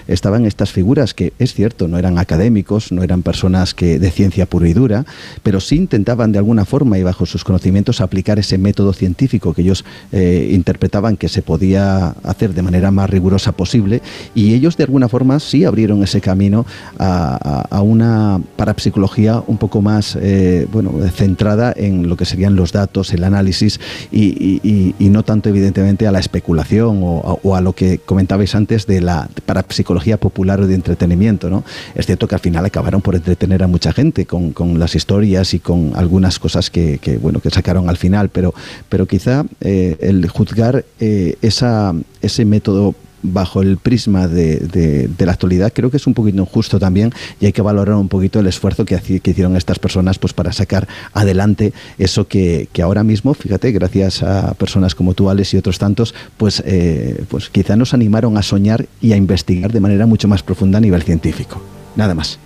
[0.08, 4.46] estaban estas figuras que, es cierto, no eran académicos, no eran personas que de ciencia
[4.46, 5.06] pura y dura,
[5.44, 9.62] pero sí intentaban de alguna forma y bajo sus conocimientos aplicar ese método científico que
[9.62, 14.02] ellos eh, interpretaban que se podía hacer de manera más rigurosa posible
[14.34, 16.66] y ellos de alguna forma sí abrieron ese camino
[16.98, 23.14] a, una parapsicología un poco más eh, bueno centrada en lo que serían los datos,
[23.14, 23.80] el análisis
[24.12, 29.25] y, no tanto evidentemente a la especulación o, a lo que comentabais antes de la
[29.46, 31.50] parapsicología popular o de entretenimiento.
[31.50, 31.64] ¿no?
[31.96, 35.60] Es cierto que al final acabaron por entretener a mucha gente con, las historias y
[35.60, 38.54] con algunas cosas que, bueno, que sacaron al final, pero,
[38.90, 42.96] pero quizá eh, el juzgar eh, ese método
[43.34, 47.54] bajo el prisma de, la actualidad, creo que es un poquito injusto también y hay
[47.54, 51.74] que valorar un poquito el esfuerzo que, que hicieron estas personas pues para sacar adelante
[51.98, 56.62] eso que, ahora mismo, fíjate, gracias a personas como tú, Alex, y otros tantos, pues,
[56.66, 60.78] eh, pues quizá nos animaron a soñar y a investigar de manera mucho más profunda
[60.78, 61.62] a nivel científico.
[61.96, 62.40] Nada más.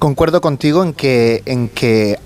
[0.00, 2.18] Concuerdo contigo en que, en que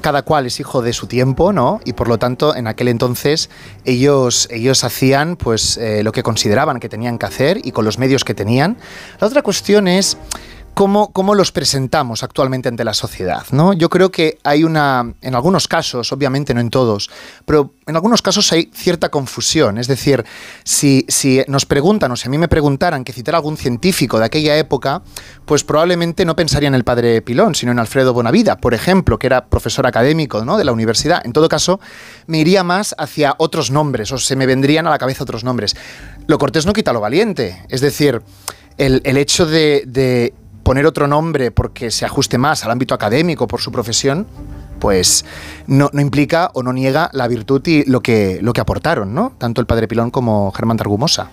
[0.00, 1.80] cada cual es hijo de su tiempo, ¿no?
[1.84, 3.50] Y por lo tanto, en aquel entonces
[3.84, 7.98] ellos, ellos hacían pues, eh, lo que consideraban que tenían que hacer y con los
[7.98, 8.76] medios que tenían.
[9.20, 10.16] La otra cuestión es
[10.76, 13.46] cómo, los presentamos actualmente ante la sociedad.
[13.50, 13.72] ¿no?
[13.72, 17.08] Yo creo que hay una, en algunos casos, obviamente no en todos,
[17.46, 19.78] pero en algunos casos hay cierta confusión.
[19.78, 20.22] Es decir,
[20.64, 24.26] si, si nos preguntan o si a mí me preguntaran que citar algún científico de
[24.26, 25.00] aquella época,
[25.46, 29.28] pues probablemente no pensaría en el padre Pilón, sino en Alfredo Bonavida, por ejemplo, que
[29.28, 30.58] era profesor académico ¿no?
[30.58, 31.24] de la universidad.
[31.24, 31.80] En todo caso,
[32.26, 35.74] me iría más hacia otros nombres o se me vendrían a la cabeza otros nombres.
[36.26, 37.64] Lo cortés no quita lo valiente.
[37.70, 38.20] Es decir,
[38.76, 40.34] el, hecho de
[40.66, 44.26] poner otro nombre porque se ajuste más al ámbito académico por su profesión,
[44.80, 45.24] pues
[45.68, 49.32] no, implica o no niega la virtud y lo que, lo que aportaron, ¿no?
[49.38, 51.30] Tanto el padre Pilón como Germán Targumosa.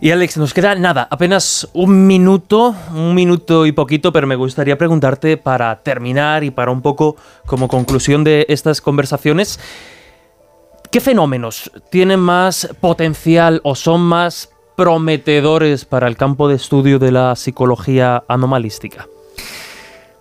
[0.00, 4.76] Y Alex, nos queda nada, apenas un minuto, un minuto y poquito, pero me gustaría
[4.76, 7.14] preguntarte para terminar y para un poco
[7.46, 9.60] como conclusión de estas conversaciones,
[10.90, 17.10] ¿qué fenómenos tienen más potencial o son más prometedores para el campo de estudio de
[17.10, 19.08] la psicología anomalística?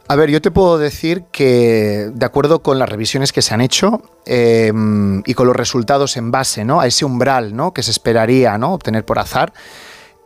[0.08, 3.62] A ver, yo te puedo decir que de acuerdo con las revisiones que se han
[3.62, 6.80] hecho em, y con los resultados en base ¿no?
[6.80, 7.74] a ese umbral ¿no?
[7.74, 8.74] que se esperaría ¿no?
[8.74, 9.52] obtener por azar,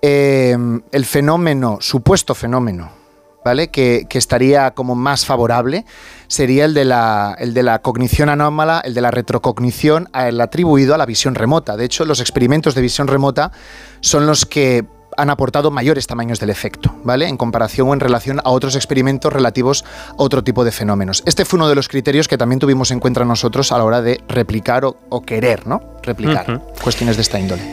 [0.01, 2.98] em, el fenómeno, supuesto fenómeno
[3.43, 3.69] ¿vale?
[3.69, 5.85] Que, estaría como más favorable
[6.27, 10.93] sería el de, la, el de la cognición anómala, el de la retrocognición, el atribuido
[10.93, 11.77] a la visión remota.
[11.77, 13.51] De hecho, los experimentos de visión remota
[14.01, 14.85] son los que
[15.17, 17.27] han aportado mayores tamaños del efecto, ¿vale?
[17.27, 21.23] En comparación o en relación a otros experimentos relativos a otro tipo de fenómenos.
[21.25, 24.01] Este fue uno de los criterios que también tuvimos en cuenta nosotros a la hora
[24.01, 25.81] de replicar o, querer, ¿no?
[26.03, 27.63] Replicar cuestiones de esta índole.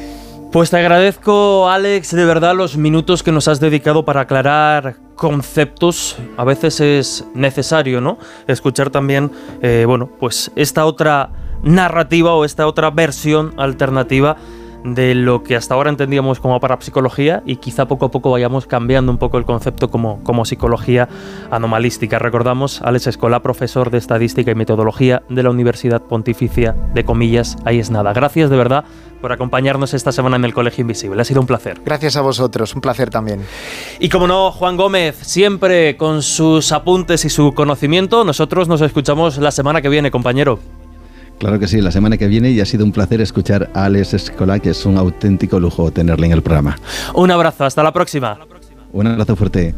[0.51, 6.17] Pues te agradezco, Alex, de verdad los minutos que nos has dedicado para aclarar conceptos.
[6.37, 8.19] A veces es necesario, ¿no?
[8.47, 9.33] Escuchar también,
[9.63, 11.31] eh, bueno, pues esta otra
[11.63, 14.37] narrativa o esta otra versión alternativa
[14.95, 19.11] de lo que hasta ahora entendíamos como parapsicología y quizá poco a poco vayamos cambiando
[19.11, 21.09] un poco el concepto como, como psicología
[21.51, 22.19] anomalística.
[22.19, 27.81] Recordamos, Alex Escola, profesor de Estadística y Metodología de la Universidad Pontificia de Comillas, ahí
[27.81, 28.13] es nada.
[28.13, 28.85] Gracias de verdad
[29.21, 31.21] por acompañarnos esta semana en el Colegio Invisible.
[31.21, 31.81] Ha sido un placer.
[31.85, 33.41] Gracias a vosotros, un placer también.
[33.99, 39.39] Y como no, Juan Gómez, siempre con sus apuntes y su conocimiento, nosotros nos escuchamos
[39.39, 40.59] la semana que viene, compañero.
[41.39, 44.15] Claro que sí, la semana que viene y ha sido un placer escuchar a Alex
[44.15, 46.79] Escola, que es un auténtico lujo tenerle en el programa.
[47.15, 48.39] Un abrazo, hasta la próxima.
[48.93, 49.75] Un abrazo fuerte.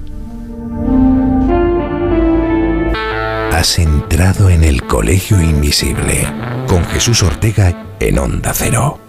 [3.58, 6.32] Has entrado en el Colegio Invisible
[6.68, 9.00] con Jesús Ortega en Onda Cero.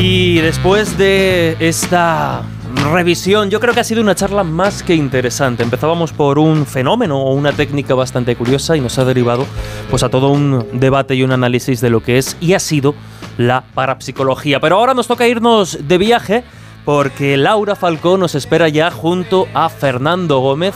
[0.00, 2.46] Y después de esta
[2.92, 3.50] revisión.
[3.50, 5.62] Yo creo que ha sido una charla más que interesante.
[5.62, 9.46] Empezábamos por un fenómeno o una técnica bastante curiosa y nos ha derivado
[9.90, 12.94] pues a todo un debate y un análisis de lo que es y ha sido
[13.38, 14.60] la parapsicología.
[14.60, 16.44] Pero ahora nos toca irnos de viaje
[16.84, 20.74] porque Laura Falcó nos espera ya junto a Fernando Gómez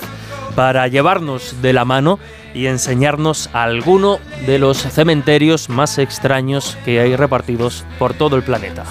[0.55, 2.19] para llevarnos de la mano
[2.55, 8.85] y enseñarnos alguno de los cementerios más extraños que hay repartidos por todo el planeta.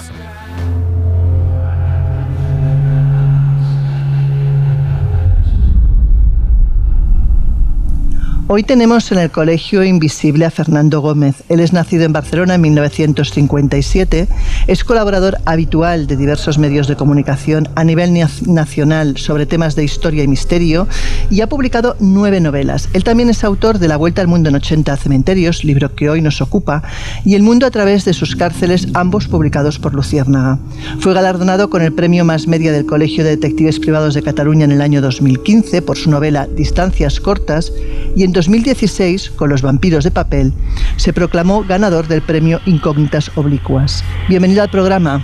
[8.50, 11.42] Hoy tenemos en el Colegio Invisible a Fernando Gómez.
[11.50, 14.26] Él es nacido en Barcelona en 1957,
[14.66, 20.24] es colaborador habitual de diversos medios de comunicación a nivel nacional sobre temas de historia
[20.24, 20.88] y misterio
[21.28, 22.88] y ha publicado nueve novelas.
[22.94, 26.22] Él también es autor de La Vuelta al Mundo en 80 Cementerios, libro que hoy
[26.22, 26.82] nos ocupa,
[27.26, 30.58] y El Mundo a través de sus cárceles, ambos publicados por Luciérnaga.
[31.00, 34.72] Fue galardonado con el premio Más Media del Colegio de Detectives Privados de Cataluña en
[34.72, 37.74] el año 2015 por su novela Distancias Cortas
[38.16, 40.52] y en 2016, con Los vampiros de papel,
[40.94, 44.04] se proclamó ganador del premio Incógnitas Oblicuas.
[44.28, 45.20] Bienvenido al programa.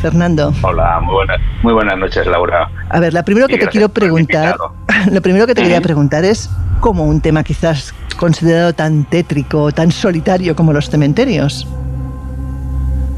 [0.00, 0.54] Fernando.
[0.62, 2.70] Hola, muy buenas, muy buenas noches, Laura.
[2.88, 4.56] A ver, la primero que te quiero preguntar,
[5.12, 6.48] lo primero que te quería preguntar es
[6.80, 11.68] cómo un tema quizás considerado tan tétrico, tan solitario como los cementerios.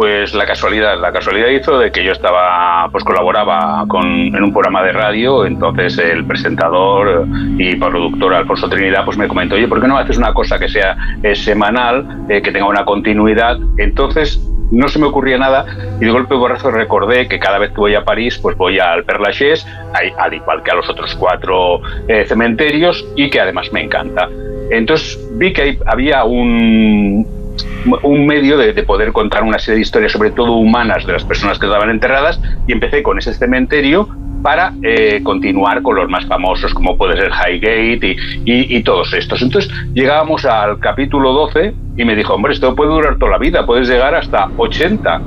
[0.00, 4.50] Pues la casualidad, la casualidad hizo de que yo estaba, pues colaboraba con, en un
[4.50, 7.26] programa de radio, entonces el presentador
[7.58, 10.70] y productor Alfonso Trinidad pues me comentó, oye, ¿por qué no haces una cosa que
[10.70, 13.58] sea eh, semanal, eh, que tenga una continuidad?
[13.76, 14.40] Entonces
[14.70, 15.66] no se me ocurría nada
[16.00, 19.04] y de golpe borrazo recordé que cada vez que voy a París pues voy al
[19.04, 19.66] Père Lachaise,
[20.16, 24.30] al igual que a los otros cuatro eh, cementerios y que además me encanta.
[24.70, 27.39] Entonces vi que había un,
[28.02, 31.58] un medio de, poder contar una serie de historias, sobre todo humanas, de las personas
[31.58, 34.08] que estaban enterradas, y empecé con ese cementerio
[34.42, 39.42] para eh, continuar con los más famosos, como puede ser Highgate y, y, todos estos.
[39.42, 43.66] Entonces llegábamos al capítulo 12 y me dijo, hombre, esto puede durar toda la vida,
[43.66, 45.20] puedes llegar hasta 80.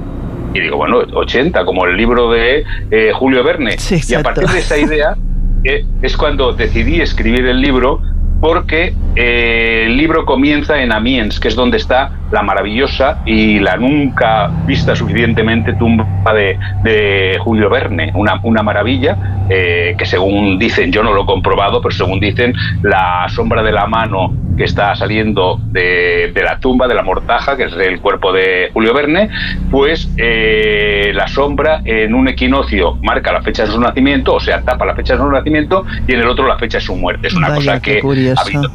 [0.55, 3.75] Y digo, bueno, 80, como el libro de eh, Julio Verne.
[4.07, 5.15] y a partir de esa idea
[5.63, 8.01] eh, es cuando decidí escribir el libro
[8.43, 13.77] porque eh, el libro comienza en Amiens, que es donde está la maravillosa y la
[13.77, 21.03] nunca vista suficientemente tumba de, Julio Verne, una, una maravilla eh, que según dicen, yo
[21.03, 25.59] no lo he comprobado, pero según dicen, la sombra de la mano que está saliendo
[25.71, 29.29] de, la tumba, de la mortaja, que es el cuerpo de Julio Verne,
[29.71, 34.61] pues eh, la sombra en un equinoccio marca la fecha de su nacimiento, o sea,
[34.61, 37.27] tapa la fecha de su nacimiento, y en el otro la fecha de su muerte.
[37.27, 38.01] Es una cosa que
[38.37, 38.71] ha habido,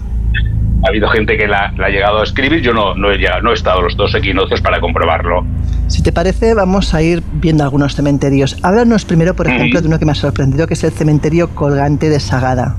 [0.85, 3.55] ha habido, gente que la, ha llegado a escribir, yo no, no, he, no he
[3.55, 5.45] estado los dos equinoccios para comprobarlo.
[5.89, 8.59] Si te parece, vamos a ir viendo algunos cementerios.
[8.63, 12.11] Háblanos primero, por ejemplo, de uno que me ha sorprendido, que es el cementerio colgante
[12.11, 12.77] de Sagada.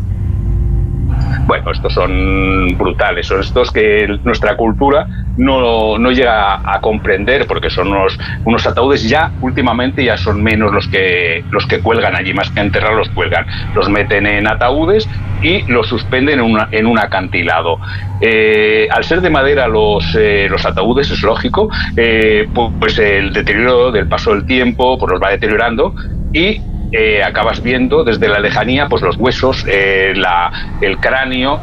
[1.46, 7.70] Bueno, estos son brutales, son estos que nuestra cultura no, no llega a, comprender porque
[7.70, 12.34] son unos, unos ataúdes ya últimamente ya son menos los que los que cuelgan allí,
[12.34, 15.08] más que enterrar los cuelgan, los meten en ataúdes
[15.42, 17.80] y los suspenden en, en un acantilado.
[18.22, 22.48] Eh, al ser de madera los, eh, los ataúdes, es lógico, eh,
[22.80, 25.96] pues el deterioro del paso del tiempo pues los va deteriorando
[26.34, 31.60] y eh, acabas viendo desde la lejanía pues los huesos, eh, la, el cráneo.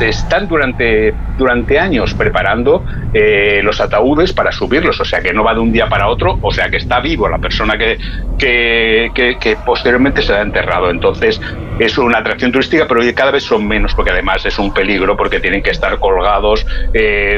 [0.00, 2.82] Están durante, durante años preparando
[3.12, 6.38] eh, los ataúdes para subirlos, o sea que no va de un día para otro,
[6.40, 7.98] o sea que está vivo la persona que,
[8.38, 10.90] que, que, posteriormente se ha enterrado.
[10.90, 11.38] Entonces
[11.78, 15.38] es una atracción turística, pero cada vez son menos, porque además es un peligro, porque
[15.38, 16.66] tienen que estar colgados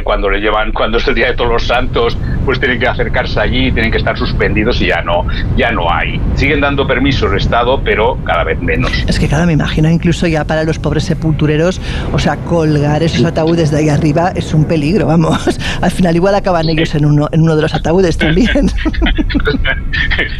[0.04, 3.40] cuando le llevan, cuando es el día de todos los santos, pues tienen que acercarse
[3.40, 5.26] allí, tienen que estar suspendidos y ya no,
[5.56, 6.20] ya no hay.
[6.34, 8.90] Siguen dando permiso el Estado, pero cada vez menos.
[9.06, 11.80] Es que, claro, me imagino incluso ya para los pobres sepultureros,
[12.12, 15.58] o sea, colgar esos ataúdes de ahí arriba es un peligro, vamos.
[15.80, 18.70] Al final igual acaban ellos en uno, en uno de los ataúdes también.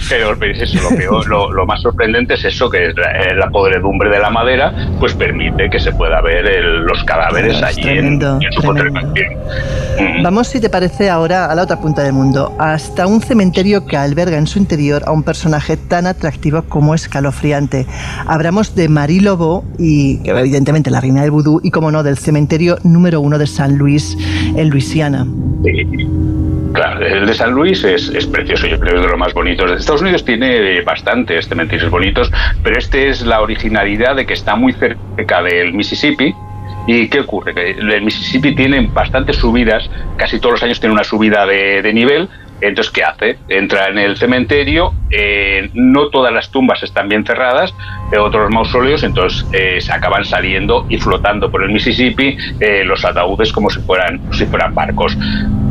[0.09, 2.93] pero es eso, lo, peor, lo, más sorprendente es eso, que
[3.36, 8.39] la, podredumbre de la madera, pues permite que se pueda ver los cadáveres allí tremendo,
[8.39, 10.23] mm.
[10.23, 13.97] Vamos, si te parece, ahora a la otra punta del mundo, hasta un cementerio que
[13.97, 17.86] alberga en su interior a un personaje tan atractivo como escalofriante.
[18.26, 22.78] Hablamos de Marie Lobo y evidentemente la reina del vudú y como no del cementerio
[22.84, 24.16] número uno de San Luis
[24.56, 25.26] en Luisiana.
[26.72, 29.70] Claro, el de San Luis es, precioso, yo creo que es de los más bonitos.
[29.70, 32.30] Estados Unidos tiene bastantes cementerios bonitos,
[32.62, 36.34] pero este es la originalidad de que está muy cerca del Mississippi,
[36.88, 37.52] ¿Y qué ocurre?
[37.72, 42.28] El Mississippi tiene bastantes subidas, casi todos los años tiene una subida de nivel,
[42.61, 43.39] entonces, ¿qué hace?
[43.49, 47.74] Entra en el cementerio, eh, no todas las tumbas están bien cerradas,
[48.12, 52.37] eh, otros mausoleos, entonces eh, se acaban saliendo y flotando por el Mississippi
[52.85, 55.16] los ataúdes como si fueran, si fueran barcos.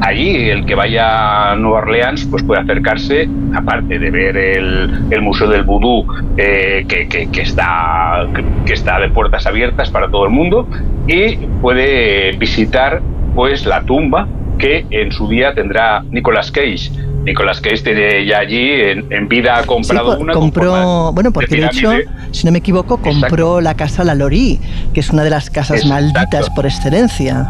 [0.01, 5.47] Allí, el que vaya a Nueva Orleans, pues puede acercarse, aparte de ver el, Museo
[5.47, 6.05] del Vudú,
[6.37, 8.27] que, que, está,
[8.65, 10.67] que está de puertas abiertas para todo el mundo,
[11.07, 13.01] y puede visitar
[13.33, 16.91] pues la tumba que en su día tendrá Nicolas Cage.
[17.23, 18.69] Nicolas Cage tiene ya allí
[19.09, 20.33] en, vida ha comprado una.
[20.33, 21.91] Compró, bueno, porque de, hecho,
[22.31, 24.59] si no me equivoco, compró la casa La Lori,
[24.93, 27.49] que es una de las casas malditas por excelencia.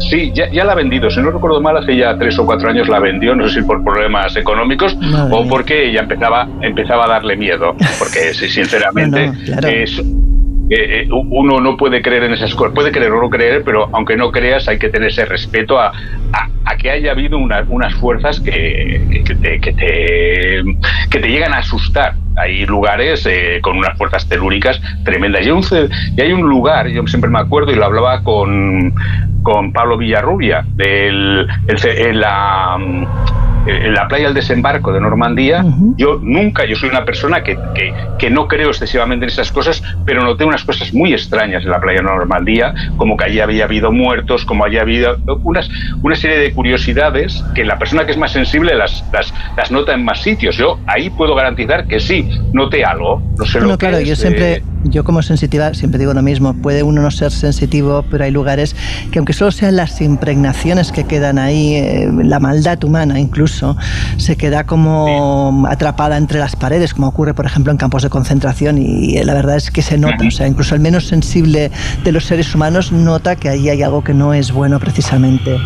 [0.00, 1.10] Sí, ya, ya, la ha vendido.
[1.10, 3.66] Si no recuerdo mal, hace ya tres o cuatro años la vendió, no sé si
[3.66, 4.96] por problemas económicos
[5.30, 7.76] o porque ya empezaba, empezaba a darle miedo.
[7.98, 9.30] Porque, sinceramente,
[9.62, 10.02] es
[10.70, 14.16] eh, uno no puede creer en esas cosas, puede creer o no creer, pero aunque
[14.16, 15.92] no creas hay que tener ese respeto a,
[16.32, 22.14] a, que haya habido unas fuerzas que, que, te, que, te, llegan a asustar.
[22.36, 25.42] Hay lugares eh, con unas fuerzas telúricas tremendas.
[25.42, 25.64] Y hay, un,
[26.16, 28.94] y hay un lugar, yo siempre me acuerdo y lo hablaba con,
[29.42, 32.78] con Pablo Villarrubia, del, el, la
[33.66, 35.64] en la playa del desembarco de Normandía,
[35.96, 37.58] yo nunca, yo soy una persona que,
[38.18, 41.80] que, no creo excesivamente en esas cosas, pero noté unas cosas muy extrañas en la
[41.80, 45.68] playa de Normandía, como que allí había habido muertos, como allí había unas,
[46.02, 49.94] una serie de curiosidades que la persona que es más sensible las, las, las nota
[49.94, 50.56] en más sitios.
[50.56, 53.22] Yo ahí puedo garantizar que sí, noté algo.
[53.36, 56.82] No sé lo claro, yo siempre, eh, yo como sensitiva siempre digo lo mismo, puede
[56.82, 58.76] uno no ser sensitivo, pero hay lugares
[59.10, 63.49] que aunque solo sean las impregnaciones que quedan ahí, eh, la maldad humana incluso,
[64.16, 68.78] se queda como atrapada entre las paredes, como ocurre por ejemplo en campos de concentración
[68.78, 71.70] y eh, la verdad es que se nota, o sea, incluso el menos sensible
[72.04, 75.58] de los seres humanos nota que ahí hay algo que no es bueno precisamente.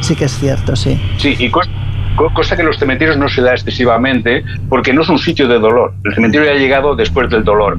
[0.00, 1.00] sí que es cierto, sí.
[1.18, 5.18] Sí, y cosa que en los cementerios no se da excesivamente porque no es un
[5.18, 5.94] sitio de dolor.
[6.04, 7.78] El cementerio ya ha llegado después del dolor.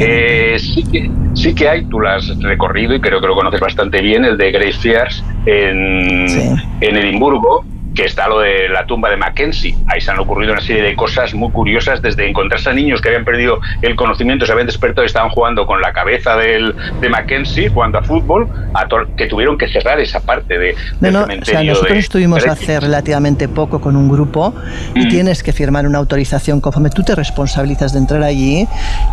[0.00, 3.60] Eh, sí, que, sí que hay, tú lo has recorrido y creo que lo conoces
[3.60, 4.94] bastante bien, el de Grace
[5.46, 6.26] en,
[6.80, 7.64] en Edimburgo,
[7.94, 9.74] que está lo de la tumba de Mackenzie.
[9.86, 13.08] Ahí se han ocurrido una serie de cosas muy curiosas, desde encontrarse a niños que
[13.08, 17.08] habían perdido el conocimiento, se habían despertado y estaban jugando con la cabeza del, de
[17.08, 21.44] Mackenzie, jugando a fútbol, a que tuvieron que cerrar esa parte de, no, no, o
[21.44, 24.54] sea, nosotros estuvimos hace relativamente poco con un grupo
[24.94, 25.08] y mm.
[25.08, 28.66] tienes que firmar una autorización conforme tú te responsabilizas de entrar allí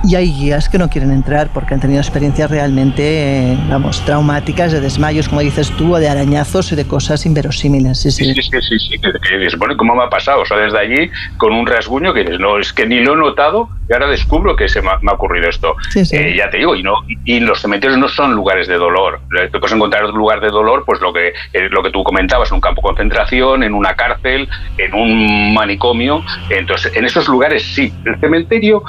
[0.03, 4.81] y hay guías que no quieren entrar porque han tenido experiencias realmente, vamos, traumáticas, de
[4.81, 7.99] desmayos, como dices tú, o de arañazos y de cosas inverosímiles.
[7.99, 10.41] sí, sí, sí, sí sí, sí, que, que bueno, ¿cómo me ha pasado?
[10.41, 13.17] O sea, desde allí con un rasguño que dices, no, es que ni lo he
[13.17, 15.75] notado y ahora descubro que se me ha, ocurrido esto.
[15.95, 16.95] Eh, ya te digo, y, no,
[17.25, 19.19] y, los cementerios no son lugares de dolor.
[19.29, 22.49] Te puedes encontrar un lugar de dolor, pues lo que, eh, lo que tú comentabas,
[22.51, 26.23] en un campo de concentración, en una cárcel, en un manicomio.
[26.49, 27.91] Entonces, en esos lugares sí.
[28.05, 28.83] El cementerio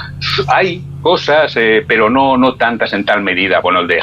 [0.49, 3.61] hay cosas, eh, pero no, no tantas en tal medida.
[3.61, 4.01] Bueno, el de,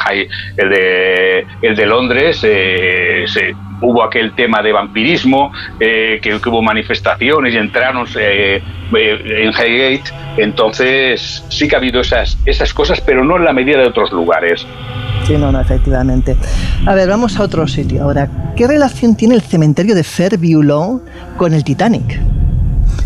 [0.58, 6.62] el de, el de Londres eh, se, hubo aquel tema de vampirismo, eh, que, hubo
[6.62, 10.12] manifestaciones y entraron en Highgate.
[10.38, 14.12] Entonces sí que ha habido esas, esas cosas, pero no en la medida de otros
[14.12, 14.66] lugares.
[15.26, 16.36] Sí, no, no, efectivamente.
[16.86, 18.30] A ver, vamos a otro sitio ahora.
[18.56, 21.02] ¿Qué relación tiene el cementerio de Fairview
[21.38, 22.20] con el Titanic?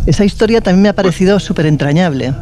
[0.06, 2.34] Esa historia también me ha parecido súper entrañable.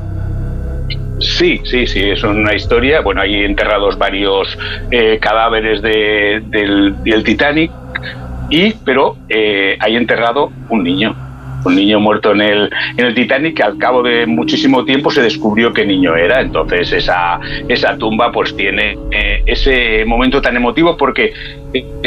[1.22, 3.02] Sí, sí, sí, es una historia.
[3.02, 4.58] Bueno, hay enterrados varios
[4.90, 7.72] eh, cadáveres de, del, Titanic,
[8.50, 11.16] y, pero eh, hay enterrado un niño.
[11.64, 15.22] Un niño muerto en el, en el Titanic que al cabo de muchísimo tiempo se
[15.22, 16.42] descubrió qué niño era.
[16.42, 17.40] Entonces esa,
[17.70, 21.34] esa tumba pues tiene eh, ese momento tan emotivo porque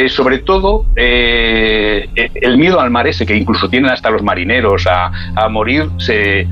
[0.09, 5.47] sobre todo el miedo al mar ese que incluso tienen hasta los marineros a, a
[5.47, 6.45] morir se,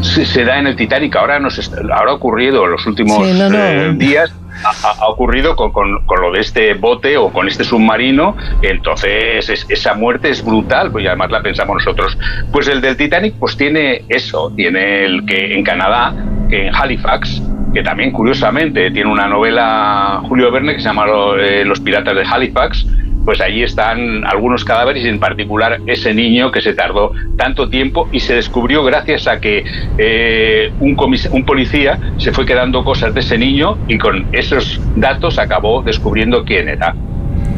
[0.00, 1.14] se, da en el Titanic.
[1.16, 4.34] Ahora, nos ahora ha ocurrido en los últimos eh, días.
[4.64, 10.30] Ha, ocurrido con, con, lo de este bote o con este submarino, entonces esa muerte
[10.30, 12.16] es brutal, pues y además la pensamos nosotros.
[12.50, 16.14] Pues el del Titanic, pues tiene eso, tiene el que en Canadá,
[16.48, 17.42] que en Halifax,
[17.74, 21.04] que también curiosamente tiene una novela Julio Verne que se llama
[21.38, 22.86] eh, Los Piratas de Halifax,
[23.26, 28.08] pues allí están algunos cadáveres y en particular ese niño que se tardó tanto tiempo
[28.12, 29.64] y se descubrió gracias a que
[29.98, 30.96] eh, un,
[31.32, 36.44] un policía se fue quedando cosas de ese niño y con esos datos acabó descubriendo
[36.44, 36.94] quién era.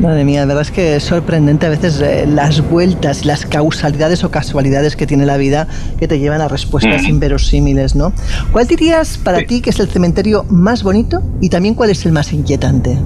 [0.01, 4.23] Madre mía, la verdad es que es sorprendente a veces eh, las vueltas, las causalidades
[4.23, 5.67] o casualidades que tiene la vida
[5.99, 7.09] que te llevan a respuestas mm.
[7.09, 8.13] inverosímiles, ¿no?
[8.53, 12.13] ¿Cuál dirías para ti que es el cementerio más bonito y también cuál es el
[12.13, 12.97] más inquietante?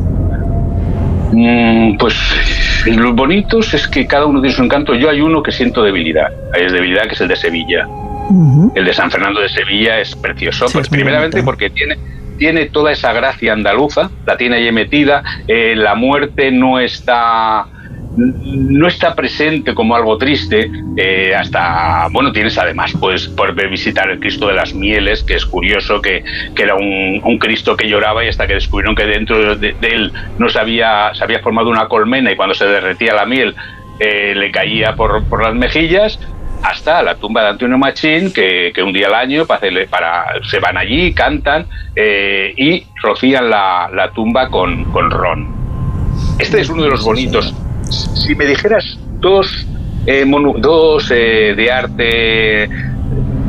[1.33, 2.15] Mm, pues
[2.87, 4.95] los bonitos es que cada uno tiene su encanto.
[4.95, 6.29] Yo hay uno que siento debilidad.
[6.55, 7.89] Hay debilidad que es el de Sevilla.
[8.75, 10.67] El de San Fernando de Sevilla es precioso.
[10.73, 11.99] pues primeramente porque tiene
[12.39, 15.23] tiene toda esa gracia andaluza, la tiene ahí metida.
[15.47, 17.67] Eh, la muerte no está
[18.17, 24.21] no está presente como algo triste eh, hasta bueno tienes además pues por visitar el
[24.21, 26.23] Cristo de las Mieles que es curioso que,
[26.55, 30.49] que era un, Cristo que lloraba y hasta que descubrieron que dentro de, él no
[30.49, 33.55] se había, se había formado una colmena y cuando se derretía la miel
[33.99, 36.21] eh, le caía por, por las mejillas
[36.63, 40.61] hasta la tumba de Antonio Machín, que, que, un día al año para, para, se
[40.61, 41.67] van allí, cantan
[41.97, 45.49] eh, y rocían la, la tumba con, con ron.
[46.39, 47.53] Este es uno de los bonitos
[47.93, 49.67] si me dijeras dos,
[50.07, 50.25] eh,
[50.59, 52.69] dos eh, de arte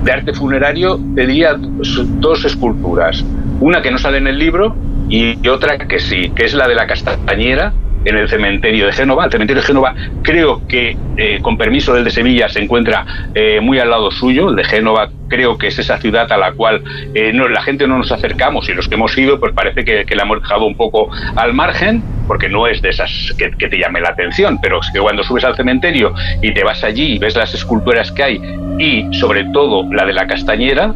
[0.04, 3.24] de arte funerario, te diría dos esculturas.
[3.62, 4.76] Una que no sale en el libro
[5.08, 7.74] y otra que sí, que es la de la Castañera,
[8.06, 9.26] en el cementerio de Génova.
[9.26, 13.60] El cementerio de Génova creo que, eh, con permiso del de Sevilla, se encuentra eh,
[13.62, 14.50] muy al lado suyo.
[14.50, 16.84] El de Génova creo que es esa ciudad a la cual
[17.14, 20.16] eh, no, la gente no nos acercamos y los que hemos ido, pues parece que,
[20.16, 24.02] la hemos dejado un poco al margen, porque no es de esas que, te llame
[24.02, 27.54] la atención, pero que cuando subes al cementerio y te vas allí y ves las
[27.54, 28.42] esculturas que hay
[28.80, 30.94] y sobre todo la de la castañera,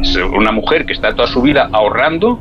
[0.00, 2.38] es una mujer que está toda su vida ahorrando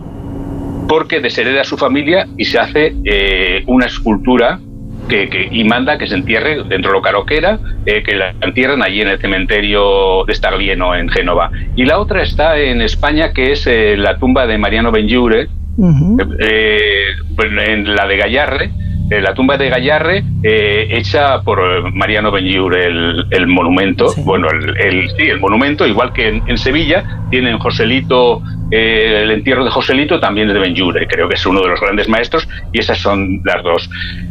[0.88, 4.60] porque deshereda a su familia y se hace eh, una escultura
[5.08, 8.34] que, y manda que se entierre dentro de lo caro que era, eh, que la
[8.42, 11.52] entierren allí en el cementerio de Staglieno, en Génova.
[11.76, 15.48] Y la otra está en España, que es eh, la tumba de Mariano Benjure,
[15.78, 18.72] pues, en la de Gallarre,
[19.10, 25.86] la tumba de Gallarre, hecha por Mariano Benjure, el, monumento, bueno, el, sí, el monumento,
[25.86, 28.42] igual que en, Sevilla, tienen Joselito
[28.72, 31.80] eh, el entierro de Joselito también es de Benjure, creo que es uno de los
[31.80, 33.90] grandes maestros, y esas son las dos.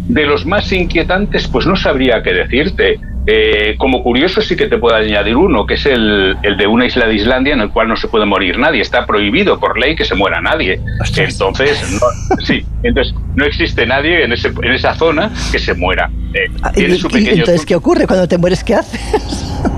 [0.09, 2.99] De los más inquietantes, pues no sabría qué decirte.
[3.27, 6.85] Eh, como curioso sí que te puedo añadir uno, que es el, el, de una
[6.85, 8.83] isla de Islandia en el cual no se puede morir nadie.
[8.83, 10.81] Está prohibido por ley que se muera nadie.
[11.17, 16.11] Entonces, no, sí, entonces no existe nadie en, ese, en esa zona que se muera.
[16.35, 18.63] Eh, ah, y, y, entonces, ¿qué ocurre cuando te mueres?
[18.63, 19.01] ¿Qué haces?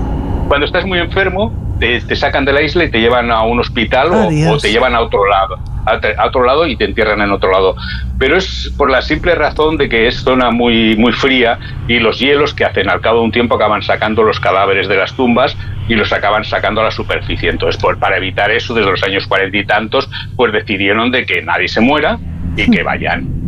[0.47, 3.59] Cuando estás muy enfermo, te, te, sacan de la isla y te llevan a un
[3.59, 5.57] hospital o, o, te llevan a otro lado,
[5.87, 7.75] a, otro lado y te entierran en otro lado.
[8.19, 12.19] Pero es por la simple razón de que es zona muy, muy fría y los
[12.19, 15.55] hielos que hacen al cabo de un tiempo acaban sacando los cadáveres de las tumbas
[15.87, 17.49] y los acaban sacando a la superficie.
[17.49, 21.41] Entonces, pues, para evitar eso, desde los años cuarenta y tantos, pues decidieron de que
[21.41, 22.17] nadie se muera
[22.55, 23.46] y que vayan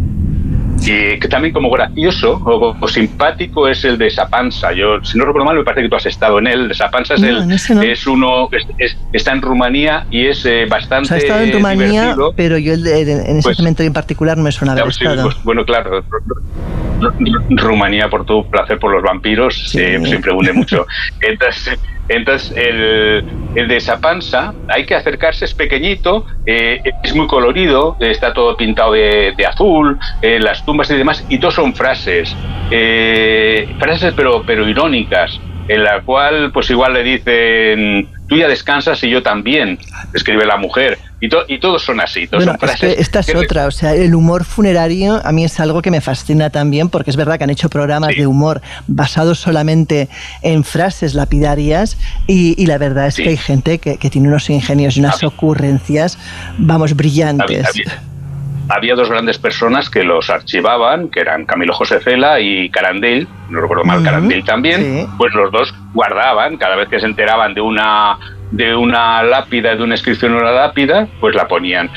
[0.81, 4.72] y que también como gracioso o, o, simpático es el de Sapansa.
[4.72, 6.73] Yo, si no recuerdo mal, me parece que tú has estado en él.
[6.73, 7.81] Sapansa es, no, el, no.
[7.81, 11.06] es uno, es, es, está en Rumanía y es eh, bastante.
[11.06, 12.34] O sea, he estado en Rumanía, divertido.
[12.35, 15.23] pero yo en ese pues, cementerio en particular no me suena haber sí, estado.
[15.23, 16.03] Pues, bueno, claro.
[17.49, 19.80] Rumanía, por tu placer por los vampiros, sí.
[19.80, 20.85] eh, siempre une mucho.
[21.22, 21.80] Entonces,
[22.10, 23.23] entonces, el,
[23.56, 28.94] el, de Sapansa, hay que acercarse, es pequeñito, eh, es muy colorido, está todo pintado
[28.94, 32.36] de, de azul, eh, las tumbas y demás, y todos son frases,
[32.72, 35.40] eh, frases pero, pero irónicas,
[35.70, 39.78] en la cual pues igual le dicen, tú ya descansas y yo también,
[40.14, 40.98] escribe la mujer.
[41.22, 42.28] Y, to y todos son así.
[42.28, 45.32] Todos bueno, son es que esta es que otra, o sea, el humor funerario a
[45.32, 48.22] mí es algo que me fascina también porque es verdad que han hecho programas sí.
[48.22, 50.10] de humor basados solamente
[50.41, 53.24] en frases lapidarias y, y la verdad es sí.
[53.24, 56.18] que hay gente que, que, tiene unos ingenios y unas ocurrencias,
[56.58, 57.68] vamos, brillantes.
[58.70, 63.62] Había dos grandes personas que los archivaban, que eran Camilo José Cela y Carandel, no
[63.62, 64.06] recuerdo mal, uh -huh.
[64.06, 65.08] Carandel también, sí.
[65.18, 68.18] pues los dos guardaban, cada vez que se enteraban de una
[68.52, 71.90] de una lápida, de una inscripción en una lápida, pues la ponían.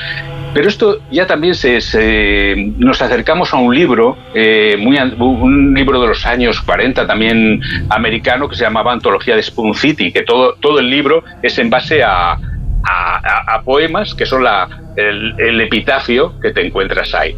[0.53, 6.01] Pero esto ya también se, se nos acercamos a un libro, eh, muy, un libro
[6.01, 10.55] de los años 40 también americano que se llamaba Antología de Spoon City, que todo,
[10.61, 12.37] todo el libro es en base a,
[12.85, 17.37] a, a, a poemas que son la, el, el, epitafio que te encuentras ahí.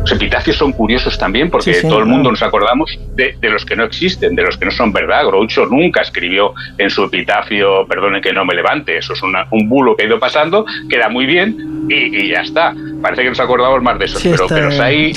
[0.00, 3.50] Los epitafios son curiosos también porque sí, sí, todo el mundo nos acordamos de, de,
[3.50, 5.26] los que no existen, de los que no son verdad.
[5.26, 9.66] Groucho nunca escribió en su epitafio, perdone que no me levante, eso es una, un
[9.68, 12.74] bulo que ha ido pasando, queda muy bien y, y, ya está.
[13.00, 15.14] Parece que nos acordamos más de esos, sí, pero, pero hay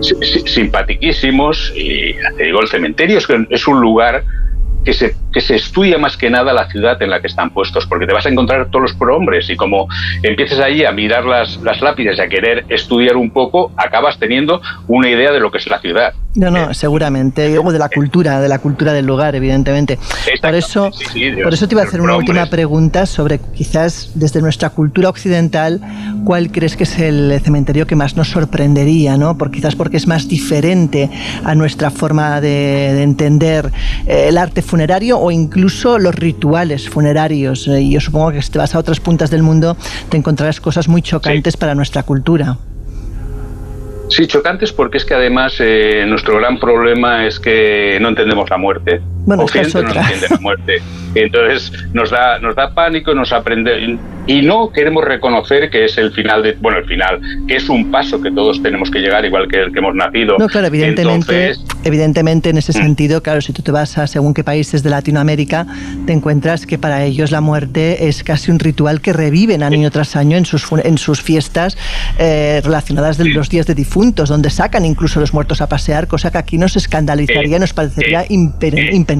[0.00, 4.24] simpatiquísimos y te digo, el cementerio es, es un lugar
[4.84, 7.86] que se, que se estudia más que nada la ciudad en la que están puestos,
[7.86, 9.88] porque te vas a encontrar todos los prohombres y como
[10.22, 14.60] empieces ahí a mirar las, las lápidas y a querer estudiar un poco, acabas teniendo
[14.88, 16.14] una idea de lo que es la ciudad.
[16.34, 19.98] No, no, eh, seguramente, o de la cultura, de la cultura del lugar, evidentemente.
[20.40, 24.12] Por eso, sí, sí, por eso te iba a hacer una última pregunta sobre quizás
[24.14, 25.80] desde nuestra cultura occidental,
[26.24, 29.36] ¿cuál crees que es el cementerio que más nos sorprendería, no?
[29.36, 31.10] Por, quizás porque es más diferente
[31.44, 33.70] a nuestra forma de, de entender
[34.06, 37.66] eh, el arte funerario o incluso los rituales funerarios.
[37.66, 39.76] Eh, y yo supongo que si te vas a otras puntas del mundo
[40.08, 41.58] te encontrarás cosas muy chocantes sí.
[41.58, 42.56] para nuestra cultura.
[44.08, 48.58] Sí, chocantes porque es que además eh, nuestro gran problema es que no entendemos la
[48.58, 49.00] muerte.
[49.36, 50.82] Bueno, Occidente no entiende la muerte.
[51.14, 56.12] Entonces nos da, nos da pánico, nos aprende y no queremos reconocer que es el
[56.12, 59.48] final de, bueno, el final, que es un paso que todos tenemos que llegar igual
[59.48, 60.36] que el que hemos nacido.
[60.38, 62.82] No, claro, evidentemente, Entonces, evidentemente en ese mm.
[62.82, 65.66] sentido, claro, si tú te vas a según qué países de Latinoamérica,
[66.06, 70.16] te encuentras que para ellos la muerte es casi un ritual que reviven año tras
[70.16, 71.76] año en sus en sus fiestas
[72.18, 76.30] eh, relacionadas de los días de difuntos, donde sacan incluso los muertos a pasear, cosa
[76.30, 79.19] que aquí nos escandalizaría, eh, nos parecería eh, impensable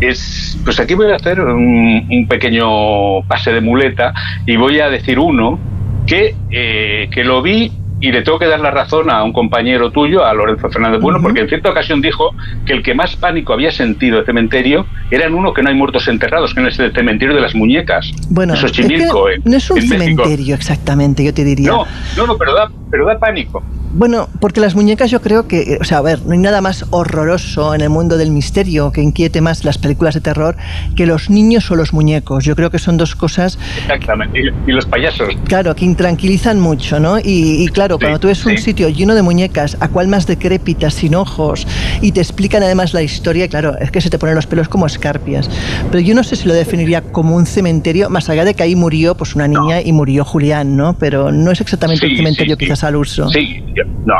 [0.00, 4.14] es, pues aquí voy a hacer un, un, pequeño pase de muleta
[4.46, 5.58] y voy a decir uno
[6.06, 9.90] que, eh, que lo vi y le tengo que dar la razón a un compañero
[9.90, 11.24] tuyo, a Lorenzo Fernández Bueno, uh -huh.
[11.24, 12.30] porque en cierta ocasión dijo
[12.64, 15.74] que el que más pánico había sentido de cementerio era en uno que no hay
[15.74, 18.10] muertos enterrados, que es el cementerio de las muñecas.
[18.30, 20.54] Bueno, Eso es, Chimilco, es que no es un cementerio México.
[20.54, 21.70] exactamente, yo te diría.
[21.70, 21.84] No,
[22.16, 23.62] no, no pero, da, pero da pánico.
[23.90, 26.84] Bueno, porque las muñecas yo creo que, o sea, a ver, no hay nada más
[26.90, 30.56] horroroso en el mundo del misterio que inquiete más las películas de terror
[30.94, 32.44] que los niños o los muñecos.
[32.44, 33.58] Yo creo que son dos cosas...
[33.78, 35.30] Exactamente, y, y los payasos.
[35.46, 37.18] Claro, que intranquilizan mucho, ¿no?
[37.18, 38.48] Y, y claro, sí, cuando tú ves sí.
[38.50, 41.66] un sitio lleno de muñecas, a cual más decrépitas, sin ojos,
[42.00, 44.86] y te explican además la historia, claro, es que se te ponen los pelos como
[44.86, 45.50] escarpias.
[45.90, 48.76] Pero yo no sé si lo definiría como un cementerio, más allá de que ahí
[48.76, 49.80] murió pues una niña no.
[49.84, 50.96] y murió Julián, ¿no?
[50.98, 53.28] Pero no es exactamente sí, un cementerio quizás al uso.
[53.30, 53.62] Sí,
[54.04, 54.14] no,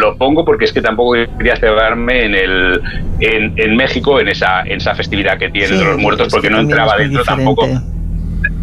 [0.00, 2.80] lo pongo porque es que tampoco quería cebarme en el
[3.20, 6.60] en, en México en esa en esa festividad que tienen de los muertos porque no
[6.60, 7.44] entraba dentro diferente.
[7.44, 7.98] tampoco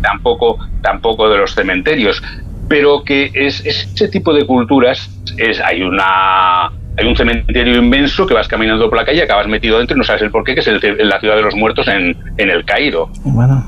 [0.02, 2.22] tampoco, tampoco de los cementerios.
[2.68, 8.34] Pero que es, ese tipo de culturas es, hay una hay un cementerio inmenso que
[8.34, 10.62] vas caminando por la calle, acabas metido dentro y no sabes el por qué, que
[10.62, 13.10] es la ciudad de los muertos en, en el Cairo.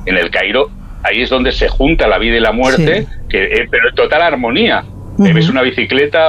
[0.05, 0.69] En el Cairo,
[1.03, 4.21] ahí es donde se junta la vida y la muerte, que, eh, pero en total
[4.21, 4.83] armonía.
[5.17, 6.27] Ves una bicicleta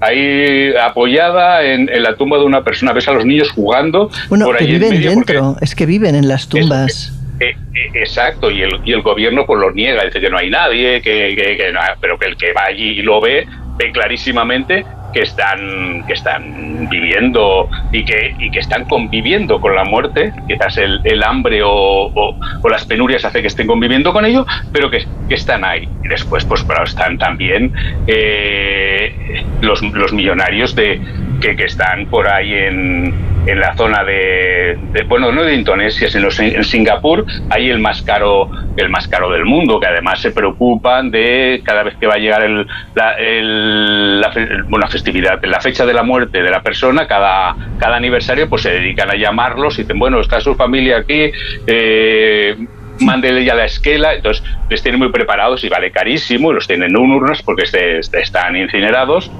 [0.00, 4.10] ahí apoyada en, la tumba de una persona, ves a los niños jugando.
[4.30, 7.19] Bueno, que viven dentro, es que viven en las tumbas.
[7.40, 10.50] Eh, eh, exacto, y el, y el gobierno pues lo niega, dice que no hay
[10.50, 13.46] nadie, que, que, pero que el que va allí y lo ve,
[13.78, 19.84] ve clarísimamente que están, que están viviendo y que, y que están conviviendo con la
[19.84, 24.46] muerte, quizás el, el hambre o, o, las penurias hace que estén conviviendo con ello,
[24.72, 25.88] pero que, que están ahí.
[26.04, 27.72] Y después, pues claro, están también
[28.06, 31.00] eh, los, los millonarios de,
[31.40, 33.14] que, que están por ahí en,
[33.46, 38.50] en la zona de, bueno, no de Indonesia, sino en Singapur, hay el más caro,
[38.76, 42.18] el más caro del mundo, que además se preocupan de cada vez que va a
[42.18, 44.32] llegar el, la, el, la,
[44.68, 48.70] bueno, festividad, la fecha de la muerte de la persona, cada, cada aniversario, pues se
[48.70, 51.32] dedican a llamarlos y dicen, bueno, está su familia aquí,
[51.66, 52.56] eh,
[53.00, 56.96] mándele ya la esquela, entonces les tienen muy preparados y vale carísimo, los tienen en
[56.96, 59.30] urnas porque están incinerados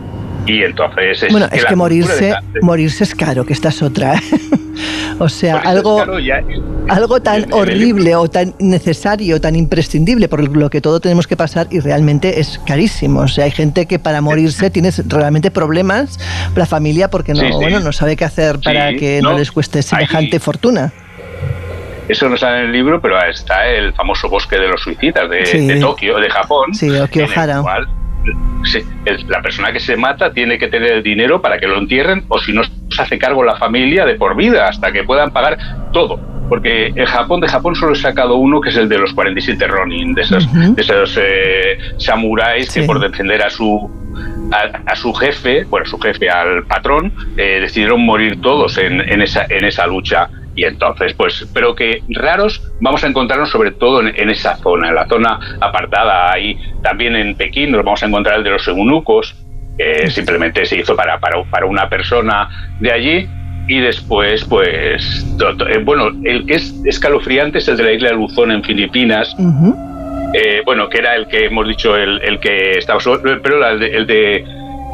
[0.51, 4.15] y entonces bueno, es que, morirse, morirse es caro, que esta es otra.
[4.15, 4.21] ¿eh?
[5.21, 6.05] o sea, algo,
[6.89, 11.69] algo tan horrible o tan necesario, tan imprescindible, por lo que todo tenemos que pasar
[11.71, 13.21] y realmente es carísimo.
[13.21, 16.19] O sea, hay gente que para morirse tiene realmente problemas,
[16.57, 20.41] la familia, porque no, bueno, no sabe qué hacer para que no, les cueste semejante
[20.41, 20.93] fortuna.
[22.09, 25.79] Eso no sale en el libro, pero está el famoso bosque de los suicidas de,
[25.81, 26.75] Tokio, de Japón.
[26.75, 27.63] Sí, Okiohara
[29.29, 32.39] la persona que se mata tiene que tener el dinero para que lo entierren o
[32.39, 35.59] si no se hace cargo la familia de por vida hasta que puedan pagar
[35.93, 36.21] todo.
[36.49, 39.67] Porque en Japón, de Japón solo he sacado uno que es el de los 47
[39.69, 43.89] Ronin, de esos, de esos eh, samuráis que por defender a su
[44.53, 49.47] a, su jefe, bueno, su jefe, al patrón, eh, decidieron morir todos en, en, esa,
[49.49, 50.29] en esa lucha.
[50.55, 54.95] Y entonces, pues, pero que raros vamos a encontrarnos sobre todo en, esa zona, en
[54.95, 56.33] la zona apartada.
[56.33, 59.35] Ahí también en Pekín nos vamos a encontrar el de los eunucos,
[59.79, 62.49] que simplemente se hizo para, para, para una persona
[62.81, 63.29] de allí.
[63.69, 65.25] Y después, pues,
[65.69, 69.37] eh, bueno, el que es escalofriante es el de la isla de Luzón en Filipinas.
[70.33, 73.97] Eh, bueno, que era el que hemos dicho, el, el que estaba, pero el de,
[73.97, 74.45] el de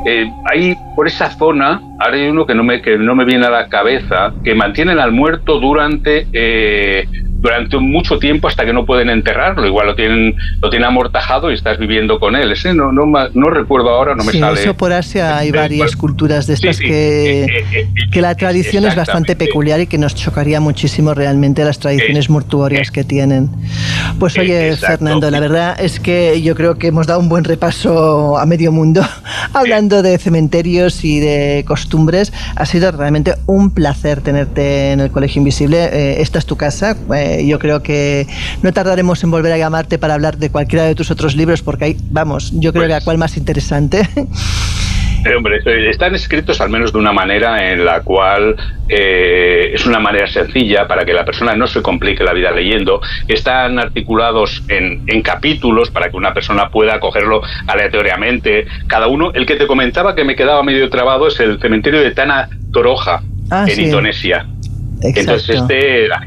[0.05, 3.47] eh, ahí por esa zona, ahora hay uno que no me, que no me viene
[3.47, 7.05] a la cabeza, que mantienen al muerto durante eh,
[7.41, 9.67] durante mucho tiempo hasta que no pueden enterrarlo.
[9.67, 12.53] Igual lo tienen, lo tienen amortajado y estás viviendo con él.
[12.53, 16.47] Ese no, no, no recuerdo ahora, no me sí, Eso por Asia hay varias culturas
[16.47, 20.61] de estas que, eh, eh, que la tradición es bastante peculiar y que nos chocaría
[20.61, 23.51] muchísimo realmente las tradiciones mortuorias que tienen.
[24.19, 28.39] Pues oye, Fernando, la verdad es que yo creo que hemos dado un buen repaso
[28.39, 29.03] a medio mundo
[29.53, 32.33] hablando de cementerios y de costumbres.
[32.55, 35.85] Ha sido realmente un placer tenerte en el Colegio Invisible.
[35.85, 36.97] Eh, esta es tu casa
[37.47, 38.27] yo creo que
[38.63, 41.85] no tardaremos en volver a llamarte para hablar de cualquiera de tus otros libros, porque
[41.85, 44.09] hay, vamos, yo creo que a pues cuál más interesante.
[45.35, 48.57] hombre, están escritos al menos de una manera en la cual
[48.89, 53.01] eh, es una manera sencilla para que la persona no se complique la vida leyendo.
[53.27, 58.67] Están articulados en, en capítulos para que una persona pueda cogerlo aleatoriamente.
[58.87, 62.11] Cada uno, el que te comentaba que me quedaba medio trabado es el cementerio de
[62.13, 64.47] Tana Toroja ah, en Indonesia.
[65.03, 66.23] Entonces, este, la,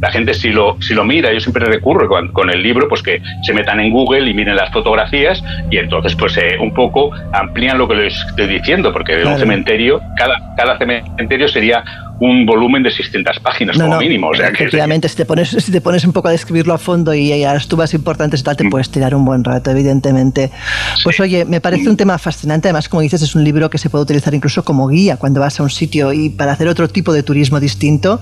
[0.00, 3.22] la gente si lo, si lo mira, yo siempre recurro con, el libro, pues que
[3.42, 7.78] se metan en Google y miren las fotografías y entonces pues eh, un poco amplían
[7.78, 11.84] lo que les estoy diciendo, porque de un cementerio, cada, cada cementerio sería
[12.20, 14.28] un volumen de 600 páginas como mínimo.
[14.28, 17.14] O sea, efectivamente, si, te pones, si te pones un poco a describirlo a fondo
[17.14, 18.70] y, a las tubas importantes y tal, te mm.
[18.70, 20.50] puedes tirar un buen rato, evidentemente.
[21.02, 22.68] Pues oye, me parece un tema fascinante.
[22.68, 25.58] Además, como dices, es un libro que se puede utilizar incluso como guía cuando vas
[25.60, 28.20] a un sitio y para hacer otro tipo de turismo distinto.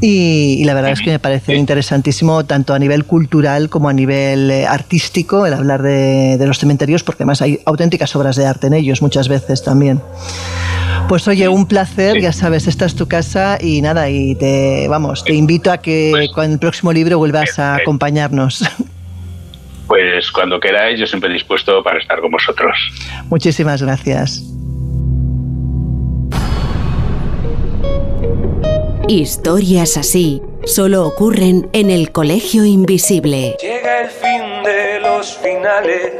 [0.00, 4.50] Y, la verdad es que me parece interesantísimo, tanto a nivel cultural como a nivel
[4.50, 8.66] eh, artístico, el hablar de, de los cementerios, porque además hay auténticas obras de arte
[8.66, 10.00] en ellos muchas veces también.
[11.08, 15.22] Pues oye, un placer, ya sabes, esta es tu casa y nada, y te, vamos,
[15.22, 18.64] te invito a que pues con el próximo libro vuelvas a acompañarnos.
[19.86, 22.76] Pues cuando queráis, yo siempre dispuesto para estar con vosotros.
[23.30, 24.42] Muchísimas gracias.
[29.08, 33.56] Historias así solo ocurren en el Colegio Invisible.
[33.60, 36.12] Llega el fin de los finales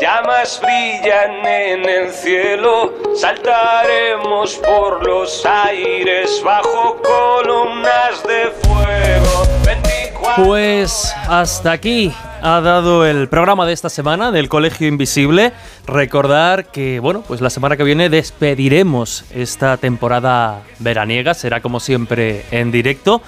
[0.00, 9.46] llamas brillan en el cielo, saltaremos por los aires bajo columnas de fuego.
[10.36, 15.52] Pues hasta aquí ha dado el programa de esta semana del Colegio Invisible.
[15.86, 21.32] Recordar que, bueno, pues la semana que viene despediremos esta temporada veraniega.
[21.32, 23.22] Será como siempre en directo.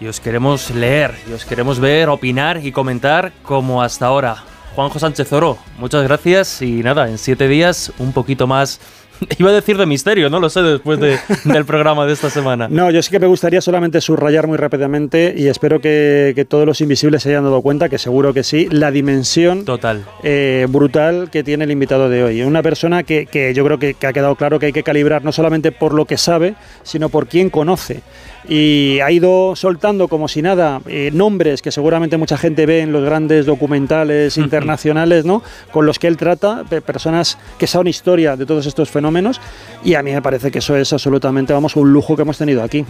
[0.00, 4.36] Y os queremos leer, y os queremos ver, opinar y comentar como hasta ahora.
[4.74, 8.80] Juanjo Sánchez Oro, muchas gracias y nada, en siete días un poquito más
[9.38, 10.98] Iba a decir de misterio, no lo sé después
[11.44, 12.68] del programa de esta semana.
[12.68, 16.80] No, yo sí que me gustaría solamente subrayar muy rápidamente y espero que, todos los
[16.80, 21.42] invisibles se hayan dado cuenta, que seguro que sí, la dimensión total eh, brutal que
[21.42, 22.42] tiene el invitado de hoy.
[22.42, 25.32] Una persona que, yo creo que, que ha quedado claro que hay que calibrar no
[25.32, 28.02] solamente por lo que sabe, sino por quién conoce
[28.48, 32.92] y ha ido soltando como si nada eh, nombres que seguramente mucha gente ve en
[32.92, 35.42] los grandes documentales internacionales, ¿no?
[35.72, 39.40] Con los que él trata, personas que saben historia de todos estos fenómenos
[39.82, 42.62] y a mí me parece que eso es absolutamente, vamos, un lujo que hemos tenido
[42.62, 42.84] aquí.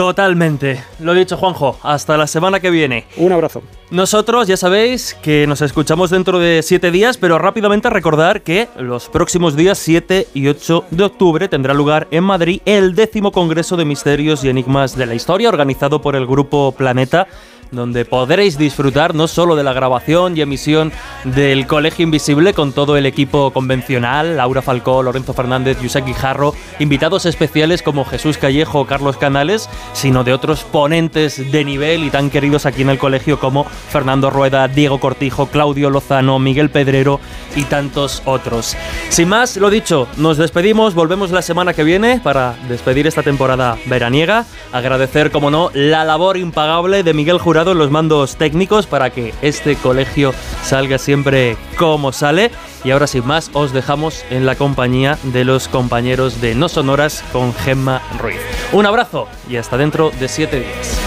[0.00, 0.82] Totalmente.
[1.00, 1.78] Lo dicho, Juanjo.
[1.82, 3.04] Hasta la semana que viene.
[3.18, 3.62] Un abrazo.
[3.90, 9.10] Nosotros ya sabéis que nos escuchamos dentro de siete días, pero rápidamente recordar que los
[9.10, 13.84] próximos días 7 y 8 de octubre tendrá lugar en Madrid el décimo Congreso de
[13.84, 17.26] Misterios y Enigmas de la Historia, organizado por el Grupo Planeta
[17.70, 20.92] donde podréis disfrutar no solo de la grabación y emisión
[21.24, 27.26] del Colegio Invisible con todo el equipo convencional, Laura Falcó, Lorenzo Fernández, Yusek Guijarro, invitados
[27.26, 32.30] especiales como Jesús Callejo o Carlos Canales, sino de otros ponentes de nivel y tan
[32.30, 37.20] queridos aquí en el colegio como Fernando Rueda, Diego Cortijo, Claudio Lozano, Miguel Pedrero
[37.54, 38.76] y tantos otros.
[39.08, 43.76] Sin más, lo dicho, nos despedimos, volvemos la semana que viene para despedir esta temporada
[43.86, 49.34] veraniega, agradecer como no la labor impagable de Miguel Jurado los mandos técnicos para que
[49.42, 50.32] este colegio
[50.64, 52.50] salga siempre como sale.
[52.84, 57.22] Y ahora sin más, os dejamos en la compañía de los compañeros de No Sonoras
[57.32, 58.40] con Gemma Ruiz.
[58.72, 60.98] Un abrazo y hasta dentro de siete días.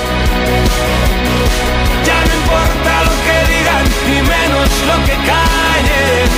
[2.05, 6.29] Ya no importa lo que digan, ni menos lo que callen.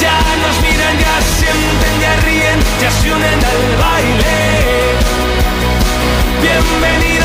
[0.00, 4.38] Ya nos miran, ya sienten, ya ríen, ya se unen al baile.
[6.40, 7.17] Bienvenidos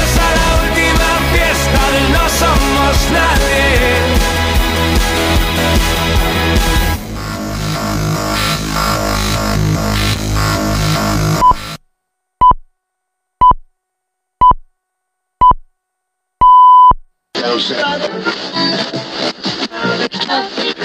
[20.29, 20.73] I'm.